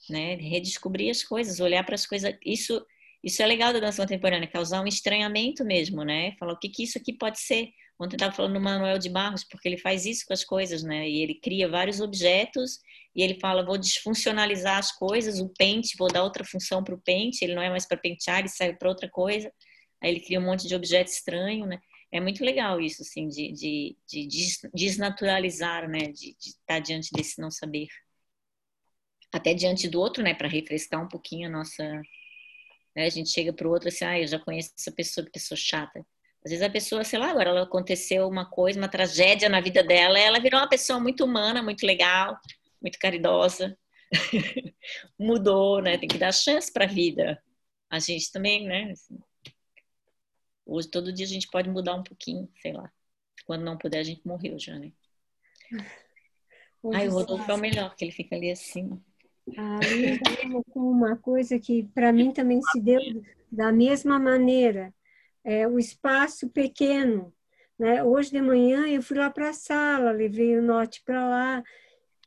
[0.10, 0.35] né?
[0.35, 2.35] Redescobrir as coisas, olhar para as coisas.
[2.45, 2.85] Isso,
[3.24, 6.36] isso é legal da dança contemporânea, causar um estranhamento mesmo, né?
[6.40, 7.70] Falar o que, que isso aqui pode ser.
[8.00, 11.08] Ontem estava falando do Manuel de Barros, porque ele faz isso com as coisas, né?
[11.08, 12.80] E ele cria vários objetos
[13.16, 17.02] e ele fala: vou desfuncionalizar as coisas, o pente, vou dar outra função para o
[17.02, 19.52] pente, ele não é mais para pentear, ele serve para outra coisa.
[20.02, 21.80] Aí ele cria um monte de objeto estranho, né?
[22.14, 24.28] é muito legal isso, assim, de, de, de
[24.72, 27.88] desnaturalizar, né, de, de estar diante desse não saber.
[29.32, 31.84] Até diante do outro, né, para refrescar um pouquinho a nossa.
[32.95, 35.32] Né, a gente chega para o outro assim, ah, eu já conheço essa pessoa, que
[35.32, 36.06] pessoa chata.
[36.45, 39.82] Às vezes a pessoa, sei lá, agora ela aconteceu uma coisa, uma tragédia na vida
[39.82, 42.38] dela, ela virou uma pessoa muito humana, muito legal,
[42.82, 43.78] muito caridosa.
[45.18, 45.98] Mudou, né?
[45.98, 47.41] Tem que dar chance para a vida.
[47.90, 48.91] A gente também, né?
[48.91, 49.18] Assim,
[50.65, 52.91] Hoje, todo dia a gente pode mudar um pouquinho, sei lá.
[53.45, 54.91] Quando não puder, a gente morreu já, né?
[56.94, 59.02] Ai, o Rodolfo é o melhor, que ele fica ali assim.
[59.57, 59.80] Ah,
[60.72, 62.99] com uma coisa que para mim também se deu
[63.52, 64.94] da mesma maneira.
[65.44, 67.34] É, o espaço pequeno.
[67.78, 68.03] Né?
[68.03, 71.64] Hoje de manhã eu fui lá para a sala, levei o note para lá,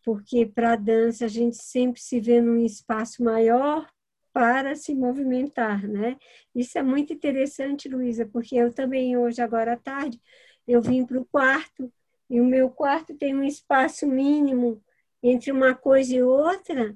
[0.05, 3.89] porque para a dança a gente sempre se vê num espaço maior
[4.33, 6.19] para se movimentar, né?
[6.55, 10.21] Isso é muito interessante, Luísa, porque eu também hoje, agora à tarde,
[10.69, 11.91] eu vim para o quarto,
[12.29, 14.83] e o meu quarto tem um espaço mínimo
[15.29, 16.95] entre uma coisa e outra,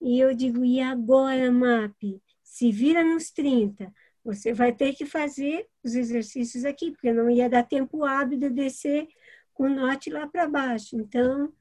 [0.00, 2.20] e eu digo, e agora, MAP?
[2.42, 3.92] Se vira nos 30,
[4.24, 8.50] você vai ter que fazer os exercícios aqui, porque não ia dar tempo hábil de
[8.50, 9.08] descer
[9.54, 10.96] com o norte lá para baixo.
[10.96, 11.52] Então,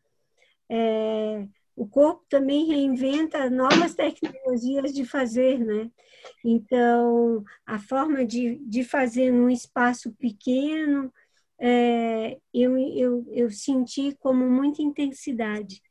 [0.69, 5.89] é, o corpo também reinventa novas tecnologias de fazer, né?
[6.43, 11.11] Então, a forma de, de fazer num espaço pequeno,
[11.57, 15.81] é, eu, eu, eu senti como muita intensidade.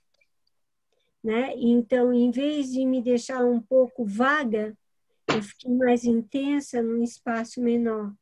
[1.22, 1.54] Né?
[1.56, 4.76] Então, em vez de me deixar um pouco vaga,
[5.28, 8.14] eu fiquei mais intensa num espaço menor.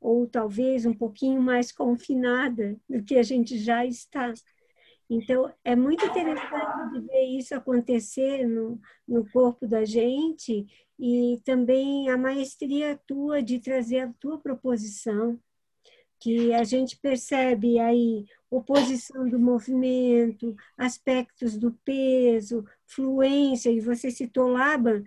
[0.00, 4.32] Ou talvez um pouquinho mais confinada do que a gente já está.
[5.10, 10.66] Então, é muito interessante ver isso acontecer no, no corpo da gente
[10.98, 15.40] e também a maestria tua de trazer a tua proposição,
[16.20, 24.48] que a gente percebe aí oposição do movimento, aspectos do peso, fluência, e você citou
[24.48, 25.04] Laban,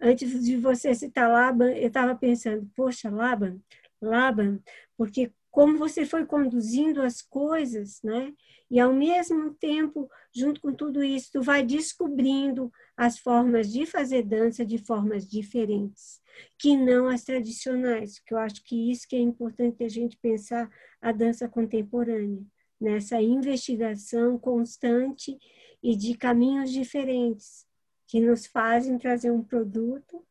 [0.00, 3.58] antes de você citar Laban, eu estava pensando, poxa, Laban,
[4.00, 4.60] Laban,
[4.96, 8.32] porque como você foi conduzindo as coisas, né?
[8.68, 14.22] E ao mesmo tempo, junto com tudo isso, tu vai descobrindo as formas de fazer
[14.22, 16.20] dança de formas diferentes,
[16.58, 20.70] que não as tradicionais, que eu acho que isso que é importante a gente pensar
[21.00, 22.42] a dança contemporânea,
[22.80, 25.38] nessa investigação constante
[25.82, 27.66] e de caminhos diferentes
[28.06, 30.24] que nos fazem trazer um produto,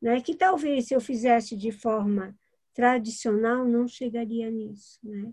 [0.00, 2.36] né, que talvez se eu fizesse de forma
[2.74, 5.32] tradicional não chegaria nisso, né?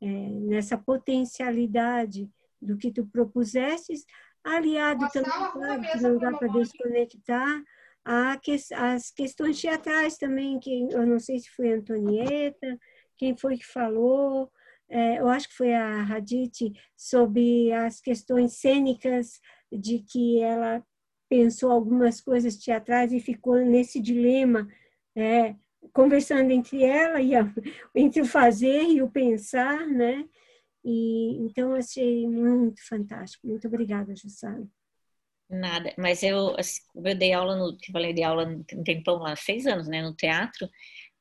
[0.00, 2.28] É, nessa potencialidade
[2.60, 4.04] do que tu propusesses,
[4.42, 7.62] aliado também, claro, que não dá para desconectar,
[8.42, 12.78] que, as questões teatrais também, que eu não sei se foi a Antonieta,
[13.16, 14.50] quem foi que falou,
[14.88, 19.40] é, eu acho que foi a Radite, sobre as questões cênicas,
[19.72, 20.84] de que ela
[21.28, 24.68] pensou algumas coisas teatrais e ficou nesse dilema,
[25.16, 25.56] é,
[25.92, 27.42] conversando entre ela e a,
[27.94, 30.28] entre o fazer e o pensar, né?
[30.84, 33.46] E então achei muito fantástico.
[33.46, 34.66] Muito obrigada, Jussara.
[35.54, 39.36] Nada, mas eu, assim, eu dei aula no, que falei, dei aula no tempão lá,
[39.36, 40.66] seis anos, né, no teatro.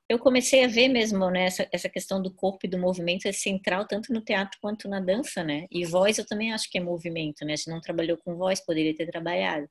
[0.09, 3.33] Eu comecei a ver mesmo, né, essa, essa questão do corpo e do movimento é
[3.33, 5.67] central tanto no teatro quanto na dança, né?
[5.71, 7.57] E voz eu também acho que é movimento, né?
[7.57, 9.69] Se não trabalhou com voz, poderia ter trabalhado.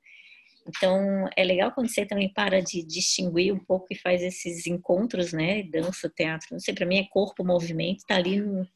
[0.68, 5.32] Então, é legal quando você também para de distinguir um pouco e faz esses encontros,
[5.32, 5.62] né?
[5.64, 8.66] Dança, teatro, não sei, para mim é corpo, movimento, tá ali, no,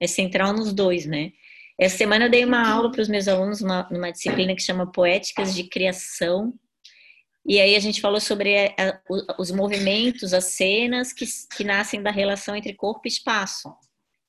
[0.00, 1.32] é central nos dois, né?
[1.78, 4.90] Essa semana eu dei uma aula para os meus alunos, uma, numa disciplina que chama
[4.90, 6.52] Poéticas de Criação,
[7.46, 11.24] e aí a gente falou sobre a, a, os movimentos, as cenas que,
[11.56, 13.72] que nascem da relação entre corpo e espaço,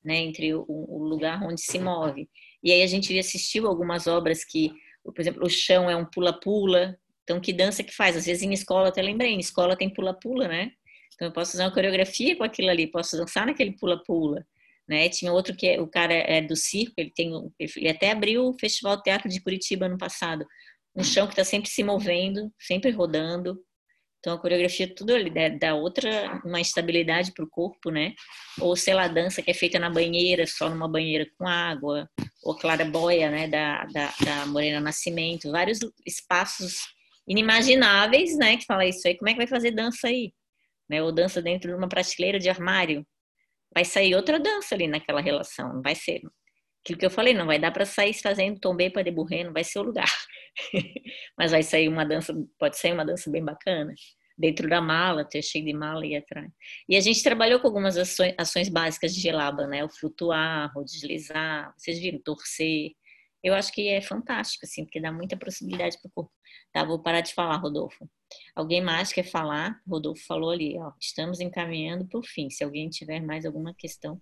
[0.03, 0.17] né?
[0.17, 2.29] Entre o, o lugar onde se move.
[2.63, 4.71] E aí a gente assistiu algumas obras que
[5.03, 6.97] por exemplo, o chão é um pula-pula.
[7.23, 8.15] Então, que dança que faz?
[8.15, 10.71] Às vezes em escola, até lembrei, em escola tem pula-pula, né?
[11.13, 14.45] Então, eu posso fazer uma coreografia com aquilo ali, posso dançar naquele pula-pula.
[14.89, 15.07] Né?
[15.07, 18.57] Tinha outro que é, o cara é do circo, ele tem ele até abriu o
[18.59, 20.43] Festival Teatro de Curitiba no passado.
[20.95, 23.63] Um chão que está sempre se movendo, sempre rodando.
[24.17, 28.15] Então a coreografia tudo ali dá outra uma estabilidade para o corpo, né?
[28.59, 32.09] Ou sei lá, dança que é feita na banheira, só numa banheira com água,
[32.43, 36.79] ou Clara Boia, né, da, da, da Morena Nascimento, vários espaços
[37.27, 40.33] inimagináveis, né, que fala isso aí, como é que vai fazer dança aí?
[40.89, 43.05] Né, ou dança dentro de uma prateleira de armário.
[43.73, 46.21] Vai sair outra dança ali naquela relação, não vai ser
[46.83, 49.63] aquilo que eu falei, não vai dar para sair fazendo tombei para deburrer, não vai
[49.63, 50.09] ser o lugar.
[51.37, 53.93] Mas vai sair uma dança, pode ser uma dança bem bacana
[54.39, 56.49] dentro da mala, ter cheio de mala e atrás.
[56.87, 59.83] E a gente trabalhou com algumas ações, ações básicas de gelaba, né?
[59.83, 62.91] O flutuar, o deslizar, vocês viram, torcer.
[63.43, 66.31] Eu acho que é fantástico, assim, porque dá muita possibilidade para o corpo.
[66.73, 68.09] Tá, vou parar de falar, Rodolfo.
[68.55, 69.81] Alguém mais quer falar?
[69.87, 72.49] Rodolfo falou ali, ó, estamos encaminhando para o fim.
[72.49, 74.21] Se alguém tiver mais alguma questão.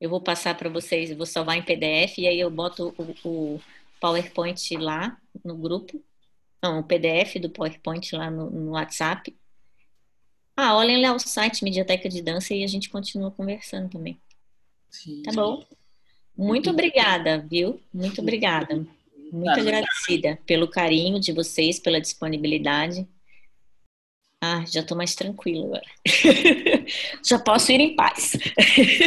[0.00, 2.94] Eu vou passar para vocês, vou salvar em PDF e aí eu boto
[3.24, 3.60] o, o
[3.98, 6.02] PowerPoint lá no grupo.
[6.62, 9.34] Não, o PDF do PowerPoint lá no, no WhatsApp.
[10.56, 14.20] Ah, olhem lá o site Mediateca de Dança e a gente continua conversando também.
[14.88, 15.22] Sim.
[15.22, 15.64] Tá bom?
[16.36, 17.80] Muito obrigada, viu?
[17.92, 18.86] Muito obrigada.
[19.32, 23.06] Muito agradecida pelo carinho de vocês, pela disponibilidade.
[24.40, 25.86] Ah, já estou mais tranquila agora.
[27.24, 28.36] já posso ir em paz.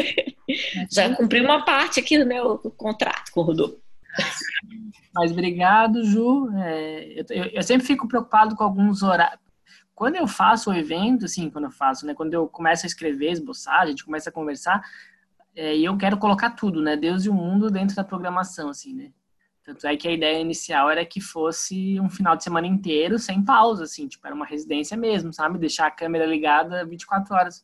[0.92, 3.80] já cumpri uma parte aqui do meu contrato com o Rodolfo.
[5.14, 6.50] Mas obrigado, Ju.
[6.58, 9.47] É, eu, eu, sempre fico preocupado com alguns horários.
[9.98, 12.14] Quando eu faço o evento, assim, quando eu faço, né?
[12.14, 14.80] Quando eu começo a escrever, esboçar, a gente começa a conversar,
[15.56, 16.96] é, e eu quero colocar tudo, né?
[16.96, 19.12] Deus e o mundo dentro da programação, assim, né?
[19.64, 23.44] Tanto é que a ideia inicial era que fosse um final de semana inteiro, sem
[23.44, 25.58] pausa, assim, tipo, era uma residência mesmo, sabe?
[25.58, 27.64] Deixar a câmera ligada 24 horas.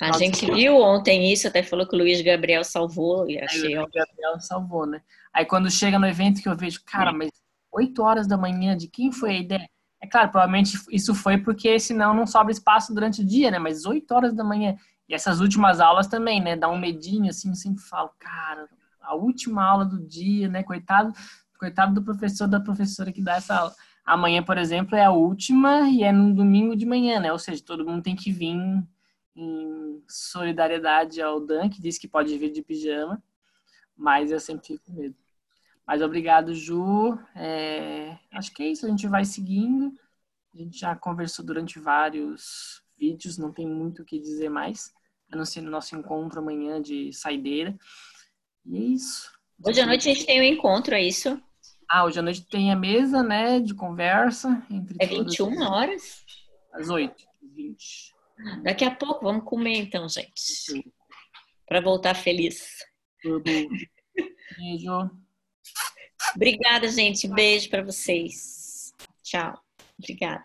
[0.00, 3.76] A gente viu ontem isso, até falou que o Luiz Gabriel salvou e achei.
[3.76, 5.02] o Gabriel salvou, né?
[5.34, 7.30] Aí quando chega no evento que eu vejo, cara, mas
[7.70, 9.68] 8 horas da manhã, de quem foi a ideia?
[10.02, 13.58] É claro, provavelmente isso foi porque senão não sobra espaço durante o dia, né?
[13.60, 14.76] Mas 8 horas da manhã.
[15.08, 16.56] E essas últimas aulas também, né?
[16.56, 18.68] Dá um medinho, assim, eu sempre falo, cara,
[19.00, 20.64] a última aula do dia, né?
[20.64, 21.12] Coitado,
[21.56, 23.74] coitado do professor, da professora que dá essa aula.
[24.04, 27.32] Amanhã, por exemplo, é a última e é no domingo de manhã, né?
[27.32, 28.56] Ou seja, todo mundo tem que vir
[29.36, 33.22] em solidariedade ao Dan, que disse que pode vir de pijama,
[33.96, 35.21] mas eu sempre fico com medo.
[35.86, 37.18] Mas obrigado, Ju.
[37.34, 39.92] É, acho que é isso, a gente vai seguindo.
[40.54, 44.92] A gente já conversou durante vários vídeos, não tem muito o que dizer mais,
[45.32, 47.76] a não ser no nosso encontro amanhã de saideira.
[48.66, 49.32] E é isso.
[49.64, 51.40] Hoje à noite a gente tem um encontro, é isso?
[51.88, 54.64] Ah, hoje à noite tem a mesa, né, de conversa.
[54.70, 55.68] Entre é 21 todas...
[55.68, 56.24] horas?
[56.72, 58.14] Às 8, 20.
[58.62, 60.92] Daqui a pouco, vamos comer então, gente.
[61.66, 62.78] Para voltar feliz.
[63.22, 63.42] Tudo.
[64.58, 65.21] Beijo.
[66.34, 67.28] Obrigada, gente.
[67.28, 68.92] Beijo para vocês.
[69.22, 69.58] Tchau.
[69.98, 70.44] Obrigada.